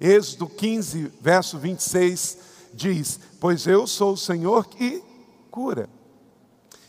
Êxodo 0.00 0.48
15, 0.48 1.12
verso 1.20 1.58
26 1.58 2.38
diz: 2.72 3.20
Pois 3.38 3.66
eu 3.66 3.86
sou 3.86 4.14
o 4.14 4.16
Senhor 4.16 4.66
que 4.66 5.02
cura. 5.50 5.88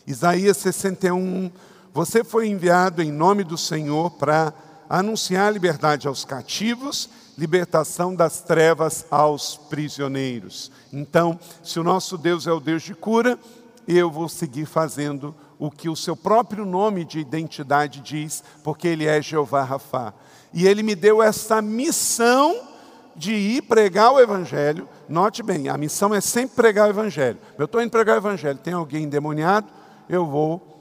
Isaías 0.06 0.56
61, 0.56 1.50
você 1.92 2.24
foi 2.24 2.48
enviado 2.48 3.02
em 3.02 3.12
nome 3.12 3.44
do 3.44 3.58
Senhor 3.58 4.10
para 4.12 4.52
anunciar 4.88 5.52
liberdade 5.52 6.08
aos 6.08 6.24
cativos, 6.24 7.08
libertação 7.36 8.14
das 8.14 8.40
trevas 8.40 9.06
aos 9.10 9.56
prisioneiros. 9.56 10.70
Então, 10.92 11.38
se 11.62 11.78
o 11.78 11.84
nosso 11.84 12.16
Deus 12.18 12.46
é 12.46 12.52
o 12.52 12.60
Deus 12.60 12.82
de 12.82 12.94
cura, 12.94 13.38
eu 13.86 14.10
vou 14.10 14.28
seguir 14.28 14.66
fazendo 14.66 15.34
o 15.58 15.70
que 15.70 15.88
o 15.88 15.96
seu 15.96 16.16
próprio 16.16 16.64
nome 16.64 17.04
de 17.04 17.20
identidade 17.20 18.00
diz, 18.00 18.42
porque 18.64 18.88
ele 18.88 19.06
é 19.06 19.20
Jeová 19.22 19.62
Rafá. 19.62 20.12
E 20.52 20.66
ele 20.66 20.82
me 20.82 20.94
deu 20.94 21.22
essa 21.22 21.62
missão 21.62 22.71
de 23.16 23.32
ir 23.32 23.62
pregar 23.62 24.12
o 24.12 24.20
evangelho. 24.20 24.88
Note 25.08 25.42
bem, 25.42 25.68
a 25.68 25.76
missão 25.76 26.14
é 26.14 26.20
sempre 26.20 26.56
pregar 26.56 26.86
o 26.86 26.90
evangelho. 26.90 27.38
Eu 27.58 27.66
estou 27.66 27.82
indo 27.82 27.90
pregar 27.90 28.16
o 28.16 28.18
evangelho, 28.18 28.58
tem 28.58 28.74
alguém 28.74 29.04
endemoniado, 29.04 29.66
eu 30.08 30.26
vou 30.26 30.72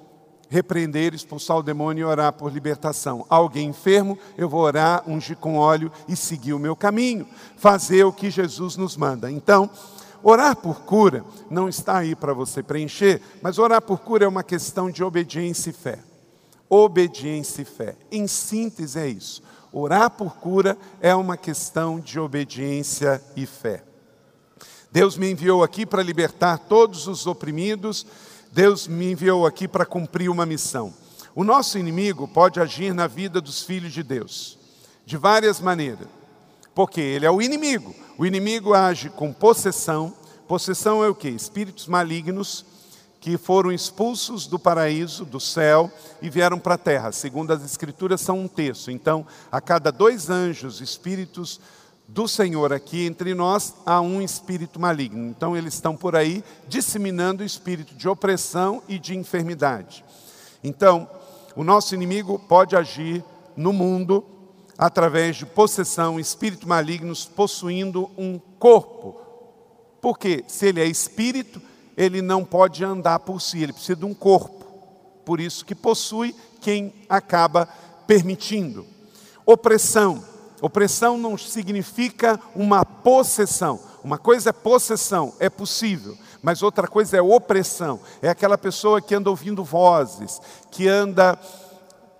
repreender, 0.51 1.13
expulsar 1.13 1.57
o 1.57 1.63
demônio 1.63 2.01
e 2.01 2.05
orar 2.05 2.33
por 2.33 2.51
libertação. 2.51 3.25
Alguém 3.29 3.69
enfermo, 3.69 4.19
eu 4.37 4.49
vou 4.49 4.59
orar, 4.59 5.01
ungir 5.07 5.37
com 5.37 5.55
óleo 5.55 5.89
e 6.09 6.15
seguir 6.15 6.53
o 6.53 6.59
meu 6.59 6.75
caminho, 6.75 7.25
fazer 7.55 8.03
o 8.03 8.11
que 8.11 8.29
Jesus 8.29 8.75
nos 8.75 8.97
manda. 8.97 9.31
Então, 9.31 9.69
orar 10.21 10.57
por 10.57 10.81
cura 10.81 11.23
não 11.49 11.69
está 11.69 11.99
aí 11.99 12.15
para 12.15 12.33
você 12.33 12.61
preencher, 12.61 13.21
mas 13.41 13.57
orar 13.57 13.81
por 13.81 13.99
cura 13.99 14.25
é 14.25 14.27
uma 14.27 14.43
questão 14.43 14.91
de 14.91 15.01
obediência 15.01 15.69
e 15.69 15.73
fé. 15.73 15.99
Obediência 16.69 17.61
e 17.61 17.65
fé. 17.65 17.95
Em 18.11 18.27
síntese 18.27 18.99
é 18.99 19.07
isso. 19.07 19.41
Orar 19.73 20.09
por 20.11 20.35
cura 20.35 20.77
é 20.99 21.15
uma 21.15 21.37
questão 21.37 21.99
de 21.99 22.19
obediência 22.19 23.21
e 23.35 23.45
fé. 23.45 23.83
Deus 24.91 25.15
me 25.15 25.31
enviou 25.31 25.63
aqui 25.63 25.85
para 25.85 26.03
libertar 26.03 26.57
todos 26.57 27.07
os 27.07 27.25
oprimidos, 27.25 28.05
Deus 28.51 28.87
me 28.87 29.11
enviou 29.11 29.45
aqui 29.45 29.67
para 29.67 29.85
cumprir 29.85 30.29
uma 30.29 30.45
missão. 30.45 30.93
O 31.33 31.45
nosso 31.45 31.77
inimigo 31.77 32.27
pode 32.27 32.59
agir 32.59 32.93
na 32.93 33.07
vida 33.07 33.39
dos 33.39 33.63
filhos 33.63 33.93
de 33.93 34.03
Deus 34.03 34.59
de 35.05 35.17
várias 35.17 35.59
maneiras, 35.59 36.07
porque 36.75 37.01
ele 37.01 37.25
é 37.25 37.31
o 37.31 37.41
inimigo. 37.41 37.93
O 38.17 38.25
inimigo 38.25 38.73
age 38.73 39.09
com 39.09 39.33
possessão. 39.33 40.13
Possessão 40.47 41.03
é 41.03 41.09
o 41.09 41.15
que? 41.15 41.29
Espíritos 41.29 41.87
malignos 41.87 42.65
que 43.21 43.37
foram 43.37 43.71
expulsos 43.71 44.47
do 44.47 44.57
paraíso, 44.57 45.23
do 45.23 45.39
céu, 45.39 45.91
e 46.23 46.29
vieram 46.29 46.57
para 46.57 46.73
a 46.73 46.77
terra. 46.77 47.11
Segundo 47.11 47.51
as 47.51 47.63
Escrituras, 47.63 48.19
são 48.19 48.39
um 48.39 48.47
terço. 48.47 48.89
Então, 48.89 49.25
a 49.51 49.61
cada 49.61 49.91
dois 49.91 50.31
anjos, 50.31 50.81
espíritos 50.81 51.61
do 52.07 52.27
Senhor 52.27 52.73
aqui 52.73 53.05
entre 53.05 53.35
nós, 53.35 53.75
há 53.85 54.01
um 54.01 54.23
espírito 54.23 54.79
maligno. 54.79 55.27
Então, 55.27 55.55
eles 55.55 55.75
estão 55.75 55.95
por 55.95 56.15
aí 56.15 56.43
disseminando 56.67 57.43
o 57.43 57.45
espírito 57.45 57.93
de 57.93 58.09
opressão 58.09 58.81
e 58.89 58.97
de 58.97 59.15
enfermidade. 59.15 60.03
Então, 60.63 61.07
o 61.55 61.63
nosso 61.63 61.93
inimigo 61.93 62.39
pode 62.39 62.75
agir 62.75 63.23
no 63.55 63.71
mundo 63.71 64.25
através 64.79 65.35
de 65.35 65.45
possessão, 65.45 66.19
espíritos 66.19 66.67
malignos 66.67 67.25
possuindo 67.25 68.09
um 68.17 68.39
corpo. 68.57 69.21
Porque 70.01 70.43
se 70.47 70.65
ele 70.65 70.81
é 70.81 70.85
espírito, 70.87 71.61
ele 72.01 72.19
não 72.19 72.43
pode 72.43 72.83
andar 72.83 73.19
por 73.19 73.39
si, 73.39 73.61
ele 73.61 73.73
precisa 73.73 73.95
de 73.95 74.05
um 74.05 74.13
corpo. 74.13 74.65
Por 75.23 75.39
isso 75.39 75.63
que 75.63 75.75
possui 75.75 76.35
quem 76.59 76.91
acaba 77.07 77.69
permitindo. 78.07 78.87
Opressão. 79.45 80.23
Opressão 80.59 81.15
não 81.15 81.37
significa 81.37 82.39
uma 82.55 82.83
possessão. 82.83 83.79
Uma 84.03 84.17
coisa 84.17 84.49
é 84.49 84.53
possessão, 84.53 85.31
é 85.39 85.47
possível, 85.47 86.17
mas 86.41 86.63
outra 86.63 86.87
coisa 86.87 87.17
é 87.17 87.21
opressão. 87.21 87.99
É 88.19 88.29
aquela 88.29 88.57
pessoa 88.57 88.99
que 88.99 89.13
anda 89.13 89.29
ouvindo 89.29 89.63
vozes, 89.63 90.41
que 90.71 90.87
anda 90.87 91.37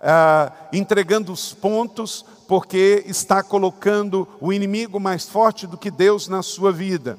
ah, 0.00 0.52
entregando 0.72 1.32
os 1.32 1.52
pontos 1.52 2.24
porque 2.46 3.02
está 3.04 3.42
colocando 3.42 4.28
o 4.40 4.52
inimigo 4.52 5.00
mais 5.00 5.28
forte 5.28 5.66
do 5.66 5.76
que 5.76 5.90
Deus 5.90 6.28
na 6.28 6.40
sua 6.40 6.70
vida 6.70 7.18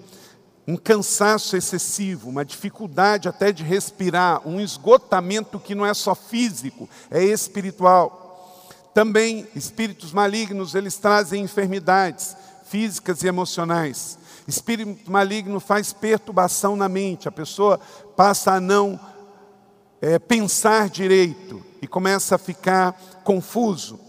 um 0.67 0.77
cansaço 0.77 1.57
excessivo, 1.57 2.29
uma 2.29 2.45
dificuldade 2.45 3.27
até 3.27 3.51
de 3.51 3.63
respirar, 3.63 4.47
um 4.47 4.61
esgotamento 4.61 5.59
que 5.59 5.75
não 5.75 5.85
é 5.85 5.93
só 5.93 6.15
físico, 6.15 6.89
é 7.11 7.23
espiritual. 7.23 8.69
Também 8.93 9.47
espíritos 9.55 10.13
malignos, 10.13 10.75
eles 10.75 10.95
trazem 10.97 11.43
enfermidades 11.43 12.35
físicas 12.65 13.23
e 13.23 13.27
emocionais. 13.27 14.17
Espírito 14.47 15.11
maligno 15.11 15.59
faz 15.59 15.91
perturbação 15.91 16.75
na 16.75 16.87
mente, 16.87 17.27
a 17.27 17.31
pessoa 17.31 17.79
passa 18.15 18.53
a 18.53 18.59
não 18.59 18.99
é, 20.01 20.19
pensar 20.19 20.89
direito 20.89 21.63
e 21.81 21.87
começa 21.87 22.35
a 22.35 22.37
ficar 22.37 22.93
confuso. 23.23 23.99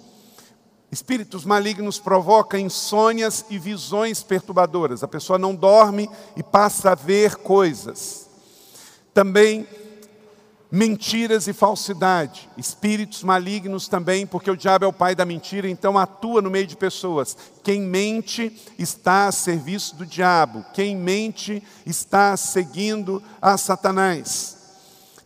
Espíritos 0.95 1.45
malignos 1.45 1.99
provocam 1.99 2.61
insônias 2.61 3.45
e 3.51 3.59
visões 3.59 4.23
perturbadoras. 4.23 5.03
A 5.03 5.09
pessoa 5.09 5.37
não 5.37 5.53
dorme 5.53 6.09
e 6.37 6.43
passa 6.43 6.93
a 6.93 6.95
ver 6.95 7.35
coisas. 7.35 8.31
Também 9.13 9.67
mentiras 10.71 11.49
e 11.49 11.53
falsidade. 11.53 12.49
Espíritos 12.57 13.25
malignos 13.25 13.89
também, 13.89 14.25
porque 14.25 14.49
o 14.49 14.57
diabo 14.57 14.85
é 14.85 14.89
o 14.89 14.93
pai 14.93 15.17
da 15.17 15.25
mentira, 15.25 15.69
então 15.69 15.99
atua 15.99 16.41
no 16.41 16.49
meio 16.49 16.69
de 16.69 16.77
pessoas. 16.77 17.37
Quem 17.65 17.81
mente 17.81 18.57
está 18.79 19.27
a 19.27 19.33
serviço 19.33 19.97
do 19.97 20.07
diabo. 20.07 20.65
Quem 20.73 20.97
mente 20.97 21.61
está 21.85 22.37
seguindo 22.37 23.21
a 23.43 23.59
Satanás. 23.59 24.59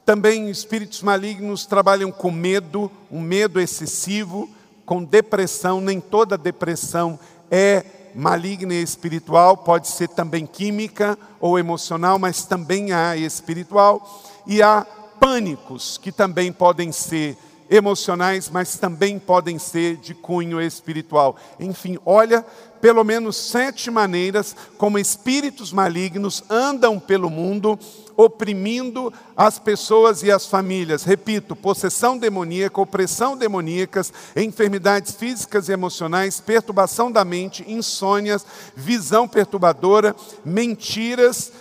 Também 0.02 0.48
espíritos 0.48 1.02
malignos 1.02 1.66
trabalham 1.66 2.10
com 2.10 2.30
medo, 2.30 2.90
um 3.10 3.20
medo 3.20 3.60
excessivo 3.60 4.48
com 4.88 5.04
depressão, 5.04 5.82
nem 5.82 6.00
toda 6.00 6.38
depressão 6.38 7.18
é 7.50 7.84
maligna 8.14 8.72
e 8.72 8.82
espiritual, 8.82 9.54
pode 9.54 9.86
ser 9.86 10.08
também 10.08 10.46
química 10.46 11.18
ou 11.38 11.58
emocional, 11.58 12.18
mas 12.18 12.46
também 12.46 12.90
há 12.90 13.14
espiritual. 13.14 14.24
E 14.46 14.62
há 14.62 14.86
pânicos 15.20 15.98
que 15.98 16.10
também 16.10 16.50
podem 16.50 16.90
ser 16.90 17.36
emocionais, 17.68 18.48
mas 18.48 18.78
também 18.78 19.18
podem 19.18 19.58
ser 19.58 19.96
de 19.96 20.14
cunho 20.14 20.58
espiritual. 20.58 21.36
Enfim, 21.60 21.98
olha 22.06 22.42
pelo 22.80 23.04
menos 23.04 23.36
sete 23.36 23.90
maneiras 23.90 24.54
como 24.76 24.98
espíritos 24.98 25.72
malignos 25.72 26.44
andam 26.48 26.98
pelo 26.98 27.28
mundo, 27.30 27.78
oprimindo 28.16 29.12
as 29.36 29.58
pessoas 29.58 30.22
e 30.22 30.30
as 30.30 30.46
famílias. 30.46 31.04
Repito: 31.04 31.54
possessão 31.54 32.18
demoníaca, 32.18 32.80
opressão 32.80 33.36
demoníacas, 33.36 34.12
enfermidades 34.36 35.14
físicas 35.14 35.68
e 35.68 35.72
emocionais, 35.72 36.40
perturbação 36.40 37.10
da 37.10 37.24
mente, 37.24 37.64
insônias, 37.66 38.44
visão 38.74 39.28
perturbadora, 39.28 40.14
mentiras, 40.44 41.52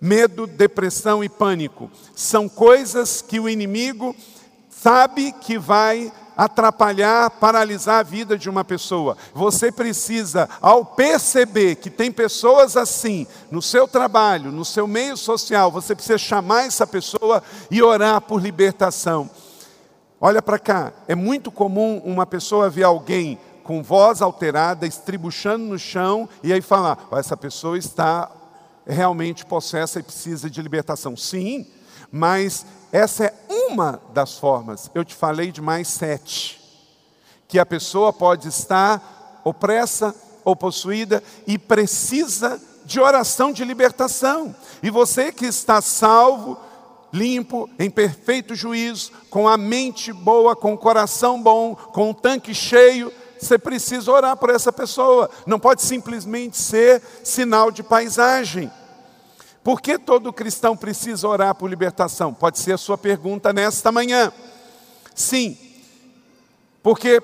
medo, 0.00 0.46
depressão 0.46 1.24
e 1.24 1.28
pânico. 1.28 1.90
São 2.14 2.48
coisas 2.48 3.22
que 3.22 3.40
o 3.40 3.48
inimigo 3.48 4.14
sabe 4.68 5.32
que 5.32 5.58
vai 5.58 6.12
atrapalhar, 6.36 7.30
paralisar 7.30 8.00
a 8.00 8.02
vida 8.02 8.36
de 8.36 8.50
uma 8.50 8.64
pessoa. 8.64 9.16
Você 9.32 9.72
precisa, 9.72 10.48
ao 10.60 10.84
perceber 10.84 11.76
que 11.76 11.88
tem 11.88 12.12
pessoas 12.12 12.76
assim 12.76 13.26
no 13.50 13.62
seu 13.62 13.88
trabalho, 13.88 14.52
no 14.52 14.64
seu 14.64 14.86
meio 14.86 15.16
social, 15.16 15.70
você 15.70 15.94
precisa 15.94 16.18
chamar 16.18 16.66
essa 16.66 16.86
pessoa 16.86 17.42
e 17.70 17.82
orar 17.82 18.20
por 18.20 18.40
libertação. 18.40 19.30
Olha 20.20 20.42
para 20.42 20.58
cá, 20.58 20.92
é 21.08 21.14
muito 21.14 21.50
comum 21.50 22.00
uma 22.04 22.26
pessoa 22.26 22.70
ver 22.70 22.84
alguém 22.84 23.38
com 23.62 23.82
voz 23.82 24.22
alterada, 24.22 24.86
estribuchando 24.86 25.64
no 25.64 25.78
chão, 25.78 26.28
e 26.42 26.52
aí 26.52 26.62
falar: 26.62 27.08
oh, 27.10 27.18
essa 27.18 27.36
pessoa 27.36 27.76
está 27.76 28.30
realmente 28.86 29.44
possessa 29.44 29.98
e 29.98 30.02
precisa 30.02 30.48
de 30.48 30.62
libertação. 30.62 31.16
Sim, 31.16 31.66
mas 32.10 32.64
essa 32.96 33.24
é 33.24 33.34
uma 33.50 34.00
das 34.14 34.38
formas. 34.38 34.90
Eu 34.94 35.04
te 35.04 35.14
falei 35.14 35.52
de 35.52 35.60
mais 35.60 35.86
sete. 35.86 36.58
Que 37.46 37.58
a 37.58 37.66
pessoa 37.66 38.10
pode 38.10 38.48
estar 38.48 39.42
opressa 39.44 40.14
ou 40.42 40.56
possuída 40.56 41.22
e 41.46 41.58
precisa 41.58 42.58
de 42.86 42.98
oração 42.98 43.52
de 43.52 43.66
libertação. 43.66 44.56
E 44.82 44.88
você 44.88 45.30
que 45.30 45.44
está 45.44 45.82
salvo, 45.82 46.58
limpo, 47.12 47.68
em 47.78 47.90
perfeito 47.90 48.54
juízo, 48.54 49.12
com 49.28 49.46
a 49.46 49.58
mente 49.58 50.10
boa, 50.10 50.56
com 50.56 50.72
o 50.72 50.78
coração 50.78 51.42
bom, 51.42 51.74
com 51.74 52.10
o 52.10 52.14
tanque 52.14 52.54
cheio, 52.54 53.12
você 53.38 53.58
precisa 53.58 54.10
orar 54.10 54.38
por 54.38 54.48
essa 54.48 54.72
pessoa. 54.72 55.28
Não 55.46 55.60
pode 55.60 55.82
simplesmente 55.82 56.56
ser 56.56 57.02
sinal 57.22 57.70
de 57.70 57.82
paisagem. 57.82 58.72
Por 59.66 59.80
que 59.80 59.98
todo 59.98 60.32
cristão 60.32 60.76
precisa 60.76 61.26
orar 61.26 61.52
por 61.52 61.68
libertação? 61.68 62.32
Pode 62.32 62.56
ser 62.60 62.74
a 62.74 62.78
sua 62.78 62.96
pergunta 62.96 63.52
nesta 63.52 63.90
manhã. 63.90 64.32
Sim, 65.12 65.58
porque 66.84 67.20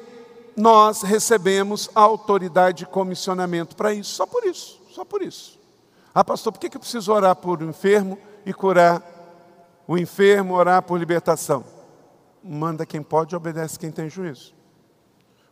nós 0.56 1.02
recebemos 1.02 1.88
autoridade 1.94 2.82
e 2.82 2.86
comissionamento 2.86 3.76
para 3.76 3.94
isso, 3.94 4.16
só 4.16 4.26
por 4.26 4.44
isso, 4.44 4.80
só 4.90 5.04
por 5.04 5.22
isso. 5.22 5.56
Ah, 6.12 6.24
pastor, 6.24 6.52
por 6.52 6.58
que 6.58 6.76
eu 6.76 6.80
preciso 6.80 7.12
orar 7.12 7.36
por 7.36 7.62
um 7.62 7.70
enfermo 7.70 8.18
e 8.44 8.52
curar 8.52 9.00
o 9.86 9.96
enfermo, 9.96 10.54
orar 10.54 10.82
por 10.82 10.98
libertação? 10.98 11.64
Manda 12.42 12.84
quem 12.84 13.04
pode, 13.04 13.36
obedece 13.36 13.78
quem 13.78 13.92
tem 13.92 14.10
juízo. 14.10 14.52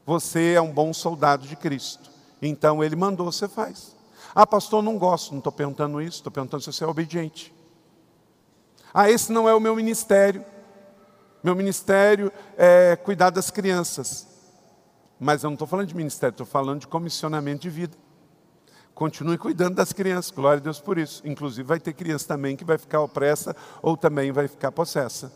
Você 0.05 0.55
é 0.55 0.61
um 0.61 0.73
bom 0.73 0.93
soldado 0.93 1.47
de 1.47 1.55
Cristo. 1.55 2.11
Então 2.43 2.83
ele 2.83 2.97
mandou, 2.97 3.31
você 3.31 3.47
faz. 3.47 3.95
Ah, 4.35 4.47
pastor, 4.47 4.83
não 4.83 4.97
gosto, 4.97 5.33
não 5.33 5.39
estou 5.39 5.53
perguntando 5.53 6.01
isso, 6.01 6.19
estou 6.19 6.33
perguntando 6.33 6.63
se 6.63 6.73
você 6.73 6.85
é 6.85 6.87
obediente. 6.87 7.55
Ah, 8.93 9.11
esse 9.11 9.33
não 9.33 9.49
é 9.49 9.55
o 9.55 9.61
meu 9.61 9.75
ministério. 9.75 10.45
Meu 11.43 11.55
ministério 11.57 12.33
é 12.57 12.97
cuidar 12.97 13.31
das 13.31 13.51
crianças. 13.51 14.29
Mas 15.19 15.43
eu 15.43 15.51
não 15.51 15.55
estou 15.55 15.67
falando 15.67 15.87
de 15.87 15.97
ministério, 15.97 16.33
estou 16.33 16.47
falando 16.47 16.81
de 16.81 16.87
comissionamento 16.87 17.63
de 17.63 17.71
vida. 17.71 17.97
Continue 18.95 19.39
cuidando 19.39 19.77
das 19.77 19.93
crianças, 19.93 20.31
glória 20.31 20.61
a 20.61 20.63
Deus 20.63 20.81
por 20.81 20.99
isso. 20.99 21.23
Inclusive, 21.27 21.67
vai 21.67 21.81
ter 21.81 21.95
criança 21.95 22.29
também 22.29 22.57
que 22.57 22.65
vai 22.65 22.77
ficar 22.77 23.01
opressa 23.01 23.57
ou 23.81 23.97
também 23.97 24.31
vai 24.31 24.47
ficar 24.47 24.71
possessa. 24.71 25.33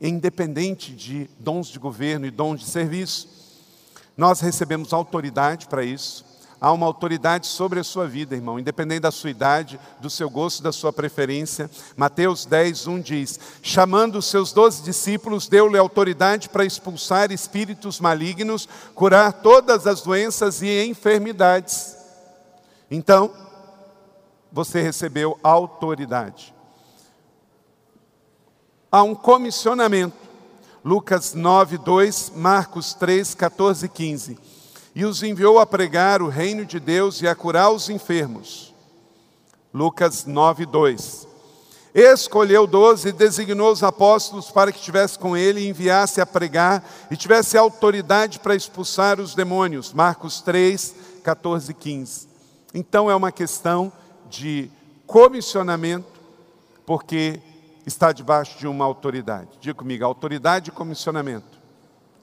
Independente 0.00 0.92
de 0.92 1.30
dons 1.38 1.68
de 1.68 1.78
governo 1.78 2.26
e 2.26 2.30
dons 2.30 2.60
de 2.60 2.66
serviço, 2.66 3.28
nós 4.16 4.40
recebemos 4.40 4.92
autoridade 4.92 5.68
para 5.68 5.84
isso. 5.84 6.33
Há 6.60 6.72
uma 6.72 6.86
autoridade 6.86 7.46
sobre 7.46 7.80
a 7.80 7.84
sua 7.84 8.06
vida, 8.06 8.34
irmão, 8.34 8.58
independente 8.58 9.00
da 9.00 9.10
sua 9.10 9.30
idade, 9.30 9.78
do 10.00 10.08
seu 10.08 10.30
gosto, 10.30 10.62
da 10.62 10.72
sua 10.72 10.92
preferência. 10.92 11.70
Mateus 11.96 12.46
10, 12.46 12.86
1 12.86 13.00
diz: 13.00 13.40
Chamando 13.62 14.16
os 14.16 14.26
seus 14.26 14.52
doze 14.52 14.82
discípulos, 14.82 15.48
deu-lhe 15.48 15.76
autoridade 15.76 16.48
para 16.48 16.64
expulsar 16.64 17.32
espíritos 17.32 18.00
malignos, 18.00 18.68
curar 18.94 19.32
todas 19.32 19.86
as 19.86 20.02
doenças 20.02 20.62
e 20.62 20.84
enfermidades. 20.86 21.96
Então, 22.90 23.32
você 24.52 24.80
recebeu 24.80 25.38
autoridade. 25.42 26.54
Há 28.90 29.02
um 29.02 29.14
comissionamento. 29.14 30.24
Lucas 30.84 31.34
9, 31.34 31.78
2, 31.78 32.32
Marcos 32.36 32.92
3, 32.94 33.34
14 33.34 33.86
e 33.86 33.88
15 33.88 34.53
e 34.94 35.04
os 35.04 35.22
enviou 35.22 35.58
a 35.58 35.66
pregar 35.66 36.22
o 36.22 36.28
reino 36.28 36.64
de 36.64 36.78
Deus 36.78 37.20
e 37.20 37.26
a 37.26 37.34
curar 37.34 37.70
os 37.70 37.88
enfermos. 37.88 38.72
Lucas 39.72 40.24
9, 40.24 40.66
2. 40.66 41.28
Escolheu 41.94 42.66
doze 42.66 43.08
e 43.08 43.12
designou 43.12 43.72
os 43.72 43.82
apóstolos 43.82 44.50
para 44.50 44.72
que 44.72 44.78
estivesse 44.78 45.18
com 45.18 45.36
ele 45.36 45.60
e 45.60 45.68
enviasse 45.68 46.20
a 46.20 46.26
pregar 46.26 46.84
e 47.10 47.16
tivesse 47.16 47.56
autoridade 47.56 48.38
para 48.38 48.54
expulsar 48.54 49.20
os 49.20 49.34
demônios. 49.34 49.92
Marcos 49.92 50.40
3, 50.40 50.94
14 51.22 51.70
e 51.70 51.74
15. 51.74 52.28
Então 52.72 53.10
é 53.10 53.14
uma 53.14 53.30
questão 53.30 53.92
de 54.28 54.70
comissionamento, 55.06 56.20
porque 56.84 57.40
está 57.86 58.10
debaixo 58.10 58.58
de 58.58 58.66
uma 58.66 58.84
autoridade. 58.84 59.50
Diga 59.60 59.74
comigo, 59.74 60.04
autoridade 60.04 60.70
e 60.70 60.72
comissionamento. 60.72 61.58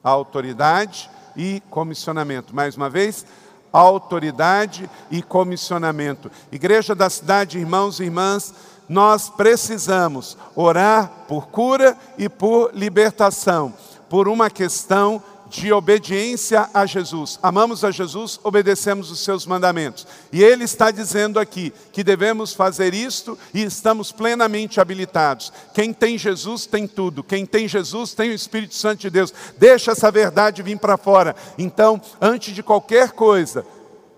A 0.04 0.10
autoridade 0.10 1.10
e 1.36 1.62
comissionamento. 1.70 2.54
Mais 2.54 2.76
uma 2.76 2.90
vez, 2.90 3.24
autoridade 3.72 4.88
e 5.10 5.22
comissionamento. 5.22 6.30
Igreja 6.50 6.94
da 6.94 7.08
cidade, 7.08 7.58
irmãos 7.58 8.00
e 8.00 8.04
irmãs, 8.04 8.54
nós 8.88 9.30
precisamos 9.30 10.36
orar 10.54 11.10
por 11.26 11.48
cura 11.48 11.96
e 12.18 12.28
por 12.28 12.70
libertação, 12.74 13.72
por 14.08 14.28
uma 14.28 14.50
questão 14.50 15.22
de 15.52 15.70
obediência 15.70 16.70
a 16.72 16.86
Jesus. 16.86 17.38
Amamos 17.42 17.84
a 17.84 17.90
Jesus, 17.90 18.40
obedecemos 18.42 19.10
os 19.10 19.20
seus 19.20 19.44
mandamentos. 19.44 20.06
E 20.32 20.42
ele 20.42 20.64
está 20.64 20.90
dizendo 20.90 21.38
aqui 21.38 21.74
que 21.92 22.02
devemos 22.02 22.54
fazer 22.54 22.94
isto 22.94 23.38
e 23.52 23.62
estamos 23.62 24.10
plenamente 24.10 24.80
habilitados. 24.80 25.52
Quem 25.74 25.92
tem 25.92 26.16
Jesus 26.16 26.64
tem 26.64 26.86
tudo. 26.88 27.22
Quem 27.22 27.44
tem 27.44 27.68
Jesus 27.68 28.14
tem 28.14 28.30
o 28.30 28.34
Espírito 28.34 28.74
Santo 28.74 29.00
de 29.00 29.10
Deus. 29.10 29.32
Deixa 29.58 29.92
essa 29.92 30.10
verdade 30.10 30.62
vir 30.62 30.78
para 30.78 30.96
fora. 30.96 31.36
Então, 31.58 32.00
antes 32.18 32.54
de 32.54 32.62
qualquer 32.62 33.12
coisa, 33.12 33.66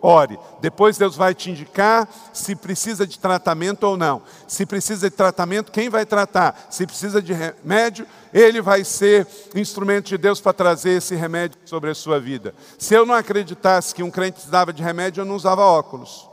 ore. 0.01 0.39
Depois 0.61 0.99
Deus 0.99 1.17
vai 1.17 1.35
te 1.35 1.51
indicar 1.51 2.07
se 2.33 2.55
precisa 2.55 3.07
de 3.07 3.19
tratamento 3.19 3.85
ou 3.85 3.97
não. 3.97 4.23
Se 4.47 4.67
precisa 4.67 5.09
de 5.09 5.17
tratamento, 5.17 5.73
quem 5.73 5.89
vai 5.89 6.05
tratar? 6.05 6.69
Se 6.71 6.87
precisa 6.87 7.23
de 7.23 7.33
remédio, 7.33 8.07
ele 8.35 8.61
vai 8.61 8.83
ser 8.83 9.29
instrumento 9.55 10.07
de 10.07 10.19
Deus 10.19 10.41
para 10.41 10.53
trazer 10.53 10.99
esse 10.99 11.15
remédio 11.15 11.57
sobre 11.65 11.91
a 11.91 11.95
sua 11.95 12.19
vida. 12.19 12.53
Se 12.77 12.93
eu 12.93 13.07
não 13.07 13.15
acreditasse 13.15 13.95
que 13.95 14.03
um 14.03 14.11
crente 14.11 14.35
precisava 14.35 14.73
de 14.73 14.83
remédio, 14.83 15.21
eu 15.21 15.25
não 15.25 15.37
usava 15.37 15.63
óculos. 15.63 16.29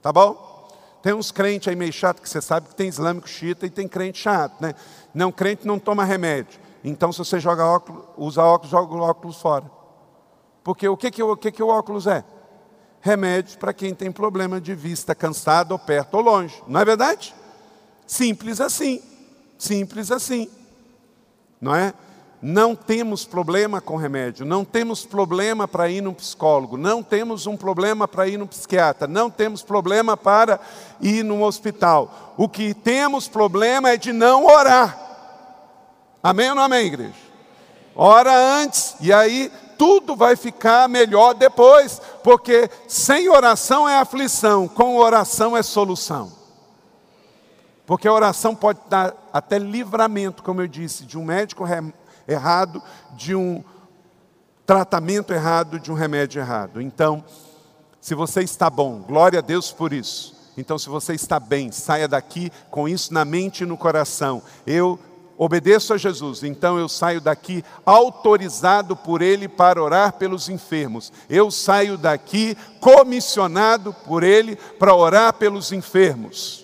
Tá 0.00 0.12
bom? 0.12 0.70
Tem 1.02 1.12
uns 1.12 1.32
crentes 1.32 1.66
aí 1.66 1.74
meio 1.74 1.92
chato 1.92 2.22
que 2.22 2.28
você 2.28 2.40
sabe 2.40 2.68
que 2.68 2.76
tem 2.76 2.88
islâmico 2.88 3.28
chita 3.28 3.66
e 3.66 3.70
tem 3.70 3.88
crente 3.88 4.20
chato, 4.20 4.60
né? 4.60 4.76
Não, 5.12 5.32
crente 5.32 5.66
não 5.66 5.76
toma 5.76 6.04
remédio. 6.04 6.60
Então, 6.84 7.10
se 7.10 7.18
você 7.18 7.40
joga 7.40 7.66
óculos, 7.66 8.04
usa 8.16 8.42
óculos, 8.42 8.70
joga 8.70 8.94
o 8.94 9.00
óculos 9.00 9.36
fora. 9.40 9.68
Porque 10.62 10.88
o 10.88 10.96
que, 10.96 11.10
que, 11.10 11.22
o, 11.22 11.36
que, 11.36 11.50
que 11.50 11.62
o 11.62 11.68
óculos 11.68 12.06
é? 12.06 12.24
Remédios 13.00 13.56
para 13.56 13.72
quem 13.72 13.92
tem 13.92 14.12
problema 14.12 14.60
de 14.60 14.74
vista, 14.74 15.16
cansado, 15.16 15.72
ou 15.72 15.78
perto 15.80 16.14
ou 16.14 16.22
longe. 16.22 16.62
Não 16.68 16.80
é 16.80 16.84
verdade? 16.84 17.34
Simples 18.06 18.60
assim. 18.60 19.02
Simples 19.58 20.10
assim. 20.10 20.48
Não 21.60 21.74
é? 21.74 21.94
Não 22.46 22.76
temos 22.76 23.24
problema 23.24 23.80
com 23.80 23.96
remédio, 23.96 24.44
não 24.44 24.66
temos 24.66 25.06
problema 25.06 25.66
para 25.66 25.88
ir 25.88 26.02
no 26.02 26.12
psicólogo, 26.12 26.76
não 26.76 27.02
temos 27.02 27.46
um 27.46 27.56
problema 27.56 28.06
para 28.06 28.28
ir 28.28 28.36
no 28.36 28.46
psiquiatra, 28.46 29.08
não 29.08 29.30
temos 29.30 29.62
problema 29.62 30.14
para 30.14 30.60
ir 31.00 31.22
no 31.22 31.42
hospital. 31.42 32.34
O 32.36 32.46
que 32.46 32.74
temos 32.74 33.26
problema 33.26 33.88
é 33.88 33.96
de 33.96 34.12
não 34.12 34.44
orar. 34.44 34.98
Amém 36.22 36.50
ou 36.50 36.54
não 36.54 36.64
amém, 36.64 36.86
igreja? 36.86 37.14
Ora 37.96 38.36
antes, 38.36 38.94
e 39.00 39.10
aí 39.10 39.50
tudo 39.78 40.14
vai 40.14 40.36
ficar 40.36 40.86
melhor 40.86 41.32
depois, 41.32 42.00
porque 42.22 42.68
sem 42.86 43.28
oração 43.28 43.88
é 43.88 43.96
aflição, 43.96 44.68
com 44.68 44.98
oração 44.98 45.56
é 45.56 45.62
solução. 45.62 46.43
Porque 47.86 48.08
a 48.08 48.12
oração 48.12 48.54
pode 48.54 48.80
dar 48.88 49.14
até 49.32 49.58
livramento, 49.58 50.42
como 50.42 50.62
eu 50.62 50.66
disse, 50.66 51.04
de 51.04 51.18
um 51.18 51.24
médico 51.24 51.64
errado, 52.26 52.82
de 53.12 53.34
um 53.34 53.62
tratamento 54.64 55.32
errado, 55.32 55.78
de 55.78 55.92
um 55.92 55.94
remédio 55.94 56.40
errado. 56.40 56.80
Então, 56.80 57.22
se 58.00 58.14
você 58.14 58.42
está 58.42 58.70
bom, 58.70 59.00
glória 59.00 59.40
a 59.40 59.42
Deus 59.42 59.70
por 59.70 59.92
isso. 59.92 60.34
Então, 60.56 60.78
se 60.78 60.88
você 60.88 61.14
está 61.14 61.38
bem, 61.38 61.70
saia 61.72 62.08
daqui 62.08 62.50
com 62.70 62.88
isso 62.88 63.12
na 63.12 63.24
mente 63.24 63.62
e 63.64 63.66
no 63.66 63.76
coração. 63.76 64.42
Eu 64.66 64.98
obedeço 65.36 65.92
a 65.92 65.98
Jesus, 65.98 66.44
então 66.44 66.78
eu 66.78 66.88
saio 66.88 67.20
daqui 67.20 67.64
autorizado 67.84 68.94
por 68.94 69.20
Ele 69.20 69.48
para 69.48 69.82
orar 69.82 70.12
pelos 70.12 70.48
enfermos. 70.48 71.12
Eu 71.28 71.50
saio 71.50 71.98
daqui 71.98 72.56
comissionado 72.80 73.92
por 73.92 74.22
Ele 74.22 74.56
para 74.78 74.94
orar 74.94 75.34
pelos 75.34 75.72
enfermos. 75.72 76.63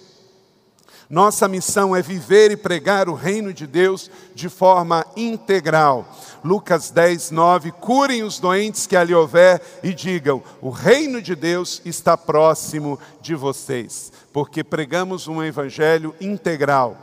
Nossa 1.11 1.49
missão 1.49 1.95
é 1.97 2.01
viver 2.01 2.53
e 2.53 2.57
pregar 2.57 3.09
o 3.09 3.15
reino 3.15 3.53
de 3.53 3.67
Deus 3.67 4.09
de 4.33 4.49
forma 4.49 5.05
integral. 5.17 6.09
Lucas 6.45 6.91
10, 6.91 7.33
9: 7.33 7.73
Curem 7.73 8.23
os 8.23 8.39
doentes 8.39 8.87
que 8.87 8.95
ali 8.95 9.13
houver 9.13 9.61
e 9.83 9.93
digam: 9.93 10.41
o 10.63 10.71
reino 10.71 11.21
de 11.21 11.35
Deus 11.35 11.83
está 11.85 12.17
próximo 12.17 12.97
de 13.21 13.35
vocês, 13.35 14.13
porque 14.33 14.63
pregamos 14.63 15.27
um 15.27 15.43
evangelho 15.43 16.15
integral 16.21 16.97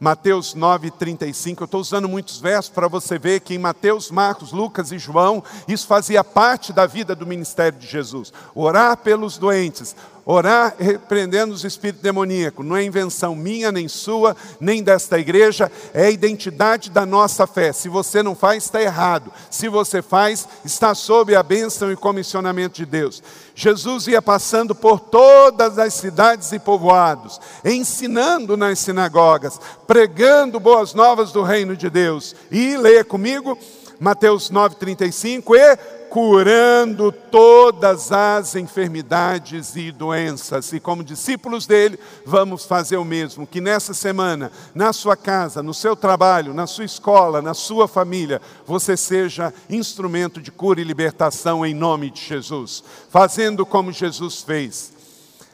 Mateus 0.00 0.54
9,35. 0.54 1.60
Eu 1.60 1.64
estou 1.64 1.80
usando 1.80 2.08
muitos 2.08 2.38
versos 2.38 2.70
para 2.70 2.86
você 2.86 3.18
ver 3.18 3.40
que 3.40 3.54
em 3.54 3.58
Mateus, 3.58 4.10
Marcos, 4.10 4.52
Lucas 4.52 4.92
e 4.92 4.98
João, 4.98 5.42
isso 5.66 5.86
fazia 5.86 6.22
parte 6.22 6.72
da 6.72 6.86
vida 6.86 7.16
do 7.16 7.26
ministério 7.26 7.78
de 7.78 7.86
Jesus. 7.86 8.32
Orar 8.54 8.96
pelos 8.98 9.38
doentes, 9.38 9.96
Orar 10.30 10.74
repreendendo 10.78 11.54
os 11.54 11.64
espíritos 11.64 12.02
demoníacos 12.02 12.66
não 12.66 12.76
é 12.76 12.84
invenção 12.84 13.34
minha, 13.34 13.72
nem 13.72 13.88
sua, 13.88 14.36
nem 14.60 14.82
desta 14.82 15.18
igreja, 15.18 15.72
é 15.94 16.04
a 16.04 16.10
identidade 16.10 16.90
da 16.90 17.06
nossa 17.06 17.46
fé. 17.46 17.72
Se 17.72 17.88
você 17.88 18.22
não 18.22 18.34
faz, 18.34 18.64
está 18.64 18.82
errado. 18.82 19.32
Se 19.50 19.70
você 19.70 20.02
faz, 20.02 20.46
está 20.66 20.94
sob 20.94 21.34
a 21.34 21.42
bênção 21.42 21.90
e 21.90 21.96
comissionamento 21.96 22.76
de 22.76 22.84
Deus. 22.84 23.22
Jesus 23.54 24.06
ia 24.06 24.20
passando 24.20 24.74
por 24.74 25.00
todas 25.00 25.78
as 25.78 25.94
cidades 25.94 26.52
e 26.52 26.58
povoados, 26.58 27.40
ensinando 27.64 28.54
nas 28.54 28.80
sinagogas, 28.80 29.58
pregando 29.86 30.60
boas 30.60 30.92
novas 30.92 31.32
do 31.32 31.42
reino 31.42 31.74
de 31.74 31.88
Deus. 31.88 32.36
E 32.50 32.76
leia 32.76 33.02
comigo, 33.02 33.56
Mateus 33.98 34.50
9,35, 34.50 35.56
e 35.56 35.97
curando 36.10 37.12
todas 37.12 38.10
as 38.10 38.54
enfermidades 38.54 39.76
e 39.76 39.92
doenças. 39.92 40.72
E 40.72 40.80
como 40.80 41.04
discípulos 41.04 41.66
dele, 41.66 41.98
vamos 42.24 42.64
fazer 42.64 42.96
o 42.96 43.04
mesmo. 43.04 43.46
Que 43.46 43.60
nessa 43.60 43.94
semana, 43.94 44.50
na 44.74 44.92
sua 44.92 45.16
casa, 45.16 45.62
no 45.62 45.74
seu 45.74 45.94
trabalho, 45.94 46.54
na 46.54 46.66
sua 46.66 46.84
escola, 46.84 47.42
na 47.42 47.54
sua 47.54 47.86
família, 47.86 48.40
você 48.66 48.96
seja 48.96 49.52
instrumento 49.68 50.40
de 50.40 50.50
cura 50.50 50.80
e 50.80 50.84
libertação 50.84 51.64
em 51.64 51.74
nome 51.74 52.10
de 52.10 52.20
Jesus, 52.20 52.82
fazendo 53.10 53.64
como 53.64 53.92
Jesus 53.92 54.42
fez. 54.42 54.92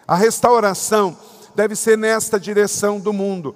A 0.06 0.16
restauração 0.16 1.16
deve 1.54 1.76
ser 1.76 1.96
nesta 1.96 2.38
direção 2.38 2.98
do 2.98 3.12
mundo 3.12 3.54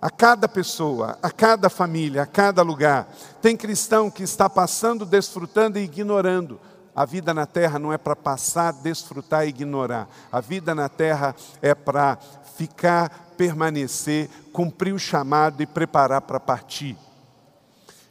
a 0.00 0.10
cada 0.10 0.48
pessoa, 0.48 1.18
a 1.22 1.30
cada 1.30 1.68
família, 1.70 2.22
a 2.22 2.26
cada 2.26 2.62
lugar. 2.62 3.08
Tem 3.40 3.56
cristão 3.56 4.10
que 4.10 4.22
está 4.22 4.48
passando, 4.48 5.06
desfrutando 5.06 5.78
e 5.78 5.84
ignorando. 5.84 6.60
A 6.94 7.04
vida 7.04 7.34
na 7.34 7.46
terra 7.46 7.78
não 7.78 7.92
é 7.92 7.98
para 7.98 8.16
passar, 8.16 8.72
desfrutar 8.72 9.46
e 9.46 9.50
ignorar. 9.50 10.08
A 10.30 10.40
vida 10.40 10.74
na 10.74 10.88
terra 10.88 11.34
é 11.60 11.74
para 11.74 12.18
ficar, 12.56 13.34
permanecer, 13.36 14.30
cumprir 14.52 14.94
o 14.94 14.98
chamado 14.98 15.62
e 15.62 15.66
preparar 15.66 16.22
para 16.22 16.40
partir. 16.40 16.96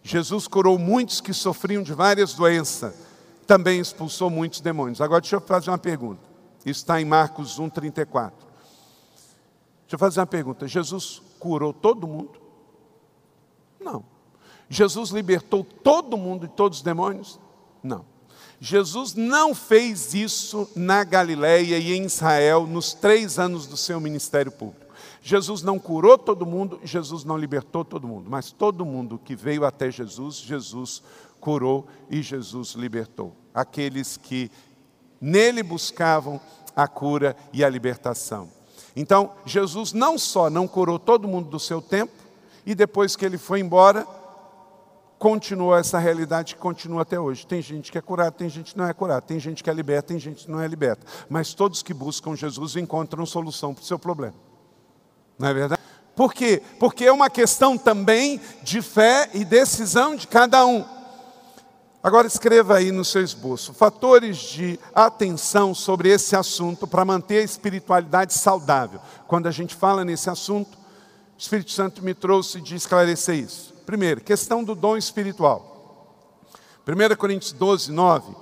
Jesus 0.03 0.47
curou 0.47 0.77
muitos 0.77 1.19
que 1.19 1.33
sofriam 1.33 1.81
de 1.81 1.93
várias 1.93 2.35
doenças, 2.35 2.93
também 3.47 3.79
expulsou 3.79 4.29
muitos 4.29 4.61
demônios. 4.61 5.01
Agora 5.01 5.19
deixa 5.21 5.37
eu 5.37 5.41
fazer 5.41 5.71
uma 5.71 5.79
pergunta. 5.79 6.21
Isso 6.59 6.81
está 6.81 7.01
em 7.01 7.05
Marcos 7.05 7.59
1,34. 7.59 8.31
Deixa 9.81 9.93
eu 9.93 9.99
fazer 9.99 10.19
uma 10.19 10.27
pergunta. 10.27 10.67
Jesus 10.67 11.23
curou 11.45 11.71
todo 11.71 12.07
mundo? 12.07 12.41
Não. 13.79 14.03
Jesus 14.67 15.11
libertou 15.11 15.63
todo 15.63 16.17
mundo 16.17 16.47
de 16.47 16.53
todos 16.53 16.79
os 16.79 16.83
demônios? 16.83 17.39
Não. 17.83 18.03
Jesus 18.59 19.13
não 19.13 19.53
fez 19.53 20.15
isso 20.15 20.67
na 20.75 21.03
Galiléia 21.03 21.77
e 21.77 21.93
em 21.93 22.05
Israel 22.05 22.65
nos 22.65 22.95
três 22.95 23.37
anos 23.37 23.67
do 23.67 23.77
seu 23.77 23.99
ministério 23.99 24.51
público. 24.51 24.91
Jesus 25.21 25.61
não 25.61 25.77
curou 25.77 26.17
todo 26.17 26.47
mundo, 26.47 26.79
Jesus 26.83 27.23
não 27.23 27.37
libertou 27.37 27.85
todo 27.85 28.07
mundo, 28.07 28.27
mas 28.27 28.51
todo 28.51 28.83
mundo 28.83 29.21
que 29.23 29.35
veio 29.35 29.65
até 29.65 29.91
Jesus, 29.91 30.37
Jesus 30.37 31.03
curou 31.39 31.85
e 32.09 32.23
Jesus 32.23 32.71
libertou. 32.71 33.35
Aqueles 33.53 34.17
que 34.17 34.49
nele 35.21 35.61
buscavam 35.61 36.41
a 36.75 36.87
cura 36.87 37.35
e 37.53 37.63
a 37.63 37.69
libertação. 37.69 38.54
Então, 38.95 39.31
Jesus 39.45 39.91
não 39.91 40.17
só 40.17 40.49
não 40.49 40.67
curou 40.67 40.97
todo 40.97 41.27
mundo 41.27 41.49
do 41.49 41.59
seu 41.59 41.81
tempo, 41.81 42.13
e 42.65 42.73
depois 42.73 43.15
que 43.15 43.25
ele 43.25 43.37
foi 43.37 43.59
embora, 43.59 44.07
continuou 45.19 45.75
essa 45.75 45.99
realidade 45.99 46.55
que 46.55 46.61
continua 46.61 47.01
até 47.01 47.19
hoje. 47.19 47.45
Tem 47.45 47.61
gente 47.61 47.91
que 47.91 47.97
é 47.97 48.01
curada, 48.01 48.31
tem 48.31 48.49
gente 48.49 48.73
que 48.73 48.77
não 48.77 48.87
é 48.87 48.93
curada, 48.93 49.21
tem 49.21 49.39
gente 49.39 49.63
que 49.63 49.69
é 49.69 49.73
liberta, 49.73 50.09
tem 50.09 50.19
gente 50.19 50.45
que 50.45 50.51
não 50.51 50.61
é 50.61 50.67
liberta. 50.67 51.05
Mas 51.29 51.53
todos 51.53 51.81
que 51.83 51.93
buscam 51.93 52.35
Jesus 52.35 52.75
encontram 52.75 53.25
solução 53.25 53.73
para 53.73 53.81
o 53.81 53.85
seu 53.85 53.99
problema. 53.99 54.35
Não 55.37 55.47
é 55.47 55.53
verdade? 55.53 55.81
Por 56.15 56.33
quê? 56.33 56.61
Porque 56.79 57.05
é 57.05 57.11
uma 57.11 57.29
questão 57.29 57.77
também 57.77 58.39
de 58.63 58.81
fé 58.81 59.29
e 59.33 59.43
decisão 59.43 60.15
de 60.15 60.27
cada 60.27 60.65
um. 60.65 60.94
Agora 62.05 62.27
escreva 62.27 62.75
aí 62.75 62.91
no 62.91 63.03
seu 63.03 63.23
esboço 63.23 63.73
fatores 63.73 64.37
de 64.37 64.79
atenção 64.93 65.73
sobre 65.73 66.09
esse 66.09 66.35
assunto 66.35 66.85
para 66.85 67.03
manter 67.03 67.39
a 67.39 67.43
espiritualidade 67.43 68.31
saudável. 68.35 68.99
Quando 69.27 69.47
a 69.47 69.51
gente 69.51 69.73
fala 69.73 70.05
nesse 70.05 70.29
assunto, 70.29 70.77
o 70.77 70.79
Espírito 71.35 71.71
Santo 71.71 72.03
me 72.03 72.13
trouxe 72.13 72.61
de 72.61 72.75
esclarecer 72.75 73.37
isso. 73.37 73.73
Primeiro, 73.87 74.21
questão 74.21 74.63
do 74.63 74.75
dom 74.75 74.95
espiritual. 74.95 76.45
1 76.87 77.15
Coríntios 77.15 77.51
12, 77.53 77.91
9. 77.91 78.35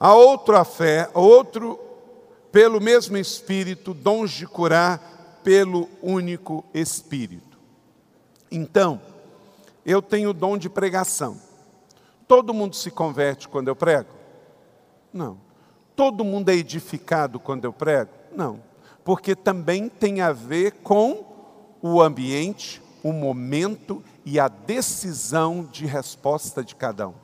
Há 0.00 0.12
outra 0.12 0.64
fé, 0.64 1.08
outro, 1.14 1.78
pelo 2.50 2.80
mesmo 2.80 3.16
Espírito, 3.16 3.94
dons 3.94 4.32
de 4.32 4.48
curar 4.48 5.38
pelo 5.44 5.88
único 6.02 6.64
Espírito. 6.74 7.56
Então, 8.50 9.00
eu 9.86 10.02
tenho 10.02 10.30
o 10.30 10.34
dom 10.34 10.58
de 10.58 10.68
pregação. 10.68 11.53
Todo 12.26 12.54
mundo 12.54 12.74
se 12.74 12.90
converte 12.90 13.48
quando 13.48 13.68
eu 13.68 13.76
prego? 13.76 14.08
Não. 15.12 15.38
Todo 15.94 16.24
mundo 16.24 16.48
é 16.48 16.54
edificado 16.54 17.38
quando 17.38 17.64
eu 17.64 17.72
prego? 17.72 18.10
Não. 18.34 18.60
Porque 19.04 19.34
também 19.36 19.88
tem 19.88 20.20
a 20.20 20.32
ver 20.32 20.72
com 20.82 21.24
o 21.80 22.00
ambiente, 22.00 22.82
o 23.02 23.12
momento 23.12 24.02
e 24.24 24.40
a 24.40 24.48
decisão 24.48 25.68
de 25.70 25.84
resposta 25.84 26.64
de 26.64 26.74
cada 26.74 27.08
um. 27.08 27.14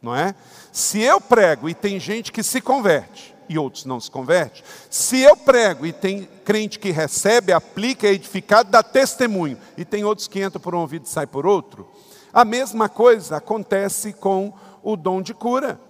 Não 0.00 0.14
é? 0.14 0.34
Se 0.70 1.00
eu 1.00 1.20
prego 1.20 1.68
e 1.68 1.74
tem 1.74 1.98
gente 1.98 2.30
que 2.30 2.42
se 2.42 2.60
converte 2.60 3.34
e 3.48 3.58
outros 3.58 3.84
não 3.84 4.00
se 4.00 4.10
converte, 4.10 4.62
se 4.88 5.20
eu 5.20 5.36
prego 5.36 5.84
e 5.84 5.92
tem 5.92 6.28
crente 6.44 6.78
que 6.78 6.90
recebe, 6.90 7.52
aplica, 7.52 8.06
é 8.06 8.12
edificado, 8.12 8.70
dá 8.70 8.82
testemunho, 8.82 9.58
e 9.76 9.84
tem 9.84 10.04
outros 10.04 10.28
que 10.28 10.42
entram 10.42 10.60
por 10.60 10.74
um 10.74 10.80
ouvido 10.80 11.06
e 11.06 11.08
sai 11.08 11.26
por 11.26 11.46
outro, 11.46 11.88
a 12.36 12.44
mesma 12.44 12.86
coisa 12.86 13.38
acontece 13.38 14.12
com 14.12 14.52
o 14.82 14.94
dom 14.94 15.22
de 15.22 15.32
cura. 15.32 15.80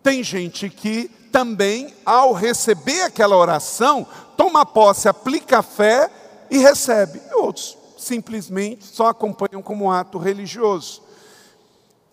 Tem 0.00 0.22
gente 0.22 0.70
que 0.70 1.08
também, 1.32 1.92
ao 2.06 2.32
receber 2.32 3.02
aquela 3.02 3.36
oração, 3.36 4.06
toma 4.36 4.64
posse, 4.64 5.08
aplica 5.08 5.58
a 5.58 5.62
fé 5.62 6.08
e 6.48 6.58
recebe. 6.58 7.20
E 7.32 7.34
outros 7.34 7.76
simplesmente 7.98 8.84
só 8.84 9.08
acompanham 9.08 9.60
como 9.60 9.90
ato 9.90 10.18
religioso. 10.18 11.02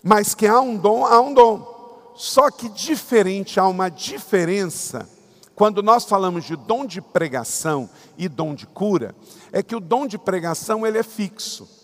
Mas 0.03 0.33
que 0.33 0.47
há 0.47 0.59
um 0.59 0.75
dom, 0.75 1.05
há 1.05 1.21
um 1.21 1.31
dom. 1.31 2.11
Só 2.15 2.49
que 2.49 2.67
diferente, 2.67 3.59
há 3.59 3.67
uma 3.67 3.87
diferença 3.87 5.07
quando 5.53 5.83
nós 5.83 6.05
falamos 6.05 6.43
de 6.45 6.55
dom 6.55 6.87
de 6.87 6.99
pregação 6.99 7.87
e 8.17 8.27
dom 8.27 8.55
de 8.55 8.65
cura, 8.65 9.13
é 9.51 9.61
que 9.61 9.75
o 9.75 9.79
dom 9.79 10.07
de 10.07 10.17
pregação 10.17 10.87
ele 10.87 10.97
é 10.97 11.03
fixo 11.03 11.82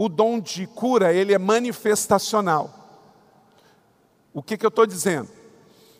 o 0.00 0.08
dom 0.08 0.40
de 0.40 0.66
cura, 0.66 1.12
ele 1.12 1.34
é 1.34 1.38
manifestacional. 1.38 2.74
O 4.32 4.42
que, 4.42 4.56
que 4.56 4.64
eu 4.64 4.70
estou 4.70 4.86
dizendo? 4.86 5.28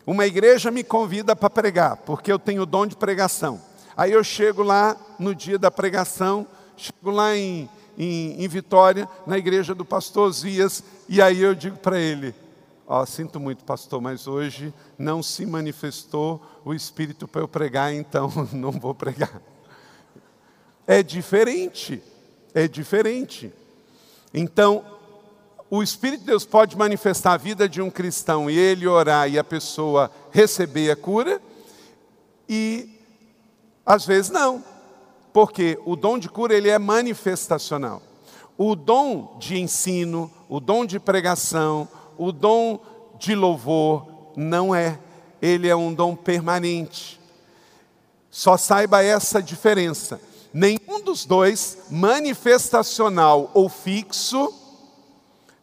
Uma 0.06 0.26
igreja 0.26 0.70
me 0.70 0.82
convida 0.82 1.36
para 1.36 1.50
pregar, 1.50 1.98
porque 1.98 2.32
eu 2.32 2.38
tenho 2.38 2.62
o 2.62 2.66
dom 2.66 2.86
de 2.86 2.96
pregação. 2.96 3.60
Aí 3.94 4.12
eu 4.12 4.24
chego 4.24 4.62
lá 4.62 4.96
no 5.18 5.34
dia 5.34 5.58
da 5.58 5.70
pregação, 5.70 6.46
chego 6.78 7.10
lá 7.10 7.36
em, 7.36 7.68
em, 7.98 8.42
em 8.42 8.48
Vitória, 8.48 9.06
na 9.26 9.36
igreja 9.36 9.74
do 9.74 9.84
pastor 9.84 10.32
Zias, 10.32 10.82
e 11.06 11.20
aí 11.20 11.42
eu 11.42 11.54
digo 11.54 11.76
para 11.76 12.00
ele: 12.00 12.34
Ó, 12.86 13.02
oh, 13.02 13.04
sinto 13.04 13.38
muito, 13.38 13.64
pastor, 13.64 14.00
mas 14.00 14.26
hoje 14.26 14.72
não 14.98 15.22
se 15.22 15.44
manifestou 15.44 16.40
o 16.64 16.72
Espírito 16.72 17.28
para 17.28 17.42
eu 17.42 17.48
pregar, 17.48 17.92
então 17.92 18.32
não 18.50 18.72
vou 18.72 18.94
pregar. 18.94 19.42
É 20.86 21.02
diferente, 21.02 22.02
é 22.54 22.66
diferente. 22.66 23.52
Então, 24.32 24.84
o 25.70 25.82
Espírito 25.82 26.20
de 26.20 26.26
Deus 26.26 26.44
pode 26.44 26.76
manifestar 26.76 27.32
a 27.32 27.36
vida 27.36 27.68
de 27.68 27.80
um 27.80 27.90
cristão 27.90 28.50
e 28.50 28.58
ele 28.58 28.86
orar 28.86 29.30
e 29.30 29.38
a 29.38 29.44
pessoa 29.44 30.10
receber 30.30 30.90
a 30.90 30.96
cura, 30.96 31.40
e 32.48 32.98
às 33.86 34.04
vezes 34.04 34.30
não, 34.30 34.64
porque 35.32 35.78
o 35.84 35.94
dom 35.94 36.18
de 36.18 36.28
cura 36.28 36.54
ele 36.54 36.68
é 36.68 36.78
manifestacional. 36.78 38.02
O 38.58 38.74
dom 38.74 39.36
de 39.38 39.58
ensino, 39.58 40.30
o 40.48 40.60
dom 40.60 40.84
de 40.84 40.98
pregação, 40.98 41.88
o 42.18 42.32
dom 42.32 42.80
de 43.18 43.34
louvor 43.34 44.06
não 44.36 44.74
é, 44.74 44.98
ele 45.40 45.68
é 45.68 45.76
um 45.76 45.94
dom 45.94 46.14
permanente. 46.14 47.20
Só 48.30 48.56
saiba 48.56 49.02
essa 49.02 49.42
diferença. 49.42 50.20
Nenhum 50.52 51.00
dos 51.04 51.24
dois, 51.24 51.78
manifestacional 51.90 53.50
ou 53.54 53.68
fixo, 53.68 54.52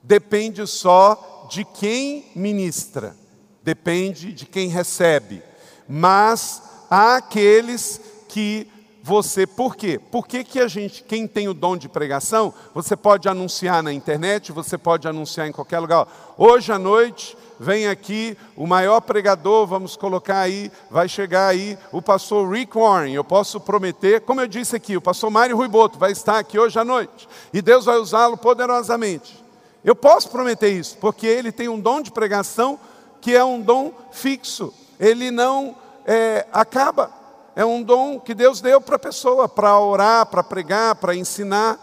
depende 0.02 0.66
só 0.66 1.48
de 1.50 1.66
quem 1.66 2.26
ministra, 2.36 3.16
depende 3.64 4.32
de 4.32 4.46
quem 4.46 4.70
recebe. 4.70 5.44
Mas 5.88 6.62
há 6.90 7.18
aqueles 7.18 8.00
que 8.30 8.68
você, 9.04 9.48
por 9.48 9.76
quê? 9.76 9.98
Por 9.98 10.28
que, 10.28 10.44
que 10.44 10.60
a 10.60 10.68
gente, 10.68 11.02
quem 11.04 11.26
tem 11.28 11.48
o 11.48 11.54
dom 11.54 11.78
de 11.78 11.88
pregação, 11.88 12.54
você 12.74 12.96
pode 12.96 13.30
anunciar 13.30 13.82
na 13.82 13.94
internet, 13.94 14.52
você 14.52 14.78
pode 14.78 15.08
anunciar 15.08 15.48
em 15.48 15.54
qualquer 15.54 15.80
lugar. 15.80 16.36
Hoje 16.38 16.74
à 16.74 16.80
noite 16.80 17.38
vem 17.60 17.88
aqui 17.88 18.38
o 18.56 18.68
maior 18.68 19.02
pregador, 19.02 19.66
vamos 19.66 19.96
colocar 19.96 20.40
aí, 20.40 20.72
vai 20.90 21.10
chegar 21.10 21.48
aí 21.48 21.78
o 21.92 22.02
pastor 22.02 22.50
Rick 22.50 22.78
Warren. 22.78 23.14
Eu 23.14 23.24
posso 23.24 23.60
prometer, 23.60 24.22
como 24.22 24.42
eu 24.42 24.48
disse 24.48 24.76
aqui, 24.76 24.96
o 24.96 25.02
pastor 25.02 25.30
Mário 25.30 25.56
Ruiboto 25.56 25.98
vai 25.98 26.12
estar 26.12 26.40
aqui 26.40 26.60
hoje 26.60 26.78
à 26.80 26.86
noite 26.86 27.28
e 27.54 27.62
Deus 27.62 27.86
vai 27.86 27.98
usá-lo 27.98 28.38
poderosamente. 28.38 29.44
Eu 29.84 29.96
posso 29.96 30.30
prometer 30.30 30.70
isso, 30.70 30.98
porque 30.98 31.26
ele 31.26 31.52
tem 31.52 31.70
um 31.70 31.80
dom 31.80 32.02
de 32.02 32.12
pregação 32.12 32.80
que 33.22 33.36
é 33.36 33.44
um 33.44 33.62
dom 33.62 33.92
fixo, 34.12 34.74
ele 35.00 35.32
não 35.32 35.76
é, 36.06 36.46
acaba, 36.52 37.12
é 37.56 37.66
um 37.66 37.82
dom 37.82 38.20
que 38.20 38.36
Deus 38.36 38.62
deu 38.62 38.80
para 38.80 38.98
a 38.98 39.00
pessoa, 39.00 39.50
para 39.50 39.80
orar, 39.80 40.26
para 40.28 40.44
pregar, 40.44 40.96
para 40.96 41.16
ensinar. 41.16 41.80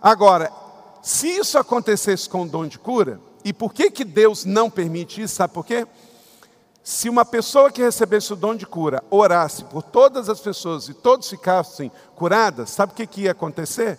Agora, 0.00 0.50
se 1.02 1.28
isso 1.28 1.58
acontecesse 1.58 2.28
com 2.28 2.42
o 2.42 2.48
dom 2.48 2.66
de 2.66 2.78
cura, 2.78 3.20
E 3.48 3.52
por 3.54 3.72
que, 3.72 3.90
que 3.90 4.04
Deus 4.04 4.44
não 4.44 4.68
permite 4.68 5.22
isso? 5.22 5.36
Sabe 5.36 5.54
por 5.54 5.64
quê? 5.64 5.86
Se 6.84 7.08
uma 7.08 7.24
pessoa 7.24 7.72
que 7.72 7.80
recebesse 7.80 8.30
o 8.30 8.36
dom 8.36 8.54
de 8.54 8.66
cura 8.66 9.02
orasse 9.08 9.64
por 9.64 9.82
todas 9.82 10.28
as 10.28 10.38
pessoas 10.38 10.86
e 10.90 10.92
todos 10.92 11.30
ficassem 11.30 11.90
curadas, 12.14 12.68
sabe 12.68 12.92
o 12.92 12.94
que, 12.94 13.06
que 13.06 13.22
ia 13.22 13.30
acontecer? 13.30 13.98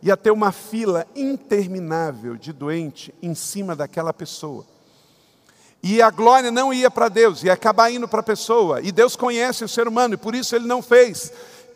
Ia 0.00 0.16
ter 0.16 0.30
uma 0.30 0.52
fila 0.52 1.08
interminável 1.16 2.36
de 2.36 2.52
doente 2.52 3.12
em 3.20 3.34
cima 3.34 3.74
daquela 3.74 4.12
pessoa. 4.12 4.64
E 5.82 6.00
a 6.00 6.08
glória 6.08 6.52
não 6.52 6.72
ia 6.72 6.88
para 6.88 7.08
Deus, 7.08 7.42
ia 7.42 7.52
acabar 7.52 7.90
indo 7.90 8.06
para 8.06 8.20
a 8.20 8.22
pessoa. 8.22 8.80
E 8.80 8.92
Deus 8.92 9.16
conhece 9.16 9.64
o 9.64 9.68
ser 9.68 9.88
humano 9.88 10.14
e 10.14 10.18
por 10.18 10.36
isso 10.36 10.54
ele 10.54 10.68
não 10.68 10.80
fez. 10.80 11.32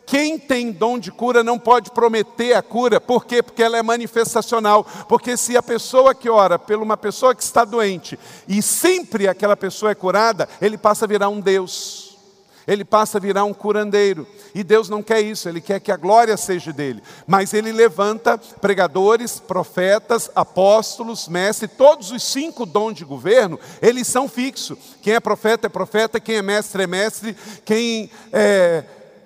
Quem 0.09 0.39
tem 0.39 0.71
dom 0.71 0.97
de 0.97 1.11
cura 1.11 1.43
não 1.43 1.59
pode 1.59 1.91
prometer 1.91 2.55
a 2.55 2.63
cura, 2.63 2.99
por 2.99 3.25
quê? 3.25 3.43
Porque 3.43 3.61
ela 3.61 3.77
é 3.77 3.83
manifestacional. 3.83 4.83
Porque 5.07 5.37
se 5.37 5.55
a 5.55 5.61
pessoa 5.61 6.15
que 6.15 6.27
ora 6.27 6.57
por 6.57 6.77
uma 6.77 6.97
pessoa 6.97 7.35
que 7.35 7.43
está 7.43 7.63
doente 7.63 8.17
e 8.47 8.59
sempre 8.59 9.27
aquela 9.27 9.55
pessoa 9.55 9.91
é 9.91 9.95
curada, 9.95 10.49
ele 10.59 10.79
passa 10.79 11.05
a 11.05 11.07
virar 11.07 11.29
um 11.29 11.39
Deus, 11.39 12.17
ele 12.67 12.83
passa 12.83 13.19
a 13.19 13.21
virar 13.21 13.43
um 13.43 13.53
curandeiro. 13.53 14.25
E 14.55 14.63
Deus 14.63 14.89
não 14.89 15.03
quer 15.03 15.21
isso, 15.21 15.47
Ele 15.47 15.61
quer 15.61 15.79
que 15.79 15.91
a 15.91 15.97
glória 15.97 16.35
seja 16.35 16.73
dele. 16.73 17.03
Mas 17.27 17.53
Ele 17.53 17.71
levanta 17.71 18.35
pregadores, 18.37 19.39
profetas, 19.39 20.29
apóstolos, 20.35 21.27
mestres, 21.27 21.69
todos 21.77 22.11
os 22.11 22.23
cinco 22.23 22.65
dons 22.65 22.95
de 22.95 23.05
governo, 23.05 23.59
eles 23.79 24.07
são 24.07 24.27
fixos. 24.27 24.77
Quem 25.03 25.13
é 25.13 25.19
profeta 25.19 25.67
é 25.67 25.69
profeta, 25.69 26.19
quem 26.19 26.37
é 26.37 26.41
mestre 26.41 26.81
é 26.81 26.87
mestre, 26.87 27.37
quem 27.63 28.09
é 28.33 28.83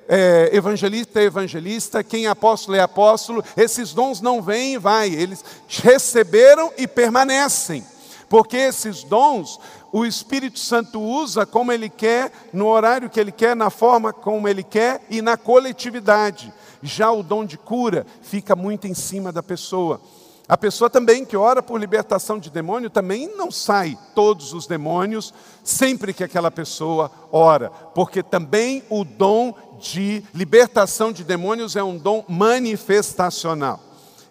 é, 0.08 0.50
evangelista 0.54 1.20
é 1.20 1.24
evangelista, 1.24 2.04
quem 2.04 2.26
é 2.26 2.30
apóstolo 2.30 2.78
é 2.78 2.82
apóstolo, 2.82 3.44
esses 3.56 3.94
dons 3.94 4.22
não 4.22 4.42
vêm 4.42 4.74
e 4.74 4.78
vai, 4.78 5.10
eles 5.10 5.44
receberam 5.68 6.72
e 6.78 6.88
permanecem, 6.88 7.84
porque 8.30 8.58
esses 8.58 9.04
dons 9.04 9.60
o 9.94 10.08
Espírito 10.08 10.58
Santo 10.58 11.00
usa 11.00 11.46
como 11.46 11.72
ele 11.72 11.88
quer, 11.88 12.32
no 12.52 12.66
horário 12.66 13.12
que 13.12 13.20
ele 13.20 13.32
quer, 13.32 13.56
na 13.56 13.70
forma 13.70 14.12
como 14.12 14.48
ele 14.48 14.64
quer 14.64 15.06
e 15.08 15.22
na 15.22 15.38
coletividade. 15.38 16.52
Já 16.82 17.12
o 17.12 17.22
dom 17.22 17.46
de 17.46 17.60
cura 17.60 18.04
fica 18.24 18.56
muito 18.56 18.88
em 18.88 18.96
cima 18.96 19.32
da 19.32 19.44
pessoa. 19.44 20.02
A 20.48 20.58
pessoa 20.58 20.90
também 20.90 21.24
que 21.24 21.38
ora 21.38 21.62
por 21.62 21.80
libertação 21.80 22.40
de 22.40 22.50
demônio 22.50 22.90
também 22.90 23.28
não 23.38 23.52
sai 23.52 23.98
todos 24.16 24.52
os 24.52 24.66
demônios 24.66 25.32
sempre 25.64 26.12
que 26.12 26.24
aquela 26.24 26.50
pessoa 26.50 27.10
ora, 27.32 27.70
porque 27.70 28.24
também 28.24 28.84
o 28.90 29.06
dom 29.06 29.54
de 29.84 30.24
libertação 30.34 31.12
de 31.12 31.24
demônios 31.24 31.76
é 31.76 31.84
um 31.84 31.98
dom 31.98 32.24
manifestacional. 32.28 33.82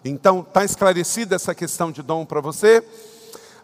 Então, 0.03 0.41
está 0.41 0.65
esclarecida 0.65 1.35
essa 1.35 1.53
questão 1.53 1.91
de 1.91 2.01
dom 2.01 2.25
para 2.25 2.41
você? 2.41 2.83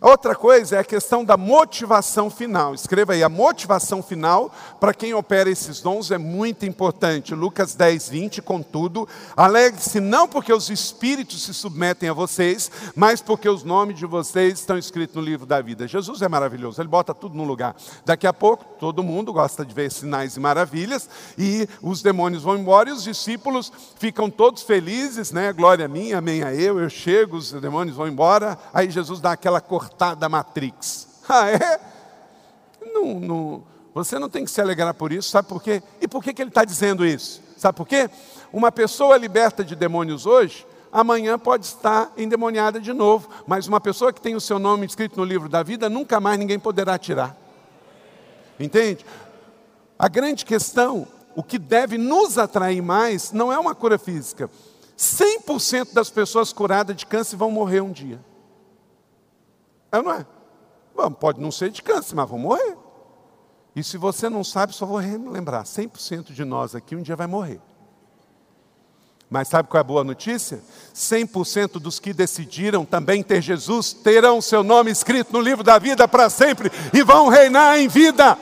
Outra 0.02 0.34
coisa 0.34 0.78
é 0.78 0.80
a 0.80 0.84
questão 0.84 1.26
da 1.26 1.36
motivação 1.36 2.30
final. 2.30 2.74
Escreva 2.74 3.12
aí, 3.12 3.22
a 3.22 3.28
motivação 3.28 4.02
final 4.02 4.50
para 4.80 4.94
quem 4.94 5.14
opera 5.14 5.50
esses 5.50 5.82
dons 5.82 6.10
é 6.10 6.18
muito 6.18 6.66
importante. 6.66 7.36
Lucas 7.36 7.76
10, 7.76 8.08
20, 8.08 8.42
contudo, 8.42 9.06
alegre-se 9.36 10.00
não 10.00 10.26
porque 10.26 10.54
os 10.54 10.70
espíritos 10.70 11.44
se 11.44 11.54
submetem 11.54 12.08
a 12.08 12.14
vocês, 12.14 12.72
mas 12.96 13.20
porque 13.22 13.50
os 13.50 13.66
nomes 13.66 13.98
de 13.98 14.06
vocês 14.06 14.60
estão 14.60 14.78
escritos 14.78 15.18
no 15.18 15.22
livro 15.22 15.46
da 15.46 15.62
vida. 15.62 15.86
Jesus 15.86 16.22
é 16.22 16.30
maravilhoso, 16.30 16.82
ele 16.82 16.88
bota 16.88 17.14
tudo 17.14 17.36
no 17.36 17.44
lugar. 17.44 17.76
Daqui 18.06 18.26
a 18.26 18.32
pouco, 18.32 18.64
todo 18.80 19.04
mundo 19.04 19.34
gosta 19.34 19.66
de 19.66 19.74
ver 19.74 19.92
sinais 19.92 20.38
e 20.38 20.40
maravilhas, 20.40 21.10
e 21.38 21.68
os 21.82 22.02
demônios 22.02 22.44
vão 22.44 22.58
embora 22.58 22.90
e 22.90 22.94
os 22.94 23.04
discípulos 23.04 23.70
ficam 23.98 24.30
todos 24.30 24.64
felizes, 24.64 25.34
né? 25.34 25.52
Glória 25.52 25.86
a 25.86 25.90
mim, 25.90 26.14
amém 26.14 26.42
a 26.42 26.56
eu, 26.56 26.80
eu 26.80 26.90
chego, 26.90 27.36
os 27.36 27.52
demônios 27.52 27.98
vão 27.98 28.08
embora. 28.08 28.58
Aí 28.74 28.90
Jesus 28.90 29.20
dá 29.20 29.34
aquela 29.34 29.60
cortada 29.60 29.89
da 30.18 30.30
Matrix. 30.30 31.08
Ah, 31.32 31.48
é? 31.48 31.80
Não, 32.92 33.20
não, 33.20 33.64
você 33.94 34.18
não 34.18 34.28
tem 34.28 34.44
que 34.44 34.50
se 34.50 34.60
alegrar 34.60 34.96
por 34.96 35.12
isso, 35.12 35.30
sabe 35.30 35.48
por 35.48 35.62
quê? 35.62 35.84
E 36.02 36.08
por 36.08 36.24
que, 36.24 36.34
que 36.34 36.42
ele 36.42 36.50
está 36.50 36.66
dizendo 36.66 37.06
isso? 37.06 37.40
Sabe 37.56 37.78
por 37.78 37.88
quê? 37.88 38.10
Uma 38.52 38.72
pessoa 38.72 39.16
liberta 39.16 39.64
de 39.64 39.76
demônios 39.76 40.26
hoje, 40.26 40.66
amanhã 40.92 41.38
pode 41.38 41.66
estar 41.66 42.12
endemoniada 42.18 42.80
de 42.80 42.94
novo, 42.94 43.30
mas 43.46 43.68
uma 43.68 43.80
pessoa 43.80 44.12
que 44.12 44.20
tem 44.20 44.36
o 44.36 44.42
seu 44.42 44.58
nome 44.58 44.86
escrito 44.86 45.18
no 45.18 45.24
livro 45.24 45.48
da 45.48 45.62
vida, 45.62 45.88
nunca 45.88 46.20
mais 46.20 46.40
ninguém 46.40 46.58
poderá 46.58 46.98
tirar. 46.98 47.38
Entende? 48.60 49.06
A 49.98 50.08
grande 50.08 50.46
questão, 50.46 51.08
o 51.36 51.44
que 51.44 51.60
deve 51.60 51.98
nos 51.98 52.38
atrair 52.38 52.82
mais, 52.82 53.32
não 53.32 53.52
é 53.52 53.60
uma 53.60 53.76
cura 53.76 54.00
física. 54.00 54.50
100% 54.98 55.94
das 55.94 56.10
pessoas 56.10 56.52
curadas 56.52 56.96
de 56.96 57.06
câncer 57.06 57.36
vão 57.38 57.52
morrer 57.52 57.82
um 57.82 57.92
dia. 57.92 58.20
É 59.92 60.02
não 60.02 60.12
é? 60.12 60.26
Bom, 60.96 61.12
pode 61.12 61.40
não 61.40 61.52
ser 61.52 61.72
de 61.72 61.82
câncer, 61.82 62.16
mas 62.16 62.30
vão 62.30 62.40
morrer. 62.40 62.78
E 63.76 63.84
se 63.84 63.98
você 63.98 64.30
não 64.30 64.44
sabe, 64.44 64.74
só 64.74 64.86
vou 64.86 64.98
lembrar: 64.98 65.64
100% 65.64 66.34
de 66.34 66.44
nós 66.44 66.76
aqui 66.76 66.96
um 66.96 67.02
dia 67.02 67.16
vai 67.16 67.28
morrer. 67.28 67.62
Mas 69.30 69.48
sabe 69.48 69.70
qual 69.70 69.78
é 69.78 69.82
a 69.82 69.84
boa 69.84 70.04
notícia? 70.04 70.60
100% 70.94 71.74
dos 71.80 72.00
que 72.00 72.14
decidiram 72.14 72.84
também 72.84 73.22
ter 73.22 73.42
Jesus 73.42 73.94
terão 73.94 74.42
seu 74.42 74.64
nome 74.64 74.90
escrito 74.90 75.32
no 75.32 75.40
livro 75.40 75.64
da 75.64 75.78
vida 75.78 76.08
para 76.08 76.30
sempre 76.32 76.72
e 76.92 77.04
vão 77.04 77.28
reinar 77.28 77.78
em 77.78 77.88
vida. 77.88 78.36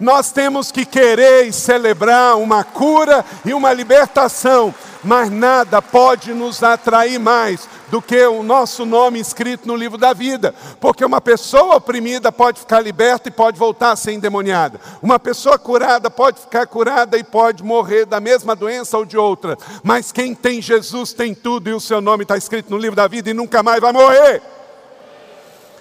Nós 0.00 0.32
temos 0.32 0.72
que 0.72 0.86
querer 0.86 1.46
e 1.46 1.52
celebrar 1.52 2.38
uma 2.38 2.64
cura 2.64 3.22
e 3.44 3.52
uma 3.52 3.70
libertação, 3.70 4.74
mas 5.04 5.30
nada 5.30 5.82
pode 5.82 6.32
nos 6.32 6.62
atrair 6.62 7.18
mais 7.20 7.68
do 7.90 8.00
que 8.00 8.24
o 8.24 8.42
nosso 8.42 8.86
nome 8.86 9.20
escrito 9.20 9.68
no 9.68 9.76
livro 9.76 9.98
da 9.98 10.14
vida, 10.14 10.54
porque 10.80 11.04
uma 11.04 11.20
pessoa 11.20 11.76
oprimida 11.76 12.32
pode 12.32 12.60
ficar 12.60 12.80
liberta 12.80 13.28
e 13.28 13.32
pode 13.32 13.58
voltar 13.58 13.92
a 13.92 13.96
ser 13.96 14.12
endemoniada. 14.12 14.80
Uma 15.02 15.18
pessoa 15.18 15.58
curada 15.58 16.10
pode 16.10 16.40
ficar 16.40 16.66
curada 16.66 17.18
e 17.18 17.24
pode 17.24 17.62
morrer 17.62 18.06
da 18.06 18.20
mesma 18.20 18.56
doença 18.56 18.96
ou 18.96 19.04
de 19.04 19.18
outra. 19.18 19.58
Mas 19.82 20.12
quem 20.12 20.34
tem 20.34 20.62
Jesus 20.62 21.12
tem 21.12 21.34
tudo 21.34 21.68
e 21.68 21.74
o 21.74 21.80
seu 21.80 22.00
nome 22.00 22.22
está 22.22 22.38
escrito 22.38 22.70
no 22.70 22.78
livro 22.78 22.96
da 22.96 23.06
vida 23.06 23.28
e 23.28 23.34
nunca 23.34 23.62
mais 23.62 23.80
vai 23.80 23.92
morrer. 23.92 24.40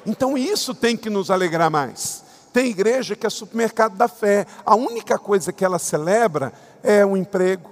Então 0.05 0.37
isso 0.37 0.73
tem 0.73 0.97
que 0.97 1.09
nos 1.09 1.31
alegrar 1.31 1.69
mais. 1.69 2.28
Tem 2.59 2.71
igreja 2.71 3.15
que 3.15 3.25
é 3.25 3.29
supermercado 3.29 3.95
da 3.95 4.09
fé. 4.09 4.45
A 4.65 4.75
única 4.75 5.17
coisa 5.17 5.53
que 5.53 5.63
ela 5.63 5.79
celebra 5.79 6.51
é 6.83 7.05
um 7.05 7.15
emprego, 7.15 7.69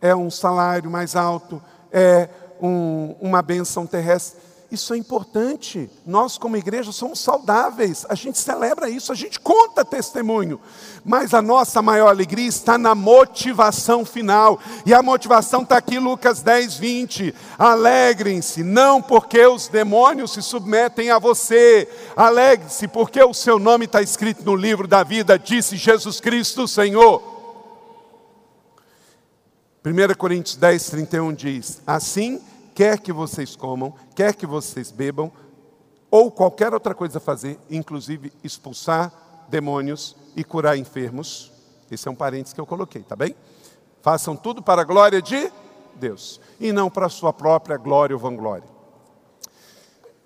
é 0.00 0.14
um 0.14 0.30
salário 0.30 0.88
mais 0.88 1.16
alto, 1.16 1.60
é 1.90 2.28
um, 2.60 3.16
uma 3.20 3.42
benção 3.42 3.84
terrestre. 3.84 4.40
Isso 4.72 4.94
é 4.94 4.96
importante. 4.96 5.90
Nós, 6.06 6.38
como 6.38 6.56
igreja, 6.56 6.92
somos 6.92 7.20
saudáveis. 7.20 8.06
A 8.08 8.14
gente 8.14 8.38
celebra 8.38 8.88
isso, 8.88 9.12
a 9.12 9.14
gente 9.14 9.38
conta 9.38 9.84
testemunho. 9.84 10.58
Mas 11.04 11.34
a 11.34 11.42
nossa 11.42 11.82
maior 11.82 12.08
alegria 12.08 12.48
está 12.48 12.78
na 12.78 12.94
motivação 12.94 14.02
final. 14.02 14.58
E 14.86 14.94
a 14.94 15.02
motivação 15.02 15.60
está 15.60 15.76
aqui, 15.76 15.98
Lucas 15.98 16.40
10, 16.40 16.78
20. 16.78 17.34
Alegrem-se, 17.58 18.64
não 18.64 19.02
porque 19.02 19.44
os 19.44 19.68
demônios 19.68 20.32
se 20.32 20.40
submetem 20.40 21.10
a 21.10 21.18
você. 21.18 21.86
Alegre-se, 22.16 22.88
porque 22.88 23.22
o 23.22 23.34
seu 23.34 23.58
nome 23.58 23.84
está 23.84 24.00
escrito 24.00 24.42
no 24.42 24.56
livro 24.56 24.88
da 24.88 25.04
vida, 25.04 25.38
disse 25.38 25.76
Jesus 25.76 26.18
Cristo, 26.18 26.66
Senhor. 26.66 27.22
1 29.84 30.14
Coríntios 30.16 30.56
10, 30.56 30.86
31 30.86 31.34
diz: 31.34 31.82
Assim 31.86 32.40
quer 32.74 33.00
que 33.00 33.12
vocês 33.12 33.56
comam, 33.56 33.94
quer 34.14 34.34
que 34.34 34.46
vocês 34.46 34.90
bebam, 34.90 35.30
ou 36.10 36.30
qualquer 36.30 36.74
outra 36.74 36.94
coisa 36.94 37.18
fazer, 37.18 37.58
inclusive 37.70 38.32
expulsar 38.44 39.12
demônios 39.48 40.16
e 40.36 40.44
curar 40.44 40.76
enfermos. 40.76 41.50
Esse 41.90 42.08
é 42.08 42.10
um 42.10 42.14
parênteses 42.14 42.52
que 42.52 42.60
eu 42.60 42.66
coloquei, 42.66 43.02
tá 43.02 43.16
bem? 43.16 43.34
Façam 44.02 44.36
tudo 44.36 44.62
para 44.62 44.82
a 44.82 44.84
glória 44.84 45.22
de 45.22 45.50
Deus 45.94 46.40
e 46.58 46.72
não 46.72 46.90
para 46.90 47.06
a 47.06 47.10
sua 47.10 47.32
própria 47.32 47.76
glória 47.76 48.14
ou 48.14 48.20
vanglória. 48.20 48.68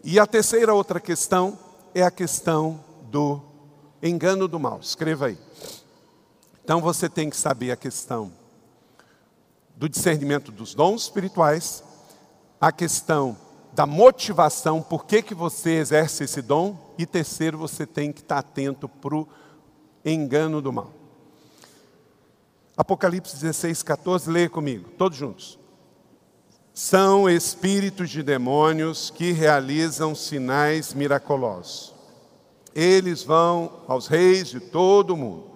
E 0.03 0.19
a 0.19 0.27
terceira 0.27 0.73
outra 0.73 1.01
questão 1.01 1.59
é 1.95 2.03
a 2.03 2.11
questão 2.11 2.81
do 3.03 3.41
engano 4.03 4.47
do 4.47 4.59
mal. 4.59 4.79
Escreva 4.81 5.27
aí. 5.27 5.39
Então 6.65 6.81
você 6.81 7.09
tem 7.09 7.31
que 7.31 7.37
saber 7.37 7.71
a 7.71 7.77
questão 7.77 8.33
do 9.77 9.89
discernimento 9.89 10.51
dos 10.51 10.75
dons 10.75 11.03
espirituais 11.03 11.85
a 12.61 12.73
questão 12.73 13.37
da 13.73 13.85
motivação, 13.85 14.81
por 14.81 15.05
que, 15.05 15.21
que 15.21 15.35
você 15.35 15.73
exerce 15.73 16.25
esse 16.25 16.41
dom, 16.41 16.95
e 16.97 17.05
terceiro, 17.05 17.59
você 17.59 17.87
tem 17.87 18.11
que 18.11 18.21
estar 18.21 18.39
atento 18.39 18.89
para 18.89 19.15
o 19.15 19.29
engano 20.05 20.63
do 20.63 20.73
mal. 20.73 20.93
Apocalipse 22.77 23.35
16, 23.35 23.83
14, 23.83 24.31
leia 24.31 24.49
comigo, 24.49 24.89
todos 24.97 25.19
juntos. 25.19 25.59
São 26.73 27.29
espíritos 27.29 28.11
de 28.11 28.23
demônios 28.23 29.11
que 29.11 29.33
realizam 29.33 30.15
sinais 30.15 30.93
miraculosos. 30.93 31.95
Eles 32.75 33.23
vão 33.23 33.81
aos 33.89 34.07
reis 34.07 34.49
de 34.49 34.61
todo 34.61 35.15
o 35.15 35.17
mundo, 35.17 35.51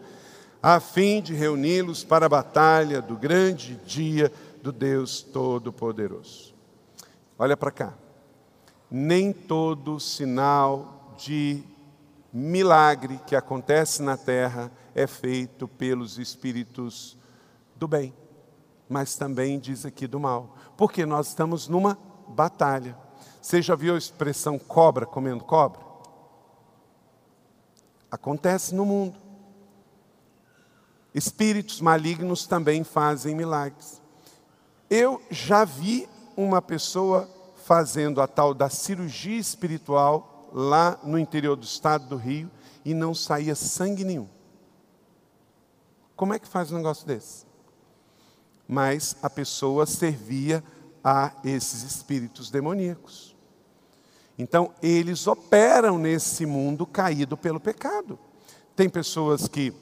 a 0.62 0.80
fim 0.80 1.20
de 1.20 1.34
reuni-los 1.34 2.04
para 2.04 2.26
a 2.26 2.28
batalha 2.28 3.02
do 3.02 3.16
grande 3.16 3.76
dia 3.86 4.32
do 4.62 4.72
Deus 4.72 5.22
Todo-Poderoso. 5.22 6.49
Olha 7.42 7.56
para 7.56 7.70
cá. 7.70 7.94
nem 8.90 9.32
todo 9.32 9.98
sinal 9.98 11.14
de 11.16 11.64
milagre 12.30 13.18
que 13.26 13.34
acontece 13.34 14.02
na 14.02 14.14
terra 14.14 14.70
é 14.94 15.06
feito 15.06 15.66
pelos 15.66 16.18
espíritos 16.18 17.16
do 17.76 17.88
bem, 17.88 18.14
mas 18.90 19.16
também 19.16 19.58
diz 19.58 19.86
aqui 19.86 20.06
do 20.06 20.20
mal, 20.20 20.54
porque 20.76 21.06
nós 21.06 21.28
estamos 21.28 21.66
numa 21.66 21.96
batalha. 22.28 22.94
Você 23.40 23.62
já 23.62 23.74
viu 23.74 23.94
a 23.94 23.98
expressão 23.98 24.58
cobra 24.58 25.06
comendo 25.06 25.42
cobra? 25.42 25.80
Acontece 28.10 28.74
no 28.74 28.84
mundo. 28.84 29.18
Espíritos 31.14 31.80
malignos 31.80 32.46
também 32.46 32.84
fazem 32.84 33.34
milagres. 33.34 34.02
Eu 34.90 35.22
já 35.30 35.64
vi 35.64 36.06
uma 36.42 36.62
pessoa 36.62 37.28
fazendo 37.64 38.20
a 38.20 38.26
tal 38.26 38.54
da 38.54 38.68
cirurgia 38.68 39.38
espiritual 39.38 40.50
lá 40.52 40.98
no 41.04 41.18
interior 41.18 41.56
do 41.56 41.64
estado 41.64 42.08
do 42.08 42.16
Rio 42.16 42.50
e 42.84 42.94
não 42.94 43.14
saía 43.14 43.54
sangue 43.54 44.04
nenhum. 44.04 44.28
Como 46.16 46.34
é 46.34 46.38
que 46.38 46.48
faz 46.48 46.72
um 46.72 46.76
negócio 46.76 47.06
desse? 47.06 47.46
Mas 48.66 49.16
a 49.22 49.30
pessoa 49.30 49.86
servia 49.86 50.62
a 51.02 51.32
esses 51.44 51.82
espíritos 51.82 52.50
demoníacos. 52.50 53.36
Então, 54.38 54.72
eles 54.82 55.26
operam 55.26 55.98
nesse 55.98 56.46
mundo 56.46 56.86
caído 56.86 57.36
pelo 57.36 57.60
pecado. 57.60 58.18
Tem 58.74 58.88
pessoas 58.88 59.46
que 59.46 59.72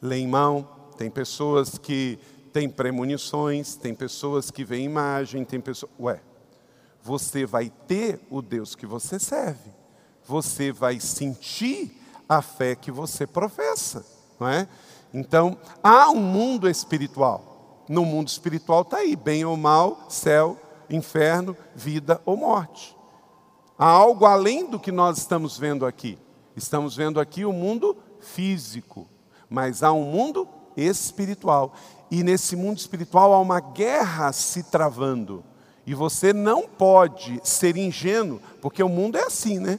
leem 0.00 0.26
mão, 0.26 0.68
tem 0.96 1.10
pessoas 1.10 1.76
que 1.76 2.18
têm 2.52 2.68
premonições, 2.68 3.74
tem 3.74 3.94
pessoas 3.94 4.50
que 4.50 4.64
veem 4.64 4.84
imagem, 4.84 5.44
tem 5.44 5.60
pessoas. 5.60 5.92
Ué, 5.98 6.20
você 7.02 7.46
vai 7.46 7.70
ter 7.86 8.20
o 8.30 8.42
Deus 8.42 8.74
que 8.74 8.86
você 8.86 9.18
serve, 9.18 9.70
você 10.26 10.70
vai 10.70 11.00
sentir 11.00 11.98
a 12.28 12.40
fé 12.40 12.74
que 12.74 12.90
você 12.90 13.26
professa, 13.26 14.04
não 14.38 14.48
é? 14.48 14.68
Então, 15.12 15.58
há 15.82 16.10
um 16.10 16.20
mundo 16.20 16.68
espiritual. 16.68 17.84
No 17.88 18.04
mundo 18.04 18.28
espiritual 18.28 18.82
está 18.82 18.98
aí, 18.98 19.16
bem 19.16 19.44
ou 19.44 19.56
mal, 19.56 20.06
céu, 20.08 20.58
inferno, 20.88 21.56
vida 21.74 22.20
ou 22.24 22.36
morte. 22.36 22.96
Há 23.78 23.86
algo 23.86 24.24
além 24.24 24.70
do 24.70 24.78
que 24.78 24.92
nós 24.92 25.18
estamos 25.18 25.58
vendo 25.58 25.84
aqui. 25.84 26.18
Estamos 26.54 26.94
vendo 26.94 27.18
aqui 27.18 27.44
o 27.44 27.52
mundo 27.52 27.96
físico, 28.20 29.08
mas 29.50 29.82
há 29.82 29.92
um 29.92 30.04
mundo 30.04 30.48
espiritual. 30.76 31.74
E 32.12 32.22
nesse 32.22 32.54
mundo 32.54 32.76
espiritual 32.76 33.32
há 33.32 33.40
uma 33.40 33.58
guerra 33.58 34.34
se 34.34 34.64
travando. 34.64 35.42
E 35.86 35.94
você 35.94 36.34
não 36.34 36.68
pode 36.68 37.40
ser 37.42 37.74
ingênuo, 37.78 38.38
porque 38.60 38.82
o 38.82 38.88
mundo 38.88 39.16
é 39.16 39.22
assim, 39.22 39.58
né? 39.58 39.78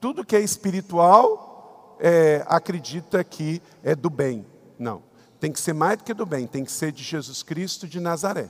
Tudo 0.00 0.24
que 0.24 0.36
é 0.36 0.40
espiritual 0.40 1.96
é, 1.98 2.44
acredita 2.46 3.24
que 3.24 3.60
é 3.82 3.96
do 3.96 4.08
bem. 4.08 4.46
Não. 4.78 5.02
Tem 5.40 5.50
que 5.50 5.60
ser 5.60 5.72
mais 5.72 5.98
do 5.98 6.04
que 6.04 6.14
do 6.14 6.24
bem, 6.24 6.46
tem 6.46 6.64
que 6.64 6.70
ser 6.70 6.92
de 6.92 7.02
Jesus 7.02 7.42
Cristo 7.42 7.88
de 7.88 7.98
Nazaré. 7.98 8.48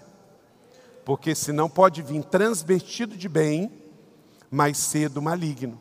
Porque 1.03 1.35
senão 1.35 1.67
pode 1.67 2.03
vir 2.03 2.23
transvestido 2.25 3.17
de 3.17 3.27
bem 3.27 3.73
mais 4.51 4.77
cedo 4.77 5.23
maligno. 5.23 5.81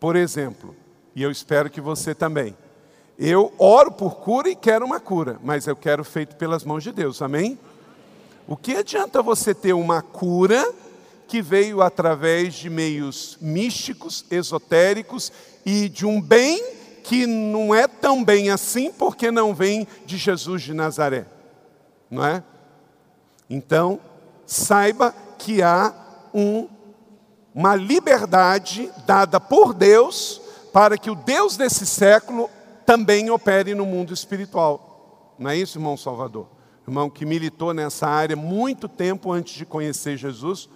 Por 0.00 0.16
exemplo, 0.16 0.74
e 1.14 1.22
eu 1.22 1.30
espero 1.30 1.68
que 1.68 1.82
você 1.82 2.14
também. 2.14 2.56
Eu 3.18 3.52
oro 3.58 3.92
por 3.92 4.16
cura 4.16 4.48
e 4.48 4.56
quero 4.56 4.84
uma 4.84 4.98
cura, 4.98 5.38
mas 5.42 5.66
eu 5.66 5.76
quero 5.76 6.02
feito 6.04 6.36
pelas 6.36 6.64
mãos 6.64 6.82
de 6.82 6.92
Deus, 6.92 7.22
amém? 7.22 7.58
O 8.46 8.56
que 8.56 8.76
adianta 8.76 9.22
você 9.22 9.54
ter 9.54 9.72
uma 9.72 10.02
cura 10.02 10.72
que 11.28 11.40
veio 11.40 11.80
através 11.80 12.54
de 12.54 12.68
meios 12.68 13.38
místicos, 13.40 14.24
esotéricos 14.30 15.32
e 15.64 15.88
de 15.88 16.04
um 16.04 16.20
bem 16.20 16.62
que 17.02 17.26
não 17.26 17.74
é 17.74 17.86
tão 17.86 18.24
bem 18.24 18.50
assim 18.50 18.92
porque 18.92 19.30
não 19.30 19.54
vem 19.54 19.86
de 20.04 20.16
Jesus 20.16 20.62
de 20.62 20.74
Nazaré, 20.74 21.26
não 22.10 22.24
é? 22.24 22.42
Então, 23.48 24.00
saiba 24.46 25.14
que 25.38 25.62
há 25.62 25.94
um 26.32 26.68
uma 27.54 27.76
liberdade 27.76 28.90
dada 29.06 29.38
por 29.38 29.72
Deus 29.72 30.40
para 30.72 30.98
que 30.98 31.08
o 31.08 31.14
Deus 31.14 31.56
desse 31.56 31.86
século 31.86 32.50
também 32.84 33.30
opere 33.30 33.74
no 33.74 33.86
mundo 33.86 34.12
espiritual. 34.12 35.34
Não 35.38 35.50
é 35.50 35.56
isso, 35.56 35.78
irmão 35.78 35.96
Salvador? 35.96 36.48
Irmão 36.86 37.08
que 37.08 37.24
militou 37.24 37.72
nessa 37.72 38.06
área 38.06 38.36
muito 38.36 38.88
tempo 38.88 39.32
antes 39.32 39.54
de 39.54 39.64
conhecer 39.64 40.16
Jesus. 40.16 40.68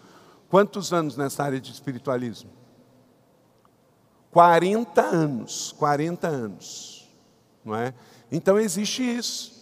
Quantos 0.49 0.93
anos 0.93 1.17
nessa 1.17 1.45
área 1.45 1.61
de 1.61 1.71
espiritualismo? 1.71 2.51
40 4.31 5.01
anos, 5.01 5.75
40 5.79 6.29
anos, 6.29 7.09
não 7.65 7.75
é? 7.75 7.95
Então 8.31 8.59
existe 8.59 9.03
isso. 9.03 9.59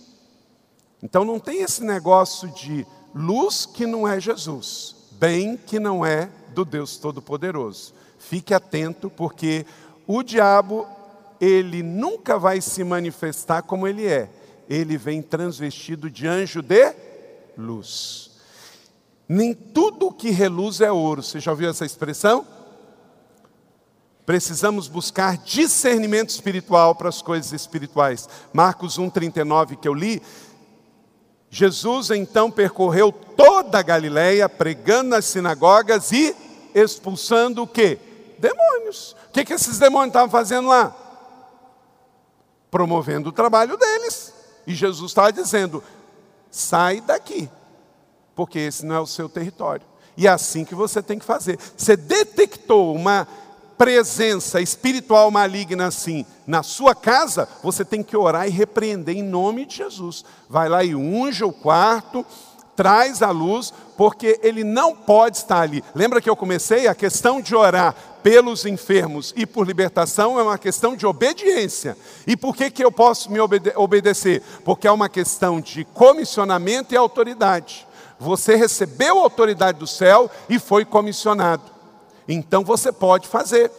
Então 1.02 1.24
não 1.24 1.38
tem 1.38 1.62
esse 1.62 1.84
negócio 1.84 2.48
de 2.50 2.86
luz 3.14 3.66
que 3.66 3.86
não 3.86 4.06
é 4.06 4.20
Jesus, 4.20 4.94
bem 5.12 5.56
que 5.56 5.78
não 5.78 6.04
é 6.04 6.28
do 6.54 6.64
Deus 6.64 6.96
Todo-Poderoso. 6.96 7.94
Fique 8.18 8.52
atento, 8.54 9.08
porque 9.08 9.66
o 10.06 10.22
diabo, 10.22 10.86
ele 11.40 11.82
nunca 11.82 12.38
vai 12.38 12.60
se 12.60 12.82
manifestar 12.84 13.62
como 13.62 13.86
ele 13.86 14.06
é. 14.06 14.28
Ele 14.68 14.96
vem 14.96 15.22
transvestido 15.22 16.10
de 16.10 16.26
anjo 16.26 16.62
de 16.62 16.94
luz. 17.56 18.30
Nem 19.28 19.54
tudo 19.54 20.12
que 20.12 20.30
reluz 20.30 20.80
é 20.80 20.90
ouro. 20.90 21.22
Você 21.22 21.40
já 21.40 21.50
ouviu 21.50 21.70
essa 21.70 21.84
expressão? 21.84 22.46
Precisamos 24.24 24.88
buscar 24.88 25.38
discernimento 25.38 26.30
espiritual 26.30 26.94
para 26.94 27.08
as 27.08 27.22
coisas 27.22 27.52
espirituais. 27.52 28.28
Marcos 28.52 28.98
1,39 28.98 29.76
que 29.76 29.86
eu 29.86 29.94
li, 29.94 30.20
Jesus 31.48 32.10
então 32.10 32.50
percorreu 32.50 33.12
toda 33.12 33.78
a 33.78 33.82
Galileia, 33.82 34.48
pregando 34.48 35.10
nas 35.10 35.26
sinagogas 35.26 36.10
e 36.10 36.34
expulsando 36.74 37.62
o 37.62 37.66
quê? 37.66 37.98
Demônios. 38.38 39.16
O 39.28 39.32
que, 39.32 39.44
que 39.44 39.52
esses 39.52 39.78
demônios 39.78 40.08
estavam 40.08 40.28
fazendo 40.28 40.68
lá? 40.68 41.05
Promovendo 42.70 43.28
o 43.28 43.32
trabalho 43.32 43.76
deles. 43.76 44.32
E 44.66 44.74
Jesus 44.74 45.10
estava 45.10 45.32
dizendo: 45.32 45.82
sai 46.50 47.00
daqui, 47.00 47.48
porque 48.34 48.58
esse 48.58 48.84
não 48.84 48.94
é 48.94 49.00
o 49.00 49.06
seu 49.06 49.28
território. 49.28 49.86
E 50.16 50.26
é 50.26 50.30
assim 50.30 50.64
que 50.64 50.74
você 50.74 51.02
tem 51.02 51.18
que 51.18 51.24
fazer. 51.24 51.58
Você 51.76 51.96
detectou 51.96 52.94
uma 52.94 53.28
presença 53.76 54.60
espiritual 54.60 55.30
maligna 55.30 55.86
assim 55.86 56.24
na 56.46 56.62
sua 56.62 56.94
casa, 56.94 57.48
você 57.62 57.84
tem 57.84 58.02
que 58.02 58.16
orar 58.16 58.46
e 58.46 58.50
repreender 58.50 59.16
em 59.16 59.22
nome 59.22 59.66
de 59.66 59.76
Jesus. 59.76 60.24
Vai 60.48 60.68
lá 60.68 60.82
e 60.82 60.94
unja 60.94 61.46
o 61.46 61.52
quarto, 61.52 62.24
traz 62.76 63.22
a 63.22 63.30
luz, 63.30 63.72
porque 63.96 64.38
ele 64.42 64.62
não 64.62 64.94
pode 64.94 65.38
estar 65.38 65.60
ali. 65.60 65.82
Lembra 65.94 66.20
que 66.20 66.28
eu 66.28 66.36
comecei? 66.36 66.86
A 66.86 66.94
questão 66.94 67.40
de 67.40 67.56
orar 67.56 67.94
pelos 68.22 68.66
enfermos 68.66 69.32
e 69.36 69.46
por 69.46 69.66
libertação 69.66 70.38
é 70.38 70.42
uma 70.42 70.58
questão 70.58 70.94
de 70.94 71.06
obediência. 71.06 71.96
E 72.26 72.36
por 72.36 72.54
que, 72.54 72.70
que 72.70 72.84
eu 72.84 72.92
posso 72.92 73.30
me 73.30 73.40
obede 73.40 73.72
obedecer? 73.76 74.42
Porque 74.64 74.86
é 74.86 74.92
uma 74.92 75.08
questão 75.08 75.60
de 75.60 75.84
comissionamento 75.84 76.92
e 76.92 76.96
autoridade. 76.96 77.86
Você 78.18 78.54
recebeu 78.54 79.18
a 79.18 79.22
autoridade 79.22 79.78
do 79.78 79.86
céu 79.86 80.30
e 80.48 80.58
foi 80.58 80.84
comissionado. 80.84 81.62
Então 82.28 82.64
você 82.64 82.90
pode 82.92 83.28
fazer. 83.28 83.70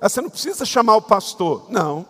Ah, 0.00 0.08
você 0.08 0.20
não 0.20 0.30
precisa 0.30 0.64
chamar 0.64 0.96
o 0.96 1.02
pastor. 1.02 1.66
Não. 1.68 2.06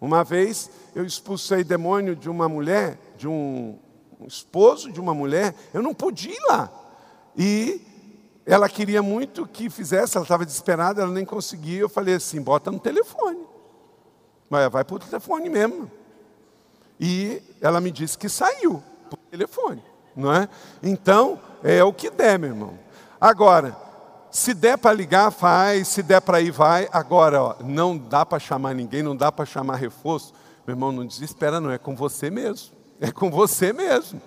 Uma 0.00 0.24
vez 0.24 0.70
eu 0.94 1.04
expulsei 1.04 1.62
demônio 1.62 2.16
de 2.16 2.30
uma 2.30 2.48
mulher, 2.48 2.98
de 3.16 3.28
um 3.28 3.78
esposo 4.26 4.90
de 4.90 5.00
uma 5.00 5.14
mulher, 5.14 5.54
eu 5.72 5.82
não 5.82 5.94
podia 5.94 6.32
ir 6.32 6.46
lá. 6.48 6.70
E 7.36 7.80
ela 8.44 8.68
queria 8.68 9.02
muito 9.02 9.46
que 9.46 9.68
fizesse, 9.68 10.16
ela 10.16 10.24
estava 10.24 10.44
desesperada, 10.44 11.02
ela 11.02 11.12
nem 11.12 11.24
conseguia. 11.24 11.80
Eu 11.80 11.88
falei 11.88 12.14
assim: 12.14 12.40
bota 12.40 12.70
no 12.70 12.78
telefone. 12.78 13.46
Mas 14.48 14.70
vai 14.70 14.84
para 14.84 14.96
o 14.96 14.98
telefone 14.98 15.48
mesmo. 15.50 15.90
E 16.98 17.42
ela 17.60 17.80
me 17.80 17.90
disse 17.90 18.16
que 18.16 18.28
saiu 18.28 18.82
por 19.08 19.18
telefone, 19.30 19.82
não 20.16 20.32
é? 20.32 20.48
Então, 20.82 21.38
é 21.62 21.84
o 21.84 21.92
que 21.92 22.10
der, 22.10 22.38
meu 22.38 22.50
irmão. 22.50 22.78
Agora, 23.20 23.76
se 24.30 24.54
der 24.54 24.78
para 24.78 24.94
ligar, 24.94 25.30
faz, 25.30 25.88
se 25.88 26.02
der 26.02 26.20
para 26.20 26.40
ir, 26.40 26.50
vai. 26.50 26.88
Agora, 26.92 27.42
ó, 27.42 27.56
não 27.62 27.96
dá 27.96 28.26
para 28.26 28.38
chamar 28.38 28.74
ninguém, 28.74 29.02
não 29.02 29.16
dá 29.16 29.30
para 29.30 29.44
chamar 29.44 29.76
reforço. 29.76 30.32
Meu 30.66 30.74
irmão, 30.74 30.90
não 30.90 31.06
desespera, 31.06 31.60
não, 31.60 31.70
é 31.70 31.78
com 31.78 31.94
você 31.94 32.30
mesmo. 32.30 32.77
É 33.00 33.10
com 33.12 33.30
você 33.30 33.72
mesmo. 33.72 34.20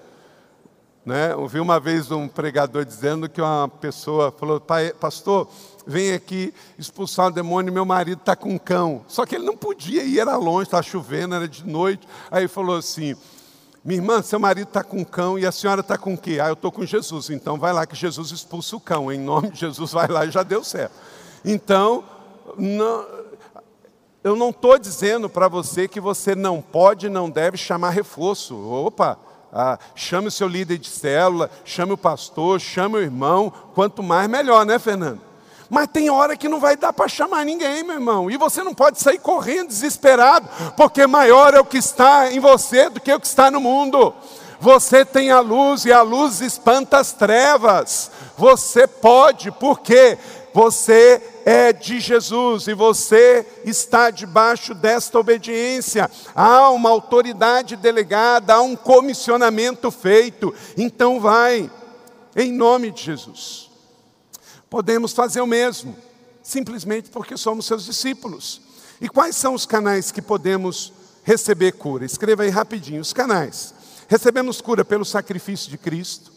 Né? 1.06 1.36
Ouvi 1.36 1.60
uma 1.60 1.80
vez 1.80 2.12
um 2.12 2.28
pregador 2.28 2.86
dizendo 2.86 3.28
que 3.28 3.42
uma 3.42 3.68
pessoa 3.68 4.32
falou: 4.32 4.62
Pastor, 5.00 5.50
vem 5.86 6.14
aqui 6.14 6.54
expulsar 6.78 7.28
o 7.28 7.32
demônio, 7.32 7.74
meu 7.74 7.86
marido 7.86 8.20
está 8.20 8.36
com 8.36 8.50
um 8.50 8.58
cão. 8.58 9.04
Só 9.08 9.26
que 9.26 9.36
ele 9.36 9.46
não 9.46 9.58
podia 9.58 10.04
ir, 10.04 10.20
era 10.20 10.36
longe, 10.38 10.68
estava 10.68 10.84
chovendo, 10.84 11.36
era 11.36 11.48
de 11.48 11.66
noite. 11.66 12.08
Aí 12.30 12.48
falou 12.48 12.78
assim: 12.78 13.16
Minha 13.84 14.00
irmã, 14.00 14.22
seu 14.22 14.40
marido 14.40 14.68
está 14.68 14.84
com 14.84 15.04
cão 15.04 15.40
e 15.40 15.46
a 15.46 15.52
senhora 15.52 15.82
está 15.82 15.98
com 15.98 16.14
o 16.14 16.18
quê? 16.18 16.40
Ah, 16.40 16.50
eu 16.50 16.54
estou 16.54 16.72
com 16.72 16.86
Jesus. 16.86 17.32
Então 17.32 17.58
vai 17.58 17.74
lá 17.74 17.86
que 17.86 17.96
Jesus 17.96 18.30
expulsa 18.32 18.76
o 18.76 18.80
cão. 18.80 19.12
Em 19.12 19.20
nome 19.20 19.50
de 19.50 19.60
Jesus, 19.60 19.92
vai 19.92 20.08
lá 20.08 20.24
e 20.26 20.32
já 20.32 20.44
deu 20.44 20.64
certo. 20.64 20.94
Então, 21.44 22.04
não, 22.58 23.06
eu 24.24 24.36
não 24.36 24.52
estou 24.52 24.78
dizendo 24.78 25.28
para 25.30 25.48
você 25.48 25.88
que 25.88 26.00
você 26.00 26.36
não 26.36 26.62
pode, 26.62 27.10
não 27.10 27.30
deve 27.30 27.58
chamar 27.58 27.90
reforço. 27.90 28.56
Opa, 28.56 29.18
ah, 29.52 29.80
chame 29.96 30.28
o 30.28 30.32
seu 30.32 30.48
líder 30.48 30.78
de 30.78 30.90
célula, 30.90 31.50
chame 31.66 31.94
o 31.94 31.98
pastor, 31.98 32.60
chame 32.60 32.98
o 32.98 33.02
irmão. 33.02 33.52
Quanto 33.74 34.04
mais, 34.04 34.30
melhor, 34.30 34.66
né, 34.66 34.78
Fernando? 34.78 35.22
Mas 35.70 35.88
tem 35.88 36.10
hora 36.10 36.38
que 36.38 36.50
não 36.50 36.60
vai 36.60 36.76
dar 36.76 36.94
para 36.94 37.08
chamar 37.08 37.46
ninguém, 37.46 37.84
meu 37.84 37.96
irmão. 37.96 38.30
E 38.30 38.38
você 38.38 38.62
não 38.62 38.74
pode 38.74 39.00
sair 39.00 39.20
correndo 39.20 39.70
desesperado, 39.70 40.48
porque 40.76 41.08
maior 41.08 41.54
é 41.54 41.60
o 41.60 41.66
que 41.66 41.78
está 41.78 42.32
em 42.32 42.40
você 42.40 42.90
do 42.90 43.00
que 43.00 43.12
o 43.12 43.20
que 43.20 43.28
está 43.28 43.50
no 43.50 43.60
mundo. 43.60 44.14
Você 44.60 45.04
tem 45.04 45.32
a 45.32 45.40
luz 45.40 45.86
e 45.86 45.92
a 45.92 46.02
luz 46.02 46.42
espanta 46.42 47.00
as 47.00 47.14
trevas. 47.14 48.12
Você 48.38 48.86
pode, 48.86 49.50
porque 49.50 50.18
você 50.54 51.31
é 51.46 51.74
de 51.74 52.00
Jesus 52.00 52.68
e 52.68 52.74
você 52.74 53.46
está 53.66 54.10
debaixo 54.10 54.74
desta 54.74 55.20
obediência. 55.20 56.10
Há 56.36 56.70
uma 56.70 56.90
autoridade 56.90 57.76
delegada, 57.76 58.54
há 58.54 58.62
um 58.62 58.76
comissionamento 58.76 59.90
feito. 59.92 60.54
Então 60.78 61.20
vai, 61.20 61.70
em 62.36 62.52
nome 62.52 62.92
de 62.92 63.04
Jesus 63.04 63.72
podemos 64.72 65.12
fazer 65.12 65.42
o 65.42 65.46
mesmo, 65.46 65.94
simplesmente 66.42 67.10
porque 67.10 67.36
somos 67.36 67.66
seus 67.66 67.84
discípulos. 67.84 68.62
E 69.02 69.10
quais 69.10 69.36
são 69.36 69.54
os 69.54 69.66
canais 69.66 70.14
que 70.14 70.22
podemos 70.22 70.94
receber 71.24 71.74
cura? 71.74 72.06
Escreva 72.06 72.44
aí 72.44 72.50
rapidinho 72.50 73.02
os 73.02 73.12
canais. 73.12 73.74
Recebemos 74.08 74.62
cura 74.62 74.86
pelo 74.86 75.04
sacrifício 75.04 75.70
de 75.70 75.78
Cristo. 75.78 76.32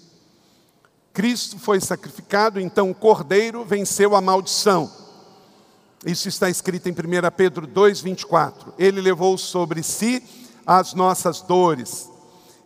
Cristo 1.14 1.58
foi 1.58 1.80
sacrificado, 1.80 2.60
então 2.60 2.90
o 2.90 2.94
cordeiro 2.94 3.64
venceu 3.64 4.14
a 4.14 4.20
maldição. 4.20 4.90
Isso 6.04 6.28
está 6.28 6.50
escrito 6.50 6.88
em 6.88 6.92
1 6.92 6.94
Pedro 7.34 7.66
2,24. 7.66 8.74
Ele 8.78 9.00
levou 9.00 9.38
sobre 9.38 9.82
si 9.82 10.22
as 10.66 10.92
nossas 10.92 11.40
dores. 11.40 12.10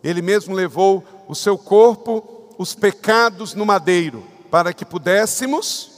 Ele 0.03 0.21
mesmo 0.21 0.53
levou 0.53 1.05
o 1.27 1.35
seu 1.35 1.57
corpo, 1.57 2.49
os 2.57 2.75
pecados 2.75 3.53
no 3.53 3.65
madeiro 3.65 4.23
para 4.49 4.73
que 4.73 4.83
pudéssemos 4.83 5.91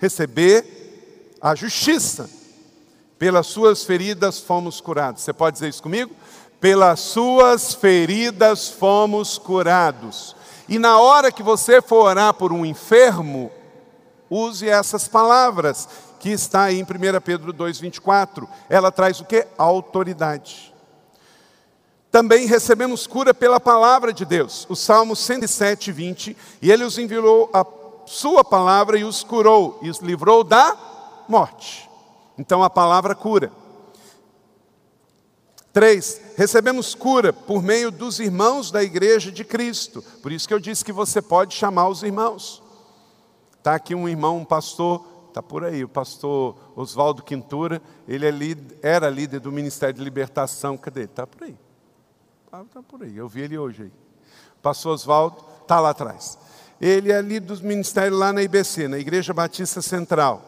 receber 0.00 1.36
a 1.40 1.54
justiça. 1.54 2.28
Pelas 3.18 3.46
suas 3.48 3.84
feridas 3.84 4.38
fomos 4.38 4.80
curados. 4.80 5.22
Você 5.22 5.32
pode 5.32 5.54
dizer 5.54 5.68
isso 5.68 5.82
comigo? 5.82 6.14
Pelas 6.60 7.00
suas 7.00 7.74
feridas 7.74 8.68
fomos 8.68 9.38
curados. 9.38 10.34
E 10.68 10.78
na 10.78 10.98
hora 10.98 11.32
que 11.32 11.42
você 11.42 11.80
for 11.80 12.04
orar 12.04 12.34
por 12.34 12.52
um 12.52 12.66
enfermo, 12.66 13.50
use 14.28 14.68
essas 14.68 15.08
palavras 15.08 15.88
que 16.20 16.30
está 16.30 16.70
em 16.72 16.82
1 16.82 16.86
Pedro 17.24 17.54
2,24. 17.54 18.46
Ela 18.68 18.92
traz 18.92 19.20
o 19.20 19.24
que? 19.24 19.46
Autoridade. 19.56 20.74
Também 22.10 22.46
recebemos 22.46 23.06
cura 23.06 23.32
pela 23.32 23.60
palavra 23.60 24.12
de 24.12 24.24
Deus. 24.24 24.66
O 24.68 24.76
Salmo 24.76 25.14
107, 25.14 25.92
20. 25.92 26.36
E 26.60 26.70
ele 26.70 26.84
os 26.84 26.98
enviou 26.98 27.50
a 27.52 27.64
sua 28.06 28.42
palavra 28.42 28.98
e 28.98 29.04
os 29.04 29.22
curou, 29.22 29.78
e 29.82 29.90
os 29.90 29.98
livrou 29.98 30.42
da 30.42 30.76
morte. 31.28 31.88
Então 32.38 32.62
a 32.62 32.70
palavra 32.70 33.14
cura. 33.14 33.52
Três, 35.78 36.20
recebemos 36.36 36.92
cura 36.92 37.32
por 37.32 37.62
meio 37.62 37.92
dos 37.92 38.18
irmãos 38.18 38.72
da 38.72 38.82
igreja 38.82 39.30
de 39.30 39.44
Cristo. 39.44 40.02
Por 40.20 40.32
isso 40.32 40.48
que 40.48 40.52
eu 40.52 40.58
disse 40.58 40.84
que 40.84 40.90
você 40.90 41.22
pode 41.22 41.54
chamar 41.54 41.88
os 41.88 42.02
irmãos. 42.02 42.60
Está 43.56 43.76
aqui 43.76 43.94
um 43.94 44.08
irmão, 44.08 44.38
um 44.38 44.44
pastor, 44.44 45.06
está 45.28 45.40
por 45.40 45.62
aí, 45.62 45.84
o 45.84 45.88
pastor 45.88 46.56
Oswaldo 46.74 47.22
Quintura, 47.22 47.80
ele 48.08 48.26
é 48.26 48.30
líder, 48.32 48.76
era 48.82 49.08
líder 49.08 49.38
do 49.38 49.52
Ministério 49.52 49.94
de 49.94 50.02
Libertação. 50.02 50.76
Cadê? 50.76 51.02
Está 51.02 51.28
por 51.28 51.44
aí. 51.44 51.56
Está 52.46 52.64
tá 52.64 52.82
por 52.82 53.04
aí, 53.04 53.16
eu 53.16 53.28
vi 53.28 53.42
ele 53.42 53.56
hoje 53.56 53.84
aí. 53.84 53.92
pastor 54.60 54.94
Oswaldo 54.94 55.44
está 55.62 55.78
lá 55.78 55.90
atrás 55.90 56.36
ele 56.80 57.12
é 57.12 57.16
ali 57.16 57.38
dos 57.38 57.60
ministérios 57.60 58.18
lá 58.18 58.32
na 58.32 58.42
IBC, 58.42 58.88
na 58.88 58.98
Igreja 58.98 59.32
Batista 59.32 59.80
Central. 59.80 60.42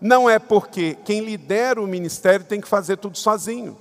Não 0.00 0.30
é 0.30 0.38
porque 0.38 0.96
quem 1.04 1.20
lidera 1.20 1.78
o 1.78 1.86
ministério 1.86 2.46
tem 2.46 2.58
que 2.58 2.68
fazer 2.68 2.96
tudo 2.96 3.18
sozinho. 3.18 3.76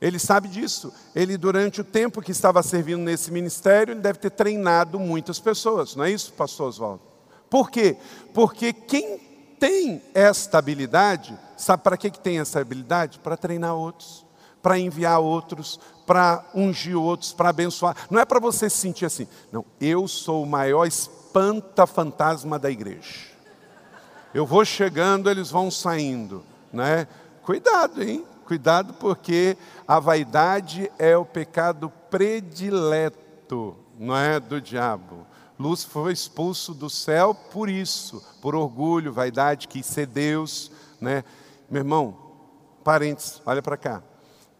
Ele 0.00 0.18
sabe 0.18 0.48
disso. 0.48 0.92
Ele, 1.14 1.36
durante 1.36 1.80
o 1.80 1.84
tempo 1.84 2.22
que 2.22 2.30
estava 2.30 2.62
servindo 2.62 3.02
nesse 3.02 3.32
ministério, 3.32 3.92
ele 3.92 4.00
deve 4.00 4.18
ter 4.18 4.30
treinado 4.30 4.98
muitas 4.98 5.38
pessoas. 5.40 5.96
Não 5.96 6.04
é 6.04 6.10
isso, 6.10 6.32
pastor 6.32 6.68
Oswaldo? 6.68 7.02
Por 7.50 7.70
quê? 7.70 7.96
Porque 8.32 8.72
quem 8.72 9.18
tem 9.58 10.02
esta 10.14 10.58
habilidade, 10.58 11.36
sabe 11.56 11.82
para 11.82 11.96
que, 11.96 12.10
tem 12.10 12.38
essa 12.38 12.60
habilidade? 12.60 13.18
Para 13.18 13.36
treinar 13.36 13.74
outros, 13.74 14.24
para 14.62 14.78
enviar 14.78 15.20
outros, 15.20 15.80
para 16.06 16.44
ungir 16.54 16.96
outros, 16.96 17.32
para 17.32 17.48
abençoar. 17.48 17.96
Não 18.10 18.20
é 18.20 18.24
para 18.24 18.38
você 18.38 18.70
se 18.70 18.76
sentir 18.76 19.06
assim. 19.06 19.26
Não, 19.50 19.64
eu 19.80 20.06
sou 20.06 20.42
o 20.42 20.46
maior 20.46 20.86
espanta-fantasma 20.86 22.58
da 22.58 22.70
igreja. 22.70 23.28
Eu 24.32 24.46
vou 24.46 24.64
chegando, 24.64 25.30
eles 25.30 25.50
vão 25.50 25.70
saindo, 25.70 26.44
né? 26.72 27.08
Cuidado, 27.42 28.02
hein? 28.02 28.24
Cuidado 28.48 28.94
porque 28.94 29.58
a 29.86 30.00
vaidade 30.00 30.90
é 30.98 31.14
o 31.14 31.22
pecado 31.22 31.92
predileto, 32.08 33.76
não 33.98 34.16
é 34.16 34.40
do 34.40 34.58
diabo. 34.58 35.26
Lúcifer 35.58 35.92
foi 35.92 36.12
expulso 36.14 36.72
do 36.72 36.88
céu 36.88 37.34
por 37.34 37.68
isso, 37.68 38.24
por 38.40 38.54
orgulho, 38.54 39.12
vaidade, 39.12 39.68
quis 39.68 39.84
ser 39.84 40.06
Deus, 40.06 40.72
né? 40.98 41.24
Meu 41.70 41.80
irmão, 41.80 42.16
parentes, 42.82 43.42
olha 43.44 43.60
para 43.60 43.76
cá. 43.76 44.02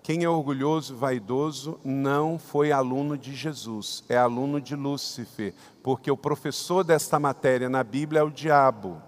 Quem 0.03 0.22
é 0.22 0.29
orgulhoso 0.29 0.94
vaidoso 0.94 1.81
não 1.83 2.38
foi 2.38 2.70
aluno 2.70 3.16
de 3.16 3.35
Jesus, 3.35 4.05
é 4.07 4.18
aluno 4.18 4.61
de 4.61 4.77
Lúcifer, 4.77 5.55
porque 5.83 6.11
o 6.11 6.16
professor 6.16 6.85
desta 6.85 7.18
matéria 7.18 7.70
na 7.70 7.83
Bíblia 7.83 8.20
é 8.20 8.22
o 8.22 8.31
diabo. 8.31 9.01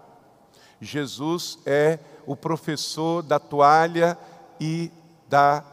Jesus 0.81 1.59
é 1.67 1.99
o 2.25 2.35
professor 2.35 3.21
da 3.21 3.37
toalha 3.37 4.17
e 4.61 4.91
da 5.27 5.63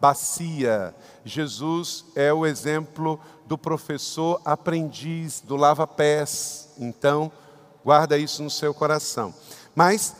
bacia. 0.00 0.92
Jesus 1.24 2.04
é 2.16 2.32
o 2.32 2.44
exemplo 2.44 3.20
do 3.46 3.56
professor 3.56 4.40
aprendiz, 4.44 5.40
do 5.40 5.54
lava-pés. 5.54 6.70
Então, 6.76 7.30
guarda 7.84 8.18
isso 8.18 8.42
no 8.42 8.50
seu 8.50 8.74
coração. 8.74 9.32
Mas 9.76 10.16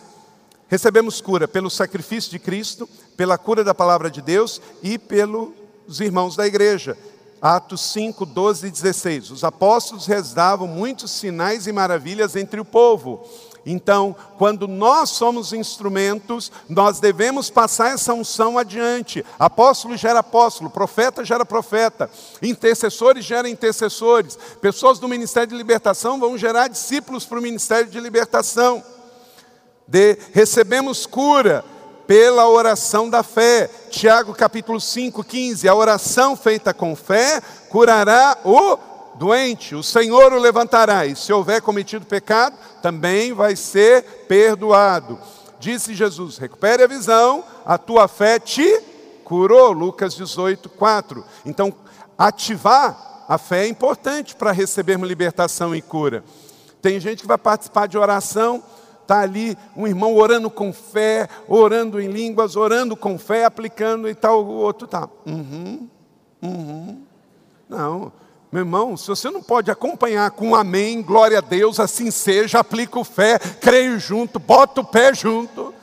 recebemos 0.69 1.21
cura 1.21 1.49
pelo 1.49 1.69
sacrifício 1.69 2.31
de 2.31 2.39
Cristo, 2.39 2.89
pela 3.17 3.37
cura 3.37 3.65
da 3.65 3.75
palavra 3.75 4.09
de 4.09 4.23
Deus 4.23 4.63
e 4.85 4.97
pelos 4.99 5.99
irmãos 5.99 6.37
da 6.37 6.47
igreja. 6.47 6.97
Atos 7.41 7.81
5, 7.81 8.25
12 8.25 8.69
e 8.69 8.71
16. 8.71 9.33
Os 9.33 9.43
apóstolos 9.43 10.07
rezavam 10.07 10.69
muitos 10.69 11.11
sinais 11.11 11.67
e 11.67 11.73
maravilhas 11.73 12.37
entre 12.37 12.61
o 12.61 12.65
povo. 12.65 13.29
Então, 13.65 14.15
quando 14.39 14.67
nós 14.67 15.11
somos 15.11 15.53
instrumentos, 15.53 16.51
nós 16.69 16.99
devemos 16.99 17.49
passar 17.49 17.95
essa 17.95 18.13
unção 18.13 18.59
adiante. 18.59 19.25
Apóstolo 19.39 19.97
gera 19.97 20.19
apóstolo, 20.19 20.71
profeta 20.71 21.25
gera 21.25 21.45
profeta, 21.45 22.11
intercessores 22.41 23.25
geram 23.25 23.49
intercessores, 23.49 24.39
pessoas 24.61 24.99
do 24.99 25.09
ministério 25.09 25.51
de 25.51 25.57
libertação 25.57 26.19
vão 26.19 26.37
gerar 26.37 26.69
discípulos 26.69 27.25
para 27.25 27.39
o 27.39 27.43
ministério 27.43 27.91
de 27.91 28.01
libertação. 28.01 28.83
De, 29.87 30.17
recebemos 30.33 31.07
cura 31.07 31.65
pela 32.07 32.49
oração 32.49 33.09
da 33.09 33.23
fé. 33.23 33.71
Tiago 33.91 34.35
capítulo 34.35 34.81
5, 34.81 35.23
15. 35.23 35.69
A 35.69 35.75
oração 35.75 36.37
feita 36.37 36.75
com 36.75 36.97
fé 36.97 37.41
curará 37.69 38.37
o 38.45 38.77
doente, 39.23 39.77
o 39.77 39.85
Senhor 39.85 40.33
o 40.33 40.39
levantará, 40.41 41.07
e 41.07 41.15
se 41.15 41.33
houver 41.33 41.63
cometido 41.63 42.05
pecado, 42.05 42.57
também 42.83 43.33
vai 43.33 43.55
ser 43.55 44.03
perdoado. 44.27 45.17
Disse 45.61 45.95
Jesus: 45.95 46.39
recupere 46.39 46.83
a 46.83 46.89
visão, 46.89 47.45
a 47.65 47.79
tua 47.79 48.09
fé 48.09 48.41
te 48.41 48.83
curou. 49.23 49.71
Lucas 49.71 50.17
18, 50.17 50.69
4. 50.69 51.25
Então, 51.47 51.73
ativar 52.19 53.25
a 53.29 53.39
fé 53.39 53.65
é 53.65 53.69
importante 53.69 54.35
para 54.35 54.51
recebermos 54.51 55.09
libertação 55.09 55.73
e 55.73 55.81
cura. 55.81 56.25
Tem 56.81 56.99
gente 56.99 57.23
que 57.23 57.29
vai 57.29 57.39
participar 57.39 57.87
de 57.87 57.97
oração 57.97 58.61
Está 59.03 59.21
ali 59.21 59.59
um 59.77 59.85
irmão 59.85 60.15
orando 60.15 60.49
com 60.49 60.73
fé, 60.73 61.29
orando 61.49 62.01
em 62.01 62.07
línguas, 62.07 62.55
orando 62.55 62.97
com 62.97 63.19
fé, 63.19 63.45
aplicando 63.45 64.09
e 64.09 64.15
tal. 64.15 64.45
O 64.45 64.53
outro 64.53 64.85
está. 64.85 65.09
Uhum, 65.27 65.89
uhum. 66.41 67.03
Não, 67.69 68.13
meu 68.53 68.61
irmão, 68.61 68.99
se 68.99 69.09
você 69.09 69.31
não 69.31 69.43
pode 69.43 69.71
acompanhar 69.71 70.31
com 70.33 70.49
um 70.49 70.55
amém, 70.55 71.01
glória 71.01 71.39
a 71.39 71.41
Deus, 71.41 71.81
assim 71.81 72.11
seja, 72.11 72.59
aplico 72.59 73.03
fé, 73.03 73.39
creio 73.39 73.99
junto, 73.99 74.39
bota 74.39 74.83
o 74.83 74.85
pé 74.85 75.15
junto, 75.15 75.69
o 75.69 75.75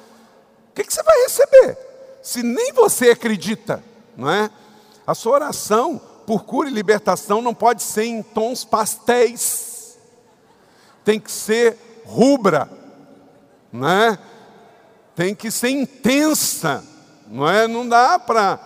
que, 0.75 0.83
que 0.83 0.93
você 0.93 1.01
vai 1.01 1.19
receber? 1.23 1.75
Se 2.21 2.43
nem 2.43 2.71
você 2.71 3.09
acredita, 3.09 3.83
não 4.15 4.29
é? 4.29 4.51
A 5.07 5.15
sua 5.15 5.33
oração 5.33 5.99
por 6.27 6.43
cura 6.43 6.69
e 6.69 6.71
libertação 6.71 7.41
não 7.41 7.55
pode 7.55 7.81
ser 7.81 8.03
em 8.03 8.21
tons 8.21 8.63
pastéis. 8.63 9.97
Tem 11.03 11.19
que 11.19 11.31
ser 11.31 11.75
rubra, 12.05 12.69
né? 13.73 14.19
Tem 15.15 15.33
que 15.33 15.49
ser 15.49 15.69
intensa, 15.69 16.83
não 17.27 17.49
é? 17.49 17.67
Não 17.67 17.89
dá 17.89 18.19
para 18.19 18.59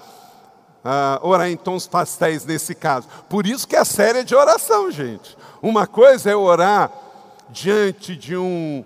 uh, 0.83 1.25
orar 1.27 1.49
em 1.49 1.57
tons 1.57 1.87
pastéis 1.87 2.45
nesse 2.45 2.75
caso. 2.75 3.07
Por 3.29 3.45
isso 3.45 3.67
que 3.67 3.75
é 3.75 3.83
séria 3.83 4.23
de 4.23 4.35
oração, 4.35 4.91
gente. 4.91 5.37
Uma 5.61 5.87
coisa 5.87 6.29
é 6.29 6.35
orar 6.35 6.91
diante 7.49 8.15
de 8.15 8.35
um 8.35 8.83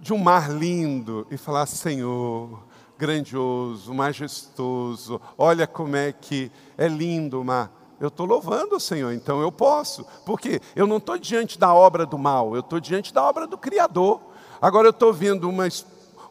de 0.00 0.14
um 0.14 0.18
mar 0.18 0.50
lindo 0.50 1.26
e 1.30 1.36
falar: 1.36 1.66
Senhor, 1.66 2.62
grandioso, 2.98 3.92
majestoso, 3.92 5.20
olha 5.36 5.66
como 5.66 5.96
é 5.96 6.12
que 6.12 6.50
é 6.76 6.88
lindo 6.88 7.40
o 7.40 7.44
mar. 7.44 7.70
Eu 8.00 8.08
estou 8.08 8.24
louvando 8.24 8.76
o 8.76 8.80
Senhor, 8.80 9.12
então 9.12 9.42
eu 9.42 9.52
posso. 9.52 10.06
Porque 10.24 10.60
eu 10.74 10.86
não 10.86 10.96
estou 10.96 11.18
diante 11.18 11.58
da 11.58 11.74
obra 11.74 12.06
do 12.06 12.18
mal, 12.18 12.54
eu 12.54 12.60
estou 12.60 12.80
diante 12.80 13.12
da 13.12 13.22
obra 13.22 13.46
do 13.46 13.58
Criador. 13.58 14.20
Agora 14.60 14.88
eu 14.88 14.90
estou 14.90 15.12
vendo 15.12 15.48
uma, 15.48 15.68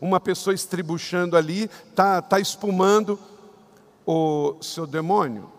uma 0.02 0.20
pessoa 0.20 0.54
estribuchando 0.54 1.38
ali, 1.38 1.70
está 1.90 2.22
tá 2.22 2.40
espumando. 2.40 3.20
O 4.06 4.56
seu 4.62 4.88
demônio, 4.88 5.50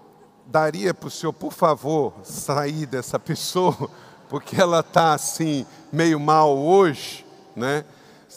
daria 0.46 0.92
para 0.92 1.08
o 1.08 1.10
senhor, 1.10 1.32
por 1.32 1.52
favor, 1.52 2.12
sair 2.24 2.86
dessa 2.86 3.18
pessoa, 3.18 3.90
porque 4.28 4.60
ela 4.60 4.80
está 4.80 5.14
assim, 5.14 5.64
meio 5.92 6.18
mal 6.18 6.56
hoje, 6.56 7.24
né? 7.54 7.84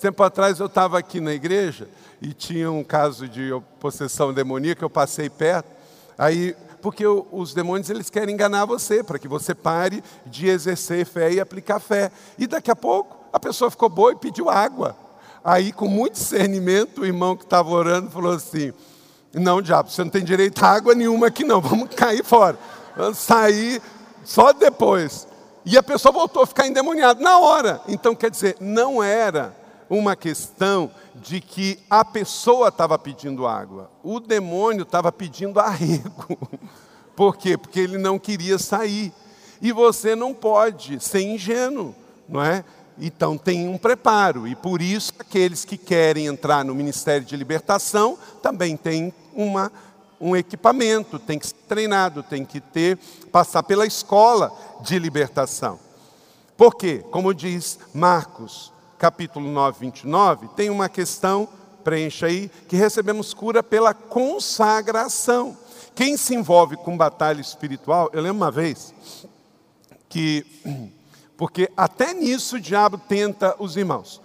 Tempo 0.02 0.22
atrás 0.22 0.60
eu 0.60 0.66
estava 0.66 1.00
aqui 1.00 1.22
na 1.22 1.32
igreja 1.32 1.88
e 2.22 2.34
tinha 2.34 2.70
um 2.70 2.84
caso 2.84 3.26
de 3.26 3.52
possessão 3.80 4.34
demoníaca, 4.34 4.84
eu 4.84 4.90
passei 4.90 5.30
perto, 5.30 5.70
aí 6.18 6.54
porque 6.82 7.08
os 7.08 7.54
demônios 7.54 7.90
eles 7.90 8.10
querem 8.10 8.36
enganar 8.36 8.66
você, 8.66 9.02
para 9.02 9.18
que 9.18 9.30
você 9.30 9.56
pare 9.56 10.04
de 10.26 10.50
exercer 10.50 11.06
fé 11.06 11.32
e 11.32 11.40
aplicar 11.40 11.80
fé. 11.80 12.12
E 12.38 12.46
daqui 12.46 12.70
a 12.70 12.76
pouco 12.76 13.16
a 13.32 13.40
pessoa 13.40 13.72
ficou 13.72 13.88
boa 13.88 14.12
e 14.12 14.18
pediu 14.18 14.50
água. 14.50 14.94
Aí, 15.42 15.72
com 15.72 15.88
muito 15.88 16.16
discernimento, 16.16 17.00
o 17.00 17.06
irmão 17.06 17.38
que 17.38 17.46
estava 17.46 17.70
orando 17.70 18.10
falou 18.10 18.34
assim: 18.34 18.74
Não, 19.34 19.62
diabo, 19.62 19.90
você 19.90 20.04
não 20.04 20.12
tem 20.12 20.24
direito 20.24 20.64
a 20.64 20.70
água 20.70 20.94
nenhuma 20.94 21.28
aqui, 21.28 21.44
não, 21.44 21.60
vamos 21.60 21.90
cair 21.96 22.24
fora. 22.24 22.58
Vamos 22.96 23.18
sair 23.18 23.82
só 24.24 24.54
depois. 24.54 25.28
E 25.66 25.78
a 25.78 25.82
pessoa 25.82 26.12
voltou 26.12 26.44
a 26.44 26.48
ficar 26.48 26.68
endemoniada 26.68 27.20
na 27.22 27.40
hora. 27.40 27.82
Então, 27.88 28.14
quer 28.14 28.30
dizer, 28.30 28.58
não 28.60 29.02
era 29.02 29.56
uma 29.90 30.16
questão 30.16 30.92
de 31.16 31.42
que 31.42 31.80
a 31.90 32.06
pessoa 32.06 32.68
estava 32.68 32.98
pedindo 33.00 33.48
água, 33.48 33.90
o 34.04 34.20
demônio 34.20 34.84
estava 34.84 35.12
pedindo 35.12 35.60
arrego. 35.60 36.38
Por 37.16 37.38
quê? 37.38 37.58
Porque 37.58 37.80
ele 37.80 37.98
não 37.98 38.20
queria 38.20 38.58
sair. 38.58 39.14
E 39.62 39.72
você 39.72 40.16
não 40.16 40.34
pode 40.34 41.00
ser 41.00 41.22
ingênuo, 41.22 41.96
não 42.28 42.44
é? 42.44 42.64
Então 43.00 43.38
tem 43.38 43.68
um 43.68 43.78
preparo, 43.78 44.48
e 44.48 44.56
por 44.56 44.82
isso 44.82 45.14
aqueles 45.18 45.66
que 45.66 45.78
querem 45.78 46.28
entrar 46.28 46.64
no 46.64 46.76
Ministério 46.76 47.26
de 47.26 47.36
Libertação 47.36 48.18
também 48.42 48.78
têm 48.78 49.12
uma, 49.36 49.72
um 50.20 50.36
equipamento, 50.36 51.20
tem 51.20 51.38
que 51.38 51.48
ser 51.48 51.56
treinado, 51.68 52.24
tem 52.24 52.46
que 52.46 52.60
ter, 52.60 52.98
passar 53.32 53.64
pela 53.64 53.86
escola 53.86 54.52
de 54.82 54.98
libertação. 54.98 55.80
Por 56.56 56.76
quê? 56.76 57.04
Como 57.12 57.34
diz 57.34 57.80
Marcos, 57.94 58.72
capítulo 58.98 59.50
9, 59.50 59.80
29, 59.82 60.48
tem 60.56 60.70
uma 60.70 60.88
questão, 60.88 61.50
preencha 61.84 62.28
aí, 62.28 62.50
que 62.68 62.78
recebemos 62.78 63.34
cura 63.34 63.62
pela 63.62 63.94
consagração. 63.94 65.58
Quem 65.94 66.16
se 66.16 66.34
envolve 66.34 66.78
com 66.78 66.96
batalha 66.96 67.42
espiritual, 67.42 68.10
eu 68.14 68.22
lembro 68.22 68.38
uma 68.38 68.52
vez 68.52 68.94
que, 70.08 70.46
porque 71.36 71.70
até 71.76 72.14
nisso 72.14 72.56
o 72.56 72.60
diabo 72.62 72.98
tenta 72.98 73.56
os 73.60 73.76
irmãos. 73.76 74.22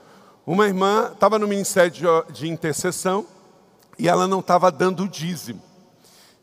Uma 0.47 0.66
irmã 0.66 1.11
estava 1.12 1.38
no 1.38 1.49
ministério 1.49 1.90
de, 1.90 2.33
de 2.33 2.49
intercessão 2.49 3.27
e 3.99 4.09
ela 4.09 4.27
não 4.27 4.41
estava 4.41 4.71
dando 4.71 5.05
o 5.05 5.09
dízimo. 5.09 5.63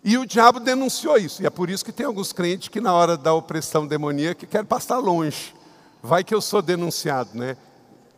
E 0.03 0.17
o 0.17 0.25
diabo 0.25 0.59
denunciou 0.59 1.17
isso. 1.17 1.41
E 1.41 1.45
é 1.45 1.49
por 1.49 1.69
isso 1.69 1.83
que 1.83 1.91
tem 1.91 2.05
alguns 2.05 2.31
crentes 2.31 2.67
que, 2.67 2.79
na 2.79 2.93
hora 2.93 3.17
da 3.17 3.33
opressão 3.33 3.87
demoníaca, 3.87 4.45
querem 4.45 4.65
passar 4.65 4.99
longe. 4.99 5.55
Vai 6.03 6.23
que 6.23 6.35
eu 6.35 6.41
sou 6.41 6.61
denunciado, 6.61 7.31
né? 7.33 7.57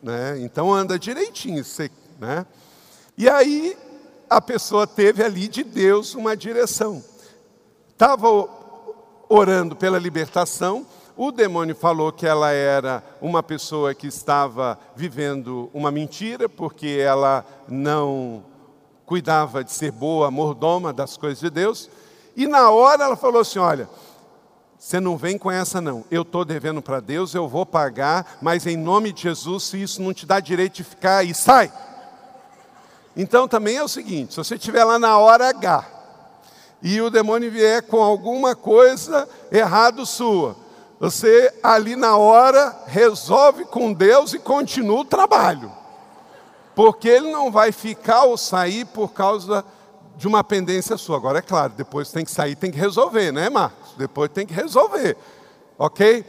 Né? 0.02 0.38
Então 0.40 0.72
anda 0.72 0.98
direitinho, 0.98 1.64
você, 1.64 1.90
né? 2.18 2.46
E 3.16 3.28
aí 3.28 3.76
a 4.28 4.40
pessoa 4.40 4.86
teve 4.86 5.24
ali 5.24 5.48
de 5.48 5.64
Deus 5.64 6.14
uma 6.14 6.36
direção. 6.36 7.02
Estava 7.90 8.28
orando 9.28 9.74
pela 9.74 9.98
libertação, 9.98 10.86
o 11.16 11.32
demônio 11.32 11.74
falou 11.74 12.12
que 12.12 12.26
ela 12.26 12.52
era 12.52 13.02
uma 13.20 13.42
pessoa 13.42 13.92
que 13.92 14.06
estava 14.06 14.78
vivendo 14.94 15.68
uma 15.74 15.90
mentira, 15.90 16.48
porque 16.48 16.98
ela 17.00 17.44
não 17.66 18.44
cuidava 19.08 19.64
de 19.64 19.72
ser 19.72 19.90
boa, 19.90 20.30
mordoma 20.30 20.92
das 20.92 21.16
coisas 21.16 21.40
de 21.40 21.48
Deus. 21.48 21.88
E 22.36 22.46
na 22.46 22.70
hora 22.70 23.04
ela 23.04 23.16
falou 23.16 23.40
assim: 23.40 23.58
Olha, 23.58 23.88
você 24.78 25.00
não 25.00 25.16
vem 25.16 25.38
com 25.38 25.50
essa, 25.50 25.80
não. 25.80 26.04
Eu 26.10 26.22
estou 26.22 26.44
devendo 26.44 26.82
para 26.82 27.00
Deus, 27.00 27.34
eu 27.34 27.48
vou 27.48 27.64
pagar, 27.64 28.36
mas 28.42 28.66
em 28.66 28.76
nome 28.76 29.10
de 29.10 29.22
Jesus, 29.22 29.64
se 29.64 29.82
isso 29.82 30.02
não 30.02 30.12
te 30.12 30.26
dá 30.26 30.38
direito 30.38 30.74
de 30.74 30.84
ficar 30.84 31.16
aí, 31.16 31.34
sai. 31.34 31.72
Então 33.16 33.48
também 33.48 33.76
é 33.76 33.82
o 33.82 33.88
seguinte: 33.88 34.34
se 34.34 34.36
você 34.36 34.56
estiver 34.56 34.84
lá 34.84 34.98
na 34.98 35.16
hora 35.16 35.48
H 35.48 35.86
e 36.82 37.00
o 37.00 37.08
demônio 37.08 37.50
vier 37.50 37.82
com 37.82 38.02
alguma 38.02 38.54
coisa 38.54 39.26
errado 39.50 40.04
sua, 40.04 40.54
você 41.00 41.52
ali 41.62 41.96
na 41.96 42.18
hora 42.18 42.76
resolve 42.86 43.64
com 43.64 43.90
Deus 43.90 44.34
e 44.34 44.38
continua 44.38 45.00
o 45.00 45.04
trabalho. 45.04 45.77
Porque 46.78 47.08
ele 47.08 47.32
não 47.32 47.50
vai 47.50 47.72
ficar 47.72 48.22
ou 48.22 48.38
sair 48.38 48.84
por 48.84 49.12
causa 49.12 49.64
de 50.16 50.28
uma 50.28 50.44
pendência 50.44 50.96
sua. 50.96 51.16
Agora 51.16 51.40
é 51.40 51.42
claro, 51.42 51.72
depois 51.76 52.12
tem 52.12 52.24
que 52.24 52.30
sair, 52.30 52.54
tem 52.54 52.70
que 52.70 52.78
resolver, 52.78 53.32
né, 53.32 53.50
Marcos? 53.50 53.94
depois 53.98 54.30
tem 54.30 54.46
que 54.46 54.54
resolver, 54.54 55.16
ok? 55.76 56.24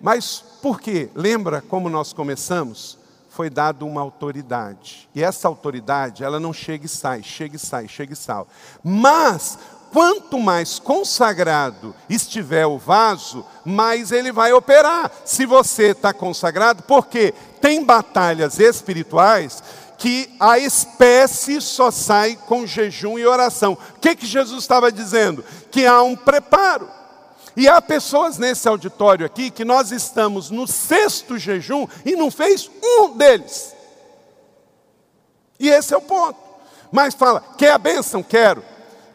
Mas 0.00 0.42
por 0.62 0.80
quê? 0.80 1.10
Lembra 1.14 1.60
como 1.60 1.90
nós 1.90 2.10
começamos? 2.14 2.96
Foi 3.28 3.50
dado 3.50 3.86
uma 3.86 4.00
autoridade. 4.00 5.10
E 5.14 5.22
essa 5.22 5.46
autoridade, 5.46 6.24
ela 6.24 6.40
não 6.40 6.54
chega 6.54 6.86
e 6.86 6.88
sai, 6.88 7.22
chega 7.22 7.56
e 7.56 7.58
sai, 7.58 7.86
chega 7.86 8.14
e 8.14 8.16
sai. 8.16 8.46
Mas, 8.82 9.58
quanto 9.92 10.38
mais 10.38 10.78
consagrado 10.78 11.94
estiver 12.08 12.64
o 12.64 12.78
vaso, 12.78 13.44
mais 13.62 14.10
ele 14.10 14.32
vai 14.32 14.54
operar. 14.54 15.12
Se 15.26 15.44
você 15.44 15.88
está 15.88 16.14
consagrado, 16.14 16.82
porque 16.84 17.34
tem 17.60 17.84
batalhas 17.84 18.58
espirituais 18.58 19.62
que 20.02 20.28
a 20.40 20.58
espécie 20.58 21.60
só 21.60 21.88
sai 21.92 22.36
com 22.48 22.66
jejum 22.66 23.20
e 23.20 23.24
oração. 23.24 23.78
O 23.94 24.00
que, 24.00 24.16
que 24.16 24.26
Jesus 24.26 24.64
estava 24.64 24.90
dizendo? 24.90 25.44
Que 25.70 25.86
há 25.86 26.02
um 26.02 26.16
preparo. 26.16 26.90
E 27.56 27.68
há 27.68 27.80
pessoas 27.80 28.36
nesse 28.36 28.66
auditório 28.66 29.24
aqui 29.24 29.48
que 29.48 29.64
nós 29.64 29.92
estamos 29.92 30.50
no 30.50 30.66
sexto 30.66 31.38
jejum 31.38 31.86
e 32.04 32.16
não 32.16 32.32
fez 32.32 32.68
um 32.82 33.16
deles. 33.16 33.72
E 35.60 35.68
esse 35.68 35.94
é 35.94 35.96
o 35.96 36.02
ponto. 36.02 36.36
Mas 36.90 37.14
fala, 37.14 37.40
quer 37.56 37.70
a 37.70 37.78
bênção? 37.78 38.24
Quero. 38.24 38.64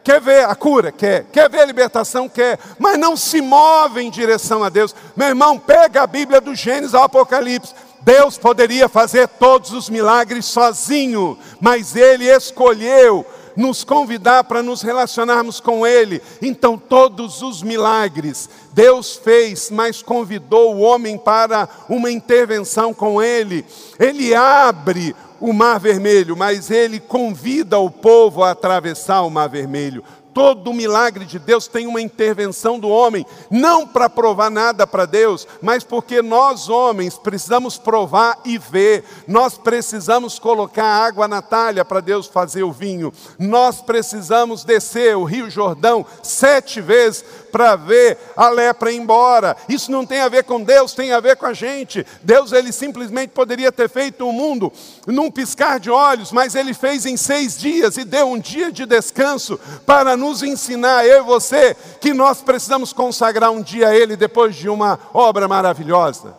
Quer 0.02 0.22
ver 0.22 0.48
a 0.48 0.54
cura? 0.54 0.90
Quer. 0.90 1.26
Quer 1.30 1.50
ver 1.50 1.60
a 1.60 1.66
libertação? 1.66 2.30
Quer. 2.30 2.58
Mas 2.78 2.96
não 2.96 3.14
se 3.14 3.42
move 3.42 4.00
em 4.00 4.10
direção 4.10 4.64
a 4.64 4.70
Deus. 4.70 4.94
Meu 5.14 5.28
irmão, 5.28 5.58
pega 5.58 6.00
a 6.00 6.06
Bíblia 6.06 6.40
do 6.40 6.54
Gênesis 6.54 6.94
ao 6.94 7.02
Apocalipse. 7.02 7.74
Deus 8.08 8.38
poderia 8.38 8.88
fazer 8.88 9.28
todos 9.28 9.70
os 9.70 9.90
milagres 9.90 10.46
sozinho, 10.46 11.36
mas 11.60 11.94
Ele 11.94 12.24
escolheu 12.24 13.22
nos 13.54 13.84
convidar 13.84 14.44
para 14.44 14.62
nos 14.62 14.80
relacionarmos 14.80 15.60
com 15.60 15.86
Ele. 15.86 16.22
Então, 16.40 16.78
todos 16.78 17.42
os 17.42 17.62
milagres 17.62 18.48
Deus 18.72 19.14
fez, 19.16 19.70
mas 19.70 20.00
convidou 20.00 20.74
o 20.74 20.80
homem 20.80 21.18
para 21.18 21.68
uma 21.86 22.10
intervenção 22.10 22.94
com 22.94 23.22
Ele. 23.22 23.62
Ele 24.00 24.34
abre 24.34 25.14
o 25.38 25.52
Mar 25.52 25.78
Vermelho, 25.78 26.34
mas 26.34 26.70
Ele 26.70 26.98
convida 26.98 27.78
o 27.78 27.90
povo 27.90 28.42
a 28.42 28.52
atravessar 28.52 29.20
o 29.20 29.30
Mar 29.30 29.50
Vermelho. 29.50 30.02
Todo 30.38 30.72
milagre 30.72 31.24
de 31.24 31.36
Deus 31.36 31.66
tem 31.66 31.88
uma 31.88 32.00
intervenção 32.00 32.78
do 32.78 32.88
homem, 32.88 33.26
não 33.50 33.84
para 33.84 34.08
provar 34.08 34.48
nada 34.48 34.86
para 34.86 35.04
Deus, 35.04 35.48
mas 35.60 35.82
porque 35.82 36.22
nós 36.22 36.68
homens 36.68 37.18
precisamos 37.18 37.76
provar 37.76 38.38
e 38.44 38.56
ver. 38.56 39.02
Nós 39.26 39.58
precisamos 39.58 40.38
colocar 40.38 40.84
água 40.84 41.26
na 41.26 41.42
talha 41.42 41.84
para 41.84 41.98
Deus 41.98 42.28
fazer 42.28 42.62
o 42.62 42.70
vinho. 42.70 43.12
Nós 43.36 43.82
precisamos 43.82 44.62
descer 44.62 45.16
o 45.16 45.24
Rio 45.24 45.50
Jordão 45.50 46.06
sete 46.22 46.80
vezes 46.80 47.24
para 47.50 47.74
ver 47.74 48.16
a 48.36 48.48
lepra 48.48 48.92
ir 48.92 48.96
embora. 48.96 49.56
Isso 49.68 49.90
não 49.90 50.06
tem 50.06 50.20
a 50.20 50.28
ver 50.28 50.44
com 50.44 50.62
Deus, 50.62 50.92
tem 50.92 51.10
a 51.10 51.18
ver 51.18 51.36
com 51.36 51.46
a 51.46 51.52
gente. 51.52 52.06
Deus 52.22 52.52
ele 52.52 52.70
simplesmente 52.70 53.30
poderia 53.30 53.72
ter 53.72 53.88
feito 53.88 54.28
o 54.28 54.32
mundo 54.32 54.72
num 55.04 55.32
piscar 55.32 55.80
de 55.80 55.90
olhos, 55.90 56.30
mas 56.30 56.54
ele 56.54 56.74
fez 56.74 57.06
em 57.06 57.16
seis 57.16 57.58
dias 57.58 57.96
e 57.96 58.04
deu 58.04 58.28
um 58.28 58.38
dia 58.38 58.70
de 58.70 58.86
descanso 58.86 59.58
para 59.84 60.16
nos 60.16 60.27
nos 60.28 60.42
ensinar, 60.42 61.06
eu 61.06 61.22
e 61.22 61.26
você, 61.26 61.74
que 62.00 62.12
nós 62.12 62.42
precisamos 62.42 62.92
consagrar 62.92 63.50
um 63.50 63.62
dia 63.62 63.88
a 63.88 63.96
Ele 63.96 64.16
depois 64.16 64.54
de 64.54 64.68
uma 64.68 64.98
obra 65.12 65.48
maravilhosa. 65.48 66.36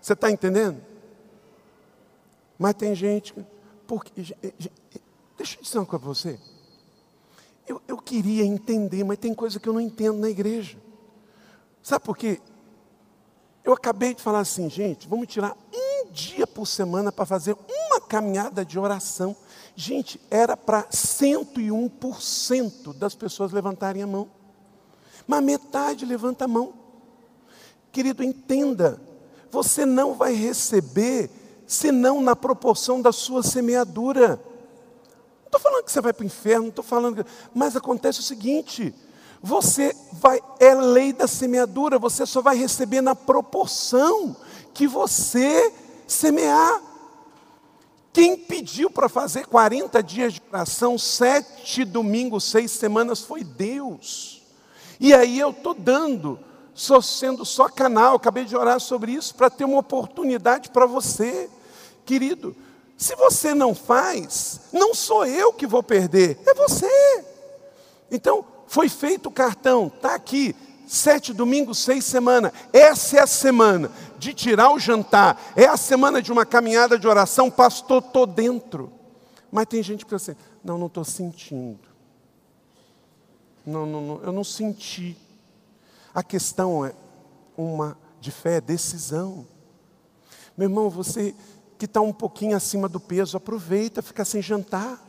Você 0.00 0.12
está 0.12 0.30
entendendo? 0.30 0.80
Mas 2.58 2.74
tem 2.74 2.94
gente. 2.94 3.34
Porque, 3.86 4.12
deixa 5.36 5.58
eu 5.58 5.62
dizer 5.62 5.78
uma 5.78 5.86
coisa 5.86 6.04
para 6.04 6.14
você. 6.14 6.38
Eu, 7.66 7.80
eu 7.88 7.98
queria 7.98 8.44
entender, 8.44 9.04
mas 9.04 9.18
tem 9.18 9.34
coisa 9.34 9.58
que 9.58 9.68
eu 9.68 9.72
não 9.72 9.80
entendo 9.80 10.18
na 10.18 10.28
igreja. 10.28 10.76
Sabe 11.82 12.04
por 12.04 12.16
quê? 12.16 12.40
Eu 13.64 13.72
acabei 13.72 14.14
de 14.14 14.22
falar 14.22 14.40
assim, 14.40 14.68
gente, 14.68 15.08
vamos 15.08 15.26
tirar 15.26 15.56
um 15.72 16.10
dia 16.10 16.46
por 16.46 16.66
semana 16.66 17.12
para 17.12 17.26
fazer 17.26 17.52
uma 17.52 17.79
caminhada 18.10 18.62
de 18.64 18.76
oração. 18.76 19.36
Gente, 19.76 20.20
era 20.28 20.56
para 20.56 20.82
101% 20.88 22.92
das 22.92 23.14
pessoas 23.14 23.52
levantarem 23.52 24.02
a 24.02 24.06
mão. 24.06 24.28
Mas 25.28 25.44
metade 25.44 26.04
levanta 26.04 26.44
a 26.44 26.48
mão. 26.48 26.74
Querido, 27.92 28.24
entenda, 28.24 29.00
você 29.48 29.86
não 29.86 30.14
vai 30.14 30.34
receber 30.34 31.30
senão 31.68 32.20
na 32.20 32.34
proporção 32.34 33.00
da 33.00 33.12
sua 33.12 33.44
semeadura. 33.44 34.30
Não 34.30 35.46
estou 35.46 35.60
falando 35.60 35.84
que 35.84 35.92
você 35.92 36.00
vai 36.00 36.12
para 36.12 36.24
o 36.24 36.26
inferno, 36.26 36.68
estou 36.68 36.84
falando. 36.84 37.22
Que... 37.22 37.30
Mas 37.54 37.76
acontece 37.76 38.18
o 38.18 38.24
seguinte: 38.24 38.92
você 39.40 39.94
vai, 40.12 40.40
é 40.58 40.74
lei 40.74 41.12
da 41.12 41.28
semeadura, 41.28 41.96
você 41.96 42.26
só 42.26 42.42
vai 42.42 42.56
receber 42.56 43.00
na 43.00 43.14
proporção 43.14 44.34
que 44.74 44.88
você 44.88 45.72
semear. 46.08 46.89
Quem 48.12 48.36
pediu 48.36 48.90
para 48.90 49.08
fazer 49.08 49.46
40 49.46 50.02
dias 50.02 50.34
de 50.34 50.42
oração, 50.50 50.98
sete 50.98 51.84
domingos, 51.84 52.44
seis 52.44 52.72
semanas, 52.72 53.20
foi 53.20 53.44
Deus. 53.44 54.42
E 54.98 55.14
aí 55.14 55.38
eu 55.38 55.50
estou 55.50 55.74
dando, 55.74 56.38
sou 56.74 57.00
sendo 57.00 57.44
só 57.44 57.68
canal, 57.68 58.16
acabei 58.16 58.44
de 58.44 58.56
orar 58.56 58.80
sobre 58.80 59.12
isso, 59.12 59.34
para 59.34 59.48
ter 59.48 59.64
uma 59.64 59.78
oportunidade 59.78 60.70
para 60.70 60.86
você, 60.86 61.48
querido. 62.04 62.54
Se 62.96 63.14
você 63.14 63.54
não 63.54 63.74
faz, 63.74 64.60
não 64.72 64.92
sou 64.92 65.24
eu 65.24 65.52
que 65.52 65.66
vou 65.66 65.82
perder, 65.82 66.38
é 66.44 66.52
você. 66.52 67.24
Então, 68.10 68.44
foi 68.66 68.88
feito 68.88 69.28
o 69.28 69.32
cartão, 69.32 69.86
está 69.86 70.16
aqui, 70.16 70.54
sete 70.86 71.32
domingos, 71.32 71.78
seis 71.78 72.04
semanas. 72.04 72.52
Essa 72.72 73.18
é 73.18 73.20
a 73.20 73.26
semana 73.26 73.90
de 74.20 74.34
tirar 74.34 74.70
o 74.70 74.78
jantar. 74.78 75.40
É 75.56 75.64
a 75.64 75.76
semana 75.78 76.20
de 76.20 76.30
uma 76.30 76.44
caminhada 76.44 76.98
de 76.98 77.08
oração. 77.08 77.50
Pastor, 77.50 78.04
estou 78.04 78.26
dentro. 78.26 78.92
Mas 79.50 79.66
tem 79.66 79.82
gente 79.82 80.04
que 80.04 80.10
pensa 80.10 80.32
assim: 80.32 80.40
não, 80.62 80.76
não 80.76 80.86
estou 80.86 81.04
sentindo. 81.04 81.88
Não, 83.64 83.86
não, 83.86 84.00
não, 84.00 84.22
eu 84.22 84.30
não 84.30 84.44
senti. 84.44 85.16
A 86.14 86.22
questão 86.22 86.84
é 86.84 86.92
uma 87.56 87.96
de 88.20 88.30
fé, 88.30 88.56
é 88.56 88.60
decisão. 88.60 89.46
Meu 90.56 90.68
irmão, 90.68 90.90
você 90.90 91.34
que 91.78 91.86
está 91.86 92.02
um 92.02 92.12
pouquinho 92.12 92.54
acima 92.54 92.88
do 92.88 93.00
peso, 93.00 93.38
aproveita, 93.38 94.02
fica 94.02 94.24
sem 94.24 94.42
jantar. 94.42 95.02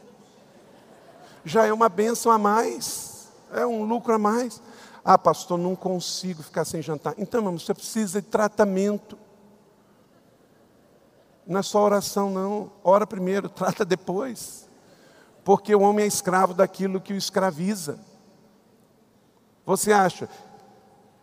Já 1.43 1.65
é 1.65 1.73
uma 1.73 1.89
bênção 1.89 2.31
a 2.31 2.37
mais, 2.37 3.27
é 3.51 3.65
um 3.65 3.83
lucro 3.83 4.13
a 4.13 4.17
mais. 4.17 4.61
Ah, 5.03 5.17
pastor, 5.17 5.57
não 5.57 5.75
consigo 5.75 6.43
ficar 6.43 6.63
sem 6.63 6.81
jantar. 6.81 7.15
Então, 7.17 7.39
irmão, 7.39 7.57
você 7.57 7.73
precisa 7.73 8.21
de 8.21 8.27
tratamento. 8.27 9.17
Não 11.45 11.59
é 11.59 11.63
só 11.63 11.83
oração, 11.83 12.29
não. 12.29 12.71
Ora 12.83 13.07
primeiro, 13.07 13.49
trata 13.49 13.83
depois. 13.83 14.69
Porque 15.43 15.73
o 15.73 15.81
homem 15.81 16.05
é 16.05 16.07
escravo 16.07 16.53
daquilo 16.53 17.01
que 17.01 17.13
o 17.13 17.17
escraviza. 17.17 17.99
Você 19.65 19.91
acha? 19.91 20.29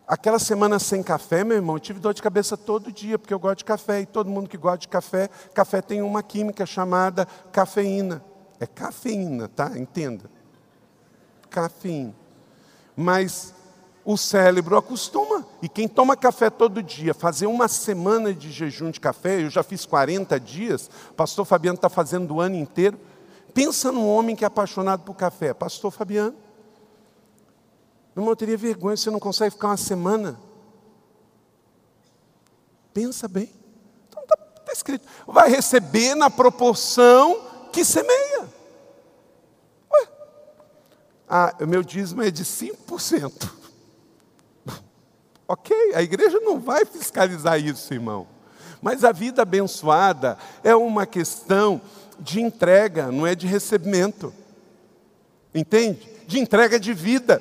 Aquela 0.06 0.38
semana 0.38 0.78
sem 0.78 1.02
café, 1.02 1.44
meu 1.44 1.56
irmão, 1.56 1.76
eu 1.76 1.80
tive 1.80 2.00
dor 2.00 2.14
de 2.14 2.22
cabeça 2.22 2.56
todo 2.56 2.90
dia, 2.90 3.18
porque 3.18 3.32
eu 3.32 3.38
gosto 3.38 3.58
de 3.58 3.64
café. 3.64 4.00
E 4.00 4.06
todo 4.06 4.30
mundo 4.30 4.48
que 4.48 4.56
gosta 4.56 4.78
de 4.78 4.88
café, 4.88 5.28
café 5.54 5.80
tem 5.80 6.02
uma 6.02 6.22
química 6.22 6.66
chamada 6.66 7.26
cafeína. 7.52 8.24
É 8.58 8.66
cafeína, 8.66 9.48
tá? 9.48 9.78
Entenda. 9.78 10.28
Cafeína. 11.48 12.14
Mas 12.96 13.54
o 14.09 14.16
cérebro 14.16 14.74
acostuma. 14.74 15.46
E 15.61 15.68
quem 15.68 15.86
toma 15.86 16.16
café 16.16 16.48
todo 16.48 16.82
dia, 16.82 17.12
fazer 17.12 17.46
uma 17.46 17.68
semana 17.68 18.32
de 18.32 18.50
jejum 18.50 18.90
de 18.90 18.98
café, 18.98 19.42
eu 19.42 19.50
já 19.50 19.62
fiz 19.62 19.84
40 19.84 20.40
dias, 20.40 20.90
pastor 21.14 21.44
Fabiano 21.44 21.76
está 21.76 21.90
fazendo 21.90 22.36
o 22.36 22.40
ano 22.40 22.56
inteiro. 22.56 22.98
Pensa 23.52 23.92
num 23.92 24.09
homem 24.09 24.34
que 24.34 24.44
é 24.44 24.46
apaixonado 24.46 25.02
por 25.02 25.14
café, 25.14 25.52
pastor 25.52 25.90
Fabiano. 25.90 26.34
Irmão, 28.16 28.30
eu 28.30 28.36
teria 28.36 28.56
vergonha, 28.56 28.96
você 28.96 29.11
não 29.11 29.20
consegue 29.20 29.50
ficar 29.50 29.68
uma 29.68 29.76
semana. 29.76 30.40
Pensa 32.94 33.28
bem. 33.28 33.52
Então 34.09 34.22
está 34.22 34.36
tá 34.36 34.72
escrito. 34.72 35.06
Vai 35.26 35.50
receber 35.50 36.14
na 36.14 36.30
proporção 36.30 37.42
que 37.70 37.84
semeia. 37.84 38.48
Ué. 39.92 40.09
Ah, 41.28 41.54
o 41.61 41.66
meu 41.66 41.82
dízimo 41.82 42.22
é 42.22 42.30
de 42.30 42.42
5%. 42.42 43.57
Ok, 45.51 45.74
a 45.94 46.03
igreja 46.03 46.38
não 46.40 46.61
vai 46.61 46.84
fiscalizar 46.84 47.59
isso, 47.59 47.94
irmão. 47.94 48.26
Mas 48.82 49.03
a 49.03 49.12
vida 49.12 49.40
abençoada 49.40 50.36
é 50.62 50.76
uma 50.76 51.07
questão 51.07 51.80
de 52.20 52.38
entrega, 52.38 53.11
não 53.11 53.26
é 53.26 53.34
de 53.34 53.46
recebimento. 53.46 54.32
Entende? 55.55 56.07
De 56.26 56.38
entrega 56.38 56.78
de 56.78 56.92
vida. 56.92 57.40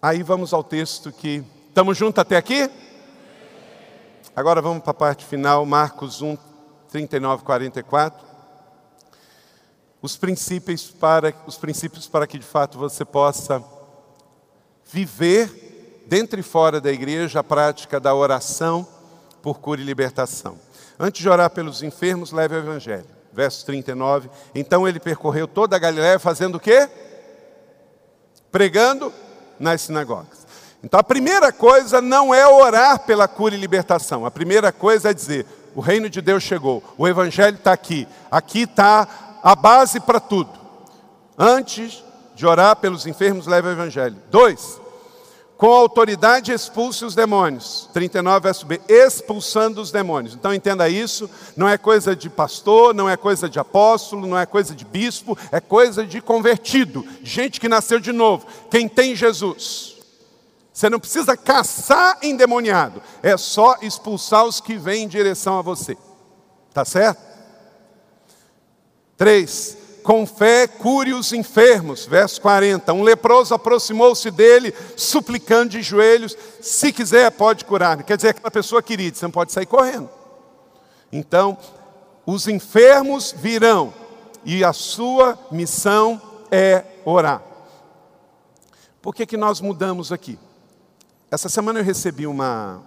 Aí 0.00 0.22
vamos 0.22 0.54
ao 0.54 0.64
texto 0.64 1.12
que. 1.12 1.44
Estamos 1.68 1.98
juntos 1.98 2.18
até 2.18 2.36
aqui? 2.38 2.68
Agora 4.34 4.62
vamos 4.62 4.82
para 4.82 4.92
a 4.92 4.94
parte 4.94 5.26
final, 5.26 5.66
Marcos 5.66 6.22
1, 6.22 6.36
39, 6.88 7.44
44. 7.44 8.26
Os 10.00 10.16
princípios 10.16 10.90
para, 10.90 11.34
os 11.46 11.58
princípios 11.58 12.08
para 12.08 12.26
que 12.26 12.38
de 12.38 12.46
fato 12.46 12.78
você 12.78 13.04
possa 13.04 13.62
viver, 14.92 16.04
dentro 16.06 16.38
e 16.38 16.42
fora 16.42 16.80
da 16.80 16.90
igreja, 16.90 17.40
a 17.40 17.44
prática 17.44 18.00
da 18.00 18.14
oração 18.14 18.86
por 19.42 19.58
cura 19.58 19.80
e 19.80 19.84
libertação. 19.84 20.58
Antes 20.98 21.22
de 21.22 21.28
orar 21.28 21.50
pelos 21.50 21.82
enfermos, 21.82 22.32
leve 22.32 22.54
o 22.54 22.58
Evangelho. 22.58 23.06
Verso 23.32 23.64
39. 23.64 24.28
Então 24.54 24.86
ele 24.86 24.98
percorreu 24.98 25.46
toda 25.46 25.76
a 25.76 25.78
Galiléia 25.78 26.18
fazendo 26.18 26.56
o 26.56 26.60
quê? 26.60 26.88
Pregando 28.50 29.12
nas 29.58 29.82
sinagogas. 29.82 30.46
Então 30.82 30.98
a 30.98 31.04
primeira 31.04 31.52
coisa 31.52 32.00
não 32.00 32.34
é 32.34 32.46
orar 32.46 33.00
pela 33.00 33.28
cura 33.28 33.54
e 33.54 33.58
libertação. 33.58 34.26
A 34.26 34.30
primeira 34.30 34.72
coisa 34.72 35.10
é 35.10 35.14
dizer: 35.14 35.46
o 35.74 35.80
reino 35.80 36.10
de 36.10 36.20
Deus 36.20 36.42
chegou, 36.42 36.82
o 36.98 37.06
Evangelho 37.06 37.56
está 37.56 37.72
aqui. 37.72 38.08
Aqui 38.30 38.62
está 38.62 39.06
a 39.42 39.54
base 39.54 40.00
para 40.00 40.18
tudo. 40.18 40.50
Antes 41.38 42.02
de 42.34 42.46
orar 42.46 42.76
pelos 42.76 43.06
enfermos, 43.06 43.46
leve 43.46 43.68
o 43.68 43.72
Evangelho. 43.72 44.16
Dois, 44.30 44.79
com 45.60 45.74
autoridade 45.74 46.52
expulse 46.52 47.04
os 47.04 47.14
demônios. 47.14 47.86
39 47.92 48.42
verso 48.42 48.64
B, 48.64 48.80
expulsando 48.88 49.82
os 49.82 49.92
demônios. 49.92 50.32
Então 50.32 50.54
entenda 50.54 50.88
isso, 50.88 51.28
não 51.54 51.68
é 51.68 51.76
coisa 51.76 52.16
de 52.16 52.30
pastor, 52.30 52.94
não 52.94 53.06
é 53.06 53.14
coisa 53.14 53.46
de 53.46 53.58
apóstolo, 53.58 54.26
não 54.26 54.38
é 54.38 54.46
coisa 54.46 54.74
de 54.74 54.86
bispo, 54.86 55.36
é 55.52 55.60
coisa 55.60 56.06
de 56.06 56.22
convertido, 56.22 57.06
gente 57.22 57.60
que 57.60 57.68
nasceu 57.68 58.00
de 58.00 58.10
novo, 58.10 58.46
quem 58.70 58.88
tem 58.88 59.14
Jesus. 59.14 59.96
Você 60.72 60.88
não 60.88 60.98
precisa 60.98 61.36
caçar 61.36 62.16
endemoniado, 62.22 63.02
é 63.22 63.36
só 63.36 63.76
expulsar 63.82 64.46
os 64.46 64.62
que 64.62 64.78
vêm 64.78 65.04
em 65.04 65.08
direção 65.08 65.58
a 65.58 65.62
você. 65.62 65.94
Tá 66.72 66.86
certo? 66.86 67.20
Três, 69.14 69.76
com 70.10 70.26
fé 70.26 70.66
cure 70.66 71.14
os 71.14 71.32
enfermos. 71.32 72.04
Verso 72.04 72.40
40. 72.40 72.92
Um 72.92 73.04
leproso 73.04 73.54
aproximou-se 73.54 74.28
dele, 74.32 74.74
suplicando 74.96 75.70
de 75.70 75.82
joelhos: 75.82 76.36
se 76.60 76.92
quiser, 76.92 77.30
pode 77.30 77.64
curar. 77.64 78.02
Quer 78.02 78.16
dizer, 78.16 78.30
aquela 78.30 78.50
pessoa 78.50 78.82
querida, 78.82 79.16
você 79.16 79.24
não 79.24 79.30
pode 79.30 79.52
sair 79.52 79.66
correndo. 79.66 80.10
Então, 81.12 81.56
os 82.26 82.48
enfermos 82.48 83.32
virão, 83.38 83.94
e 84.44 84.64
a 84.64 84.72
sua 84.72 85.38
missão 85.48 86.20
é 86.50 86.82
orar. 87.04 87.40
Por 89.00 89.14
que, 89.14 89.24
que 89.24 89.36
nós 89.36 89.60
mudamos 89.60 90.10
aqui? 90.10 90.36
Essa 91.30 91.48
semana 91.48 91.78
eu 91.78 91.84
recebi 91.84 92.26
uma, 92.26 92.82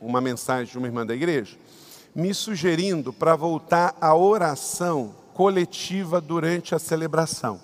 uma 0.00 0.20
mensagem 0.20 0.72
de 0.72 0.76
uma 0.76 0.88
irmã 0.88 1.06
da 1.06 1.14
igreja, 1.14 1.56
me 2.12 2.34
sugerindo 2.34 3.12
para 3.12 3.36
voltar 3.36 3.96
à 4.00 4.16
oração 4.16 5.19
coletiva 5.34 6.20
durante 6.20 6.74
a 6.74 6.78
celebração. 6.78 7.60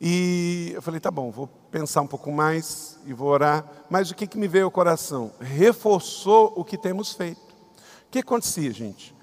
E 0.00 0.72
eu 0.74 0.82
falei, 0.82 0.98
tá 0.98 1.10
bom, 1.12 1.30
vou 1.30 1.46
pensar 1.70 2.00
um 2.00 2.06
pouco 2.08 2.32
mais 2.32 2.98
e 3.06 3.12
vou 3.12 3.28
orar. 3.28 3.64
Mas 3.88 4.10
o 4.10 4.14
que, 4.14 4.26
que 4.26 4.36
me 4.36 4.48
veio 4.48 4.64
ao 4.64 4.70
coração? 4.70 5.32
Reforçou 5.40 6.52
o 6.56 6.64
que 6.64 6.76
temos 6.76 7.12
feito. 7.12 7.38
O 7.38 8.10
que 8.10 8.18
acontecia, 8.18 8.72
gente? 8.72 9.14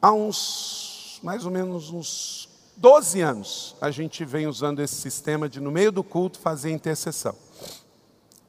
Há 0.00 0.12
uns, 0.12 1.20
mais 1.22 1.46
ou 1.46 1.50
menos 1.50 1.90
uns 1.90 2.50
12 2.76 3.22
anos 3.22 3.76
a 3.80 3.90
gente 3.90 4.24
vem 4.26 4.46
usando 4.46 4.80
esse 4.80 4.94
sistema 4.96 5.48
de, 5.48 5.58
no 5.58 5.70
meio 5.70 5.90
do 5.90 6.04
culto, 6.04 6.38
fazer 6.38 6.70
intercessão. 6.70 7.34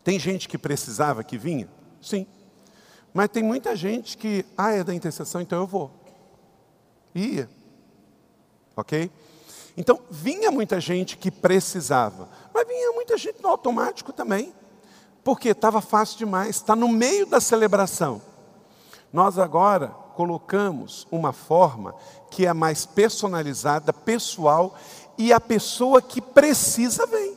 Tem 0.04 0.20
gente 0.20 0.50
que 0.50 0.58
precisava 0.58 1.24
que 1.24 1.38
vinha? 1.38 1.70
Sim. 2.02 2.28
Mas 3.14 3.30
tem 3.30 3.42
muita 3.42 3.76
gente 3.76 4.18
que, 4.18 4.46
ah, 4.58 4.72
é 4.72 4.84
da 4.84 4.94
intercessão, 4.94 5.40
então 5.40 5.60
eu 5.60 5.68
vou. 5.68 5.92
Ia. 7.16 7.50
Ok? 8.78 9.12
Então, 9.76 10.00
vinha 10.10 10.52
muita 10.52 10.80
gente 10.80 11.18
que 11.18 11.30
precisava, 11.32 12.30
mas 12.54 12.68
vinha 12.68 12.92
muita 12.94 13.18
gente 13.18 13.42
no 13.42 13.50
automático 13.50 14.14
também, 14.14 14.54
porque 15.24 15.50
estava 15.50 15.82
fácil 15.82 16.20
demais, 16.20 16.56
está 16.56 16.76
no 16.76 16.88
meio 16.88 17.26
da 17.26 17.42
celebração. 17.42 18.22
Nós 19.12 19.38
agora 19.38 19.90
colocamos 20.16 21.08
uma 21.12 21.34
forma 21.34 21.94
que 22.32 22.46
é 22.46 22.54
mais 22.54 22.86
personalizada, 22.86 23.92
pessoal, 23.92 24.76
e 25.18 25.34
a 25.34 25.40
pessoa 25.40 26.02
que 26.02 26.22
precisa 26.22 27.06
vem. 27.08 27.36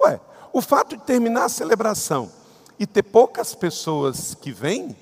Ué, 0.00 0.20
o 0.52 0.60
fato 0.60 0.96
de 0.96 1.02
terminar 1.04 1.44
a 1.44 1.50
celebração 1.50 2.30
e 2.78 2.86
ter 2.86 3.02
poucas 3.02 3.54
pessoas 3.54 4.34
que 4.34 4.50
vêm, 4.50 4.96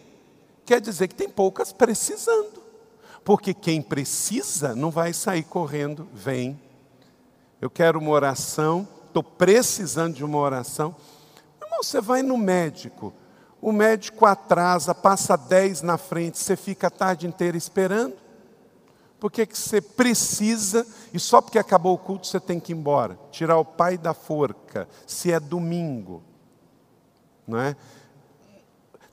quer 0.65 0.81
dizer 0.81 1.09
que 1.09 1.15
tem 1.15 1.29
poucas 1.29 1.73
precisando. 1.73 2.60
Porque 3.31 3.55
quem 3.55 3.81
precisa 3.81 4.75
não 4.75 4.91
vai 4.91 5.13
sair 5.13 5.45
correndo, 5.45 6.09
vem. 6.13 6.61
Eu 7.61 7.71
quero 7.71 8.01
uma 8.01 8.11
oração, 8.11 8.89
estou 9.07 9.23
precisando 9.23 10.17
de 10.17 10.25
uma 10.25 10.37
oração. 10.37 10.97
Irmão, 11.63 11.81
você 11.81 12.01
vai 12.01 12.25
no 12.25 12.37
médico, 12.37 13.15
o 13.63 13.71
médico 13.71 14.27
atrasa, 14.27 14.93
passa 14.93 15.37
10 15.37 15.83
na 15.83 15.97
frente, 15.97 16.39
você 16.39 16.57
fica 16.57 16.89
a 16.89 16.91
tarde 16.91 17.29
inteira 17.29 17.57
esperando. 17.57 18.15
Por 19.21 19.31
que, 19.31 19.47
você 19.47 19.81
precisa, 19.81 20.85
e 21.15 21.21
só 21.21 21.41
porque 21.41 21.61
acabou 21.61 21.95
o 21.95 21.99
culto 21.99 22.27
você 22.27 22.41
tem 22.41 22.59
que 22.59 22.73
ir 22.73 22.77
embora? 22.77 23.17
Tirar 23.31 23.59
o 23.59 23.65
pai 23.65 23.97
da 23.97 24.13
forca, 24.13 24.89
se 25.07 25.31
é 25.31 25.39
domingo. 25.39 26.21
Não 27.47 27.61
é? 27.61 27.77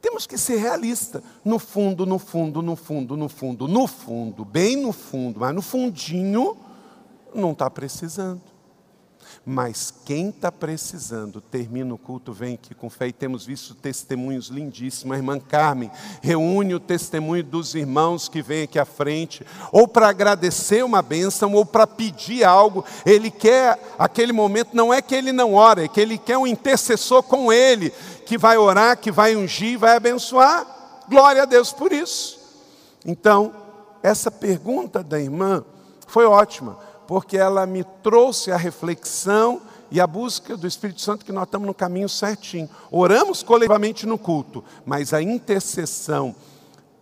Temos 0.01 0.27
que 0.27 0.37
ser 0.37 0.57
realistas. 0.57 1.21
No 1.43 1.59
fundo, 1.59 2.05
no 2.05 2.19
fundo, 2.19 2.61
no 2.61 2.75
fundo, 2.75 3.17
no 3.17 3.27
fundo, 3.29 3.67
no 3.67 3.87
fundo, 3.87 4.45
bem 4.45 4.75
no 4.75 4.91
fundo, 4.91 5.39
mas 5.39 5.53
no 5.53 5.61
fundinho, 5.61 6.55
não 7.33 7.51
está 7.51 7.69
precisando. 7.69 8.41
Mas 9.49 9.93
quem 10.05 10.27
está 10.27 10.51
precisando, 10.51 11.39
termina 11.39 11.93
o 11.93 11.97
culto, 11.97 12.33
vem 12.33 12.55
aqui 12.55 12.75
com 12.75 12.89
fé. 12.89 13.07
E 13.07 13.13
temos 13.13 13.45
visto 13.45 13.73
testemunhos 13.73 14.47
lindíssimos. 14.47 15.15
A 15.15 15.17
irmã 15.17 15.39
Carmen 15.39 15.89
reúne 16.21 16.75
o 16.75 16.81
testemunho 16.81 17.45
dos 17.45 17.73
irmãos 17.73 18.27
que 18.27 18.41
vêm 18.41 18.63
aqui 18.63 18.77
à 18.77 18.83
frente, 18.83 19.45
ou 19.71 19.87
para 19.87 20.09
agradecer 20.09 20.83
uma 20.83 21.01
bênção, 21.01 21.53
ou 21.53 21.65
para 21.65 21.87
pedir 21.87 22.43
algo. 22.43 22.83
Ele 23.05 23.31
quer 23.31 23.79
aquele 23.97 24.33
momento, 24.33 24.75
não 24.75 24.93
é 24.93 25.01
que 25.01 25.15
ele 25.15 25.31
não 25.31 25.53
ora, 25.53 25.85
é 25.85 25.87
que 25.87 26.01
ele 26.01 26.17
quer 26.17 26.37
um 26.37 26.45
intercessor 26.45 27.23
com 27.23 27.51
ele, 27.51 27.93
que 28.28 28.38
vai 28.38 28.57
orar, 28.57 28.97
que 28.97 29.09
vai 29.09 29.38
ungir, 29.38 29.80
vai 29.80 29.95
abençoar. 29.95 30.67
Glória 31.07 31.43
a 31.43 31.45
Deus 31.45 31.71
por 31.71 31.93
isso. 31.93 32.38
Então, 33.05 33.55
essa 34.03 34.30
pergunta 34.30 35.01
da 35.01 35.17
irmã 35.17 35.63
foi 36.05 36.25
ótima 36.25 36.78
porque 37.07 37.38
ela 37.38 37.65
me 37.65 37.86
trouxe 38.03 38.51
a 38.51 38.57
reflexão 38.57 39.61
e 39.89 40.01
a 40.01 40.05
busca 40.05 40.57
do 40.57 40.67
Espírito 40.67 40.99
Santo 40.99 41.23
que 41.23 41.32
nós 41.32 41.45
estamos 41.45 41.65
no 41.65 41.73
caminho 41.73 42.09
certinho. 42.09 42.69
Oramos 42.91 43.41
coletivamente 43.43 44.05
no 44.05 44.17
culto, 44.17 44.61
mas 44.86 45.13
a 45.13 45.21
intercessão 45.21 46.36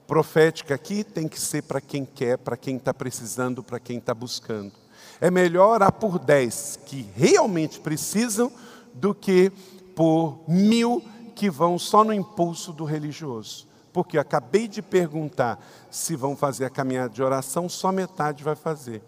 profética 0.05 0.76
aqui 0.76 1.03
tem 1.03 1.28
que 1.28 1.41
ser 1.41 1.63
para 1.63 1.82
quem 1.82 2.05
quer, 2.05 2.38
para 2.38 2.55
quem 2.55 2.76
está 2.76 2.93
precisando, 2.93 3.63
para 3.63 3.80
quem 3.80 3.97
está 3.97 4.13
buscando. 4.13 4.73
É 5.19 5.32
melhor 5.32 5.71
orar 5.71 5.91
por 5.91 6.19
dez 6.19 6.78
que 6.86 7.09
realmente 7.15 7.80
precisam 7.80 8.51
do 8.93 9.15
que 9.15 9.51
por 9.95 10.43
mil 10.47 11.01
que 11.36 11.49
vão 11.49 11.77
só 11.77 12.03
no 12.03 12.13
impulso 12.13 12.71
do 12.71 12.86
religioso. 12.86 13.67
Porque 13.91 14.17
eu 14.17 14.21
acabei 14.21 14.67
de 14.67 14.81
perguntar 14.81 15.63
se 15.91 16.15
vão 16.15 16.36
fazer 16.36 16.65
a 16.65 16.69
caminhada 16.69 17.13
de 17.13 17.21
oração, 17.21 17.69
só 17.69 17.91
metade 17.91 18.43
vai 18.43 18.55
fazer. 18.55 19.03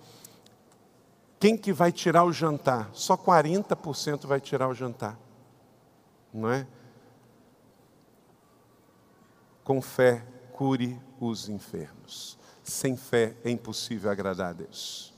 Quem 1.40 1.58
que 1.58 1.72
vai 1.72 1.92
tirar 1.92 2.24
o 2.24 2.34
jantar? 2.34 2.90
Só 2.94 3.16
40% 3.16 4.26
vai 4.26 4.40
tirar 4.40 4.68
o 4.68 4.74
jantar. 4.74 5.18
Não 6.34 6.52
é? 6.52 6.68
Com 9.64 9.82
fé, 9.82 10.26
cure 10.54 11.00
os 11.20 11.50
enfermos. 11.50 12.38
Sem 12.64 12.96
fé 12.98 13.36
é 13.44 13.50
impossível 13.50 14.10
agradar 14.10 14.50
a 14.50 14.54
Deus. 14.54 15.14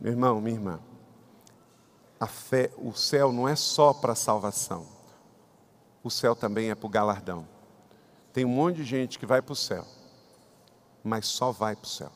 Meu 0.00 0.12
irmão, 0.12 0.40
minha 0.40 0.56
irmã, 0.56 0.80
a 2.18 2.26
fé, 2.26 2.70
o 2.78 2.92
céu 2.92 3.32
não 3.32 3.48
é 3.48 3.54
só 3.56 3.92
para 3.92 4.14
salvação. 4.14 5.01
O 6.02 6.10
céu 6.10 6.34
também 6.34 6.70
é 6.70 6.74
para 6.74 6.86
o 6.86 6.90
galardão. 6.90 7.46
Tem 8.32 8.44
um 8.44 8.48
monte 8.48 8.76
de 8.76 8.84
gente 8.84 9.18
que 9.18 9.26
vai 9.26 9.42
para 9.42 9.52
o 9.52 9.56
céu, 9.56 9.86
mas 11.04 11.26
só 11.26 11.52
vai 11.52 11.76
para 11.76 11.84
o 11.84 11.88
céu 11.88 12.12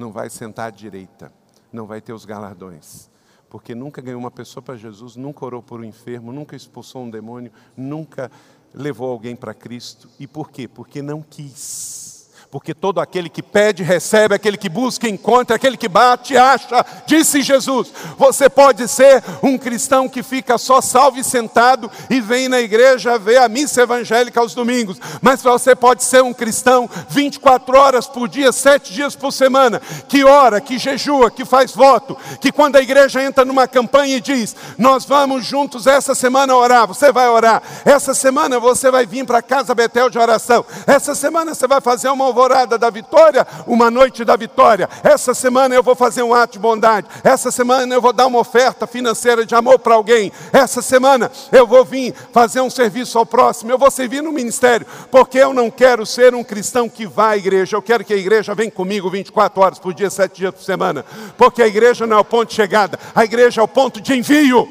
não 0.00 0.10
vai 0.10 0.30
sentar 0.30 0.68
à 0.68 0.70
direita, 0.70 1.30
não 1.70 1.86
vai 1.86 2.00
ter 2.00 2.14
os 2.14 2.24
galardões. 2.24 3.10
Porque 3.50 3.74
nunca 3.74 4.00
ganhou 4.00 4.18
uma 4.18 4.30
pessoa 4.30 4.62
para 4.62 4.76
Jesus, 4.76 5.14
nunca 5.14 5.44
orou 5.44 5.62
por 5.62 5.80
um 5.80 5.84
enfermo, 5.84 6.32
nunca 6.32 6.56
expulsou 6.56 7.04
um 7.04 7.10
demônio, 7.10 7.52
nunca 7.76 8.30
levou 8.72 9.10
alguém 9.10 9.36
para 9.36 9.52
Cristo. 9.52 10.08
E 10.18 10.26
por 10.26 10.50
quê? 10.50 10.66
Porque 10.66 11.02
não 11.02 11.20
quis 11.20 12.19
porque 12.50 12.74
todo 12.74 13.00
aquele 13.00 13.28
que 13.28 13.42
pede, 13.42 13.84
recebe, 13.84 14.34
aquele 14.34 14.56
que 14.56 14.68
busca, 14.68 15.08
encontra, 15.08 15.54
aquele 15.54 15.76
que 15.76 15.88
bate, 15.88 16.36
acha, 16.36 16.84
disse 17.06 17.42
Jesus. 17.42 17.92
Você 18.18 18.48
pode 18.48 18.88
ser 18.88 19.22
um 19.40 19.56
cristão 19.56 20.08
que 20.08 20.20
fica 20.20 20.58
só 20.58 20.80
salvo 20.80 21.18
e 21.18 21.22
sentado 21.22 21.88
e 22.10 22.20
vem 22.20 22.48
na 22.48 22.60
igreja 22.60 23.16
ver 23.18 23.36
a 23.36 23.48
missa 23.48 23.82
evangélica 23.82 24.40
aos 24.40 24.52
domingos, 24.52 24.98
mas 25.22 25.42
você 25.42 25.76
pode 25.76 26.02
ser 26.02 26.24
um 26.24 26.32
cristão 26.32 26.90
24 27.08 27.78
horas 27.78 28.08
por 28.08 28.28
dia, 28.28 28.50
7 28.50 28.92
dias 28.92 29.14
por 29.14 29.32
semana, 29.32 29.80
que 30.08 30.24
ora, 30.24 30.60
que 30.60 30.76
jejua, 30.76 31.30
que 31.30 31.44
faz 31.44 31.72
voto, 31.72 32.16
que 32.40 32.50
quando 32.50 32.74
a 32.74 32.82
igreja 32.82 33.22
entra 33.22 33.44
numa 33.44 33.68
campanha 33.68 34.16
e 34.16 34.20
diz: 34.20 34.56
Nós 34.76 35.04
vamos 35.04 35.44
juntos 35.44 35.86
essa 35.86 36.16
semana 36.16 36.56
orar, 36.56 36.88
você 36.88 37.12
vai 37.12 37.28
orar, 37.28 37.62
essa 37.84 38.12
semana 38.12 38.58
você 38.58 38.90
vai 38.90 39.06
vir 39.06 39.24
para 39.24 39.38
a 39.38 39.42
casa 39.42 39.72
Betel 39.72 40.10
de 40.10 40.18
oração, 40.18 40.64
essa 40.84 41.14
semana 41.14 41.54
você 41.54 41.68
vai 41.68 41.80
fazer 41.80 42.08
uma 42.08 42.39
alvorada 42.40 42.78
da 42.78 42.88
vitória, 42.88 43.46
uma 43.66 43.90
noite 43.90 44.24
da 44.24 44.34
vitória. 44.34 44.88
Essa 45.04 45.34
semana 45.34 45.74
eu 45.74 45.82
vou 45.82 45.94
fazer 45.94 46.22
um 46.22 46.32
ato 46.32 46.54
de 46.54 46.58
bondade. 46.58 47.06
Essa 47.22 47.50
semana 47.50 47.94
eu 47.94 48.00
vou 48.00 48.12
dar 48.12 48.26
uma 48.26 48.38
oferta 48.38 48.86
financeira 48.86 49.44
de 49.44 49.54
amor 49.54 49.78
para 49.78 49.94
alguém. 49.94 50.32
Essa 50.52 50.80
semana 50.80 51.30
eu 51.52 51.66
vou 51.66 51.84
vir 51.84 52.14
fazer 52.32 52.60
um 52.60 52.70
serviço 52.70 53.18
ao 53.18 53.26
próximo. 53.26 53.70
Eu 53.70 53.78
vou 53.78 53.90
servir 53.90 54.22
no 54.22 54.32
ministério, 54.32 54.86
porque 55.10 55.38
eu 55.38 55.52
não 55.52 55.70
quero 55.70 56.06
ser 56.06 56.34
um 56.34 56.42
cristão 56.42 56.88
que 56.88 57.06
vai 57.06 57.34
à 57.34 57.36
igreja. 57.36 57.76
Eu 57.76 57.82
quero 57.82 58.04
que 58.04 58.14
a 58.14 58.16
igreja 58.16 58.54
venha 58.54 58.70
comigo 58.70 59.10
24 59.10 59.62
horas 59.62 59.78
por 59.78 59.92
dia, 59.92 60.08
7 60.08 60.36
dias 60.36 60.54
por 60.54 60.62
semana. 60.62 61.04
Porque 61.36 61.62
a 61.62 61.66
igreja 61.66 62.06
não 62.06 62.16
é 62.16 62.20
o 62.20 62.24
ponto 62.24 62.48
de 62.48 62.54
chegada, 62.54 62.98
a 63.14 63.24
igreja 63.24 63.60
é 63.60 63.64
o 63.64 63.68
ponto 63.68 64.00
de 64.00 64.14
envio. 64.14 64.68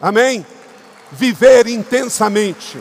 Amém? 0.00 0.44
Viver 1.10 1.66
intensamente. 1.66 2.78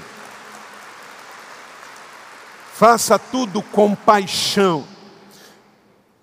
Faça 2.80 3.20
tudo 3.20 3.62
com 3.62 3.94
paixão. 3.94 4.88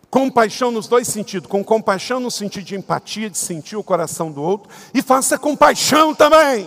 Compaixão 0.09 0.71
nos 0.71 0.89
dois 0.89 1.07
sentidos. 1.07 1.51
Com 1.51 1.63
compaixão 1.63 2.19
no 2.19 2.31
sentido 2.31 2.65
de 2.65 2.75
empatia, 2.75 3.29
de 3.29 3.37
sentir 3.37 3.77
o 3.77 3.85
coração 3.85 4.33
do 4.33 4.41
outro. 4.41 4.71
E 4.95 5.03
faça 5.03 5.39
com 5.39 5.55
paixão 5.55 6.15
também. 6.15 6.67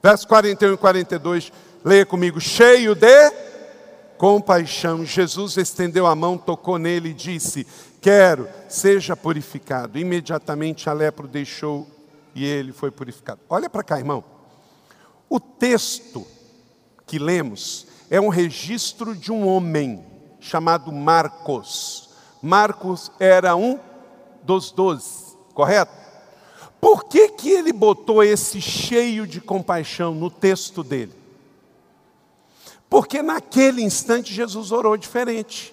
Verso 0.00 0.28
41 0.28 0.74
e 0.74 0.76
42. 0.76 1.52
Leia 1.84 2.06
comigo. 2.06 2.40
Cheio 2.40 2.94
de 2.94 3.32
compaixão. 4.16 5.04
Jesus 5.04 5.56
estendeu 5.56 6.06
a 6.06 6.14
mão, 6.14 6.38
tocou 6.38 6.78
nele 6.78 7.08
e 7.08 7.14
disse: 7.14 7.66
Quero, 8.00 8.48
seja 8.68 9.16
purificado. 9.16 9.98
Imediatamente 9.98 10.88
a 10.88 10.92
lepra 10.92 11.26
deixou 11.26 11.88
e 12.36 12.44
ele 12.44 12.70
foi 12.70 12.92
purificado. 12.92 13.40
Olha 13.48 13.68
para 13.68 13.82
cá, 13.82 13.98
irmão. 13.98 14.22
O 15.28 15.40
texto 15.40 16.24
que 17.04 17.18
lemos 17.18 17.89
é 18.10 18.20
um 18.20 18.28
registro 18.28 19.14
de 19.14 19.30
um 19.30 19.46
homem 19.46 20.04
chamado 20.40 20.90
Marcos. 20.90 22.10
Marcos 22.42 23.12
era 23.20 23.54
um 23.54 23.78
dos 24.42 24.72
doze, 24.72 25.36
correto? 25.54 25.92
Por 26.80 27.04
que, 27.04 27.28
que 27.28 27.50
ele 27.50 27.72
botou 27.72 28.22
esse 28.24 28.60
cheio 28.60 29.26
de 29.26 29.40
compaixão 29.40 30.14
no 30.14 30.28
texto 30.30 30.82
dele? 30.82 31.14
Porque 32.88 33.22
naquele 33.22 33.82
instante 33.82 34.34
Jesus 34.34 34.72
orou 34.72 34.96
diferente. 34.96 35.72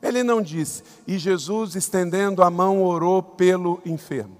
Ele 0.00 0.22
não 0.22 0.40
disse, 0.40 0.82
e 1.06 1.18
Jesus 1.18 1.74
estendendo 1.74 2.42
a 2.42 2.50
mão 2.50 2.82
orou 2.84 3.22
pelo 3.22 3.82
enfermo. 3.84 4.36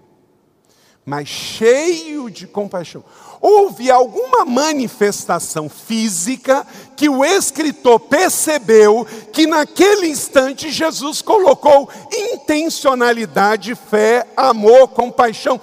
mas 1.04 1.26
cheio 1.28 2.30
de 2.30 2.46
compaixão. 2.46 3.02
Houve 3.40 3.90
alguma 3.90 4.44
manifestação 4.44 5.68
física 5.68 6.66
que 6.94 7.08
o 7.08 7.24
escritor 7.24 7.98
percebeu 7.98 9.06
que 9.32 9.46
naquele 9.46 10.08
instante 10.08 10.70
Jesus 10.70 11.22
colocou 11.22 11.88
intencionalidade, 12.12 13.74
fé, 13.74 14.26
amor, 14.36 14.88
compaixão. 14.88 15.58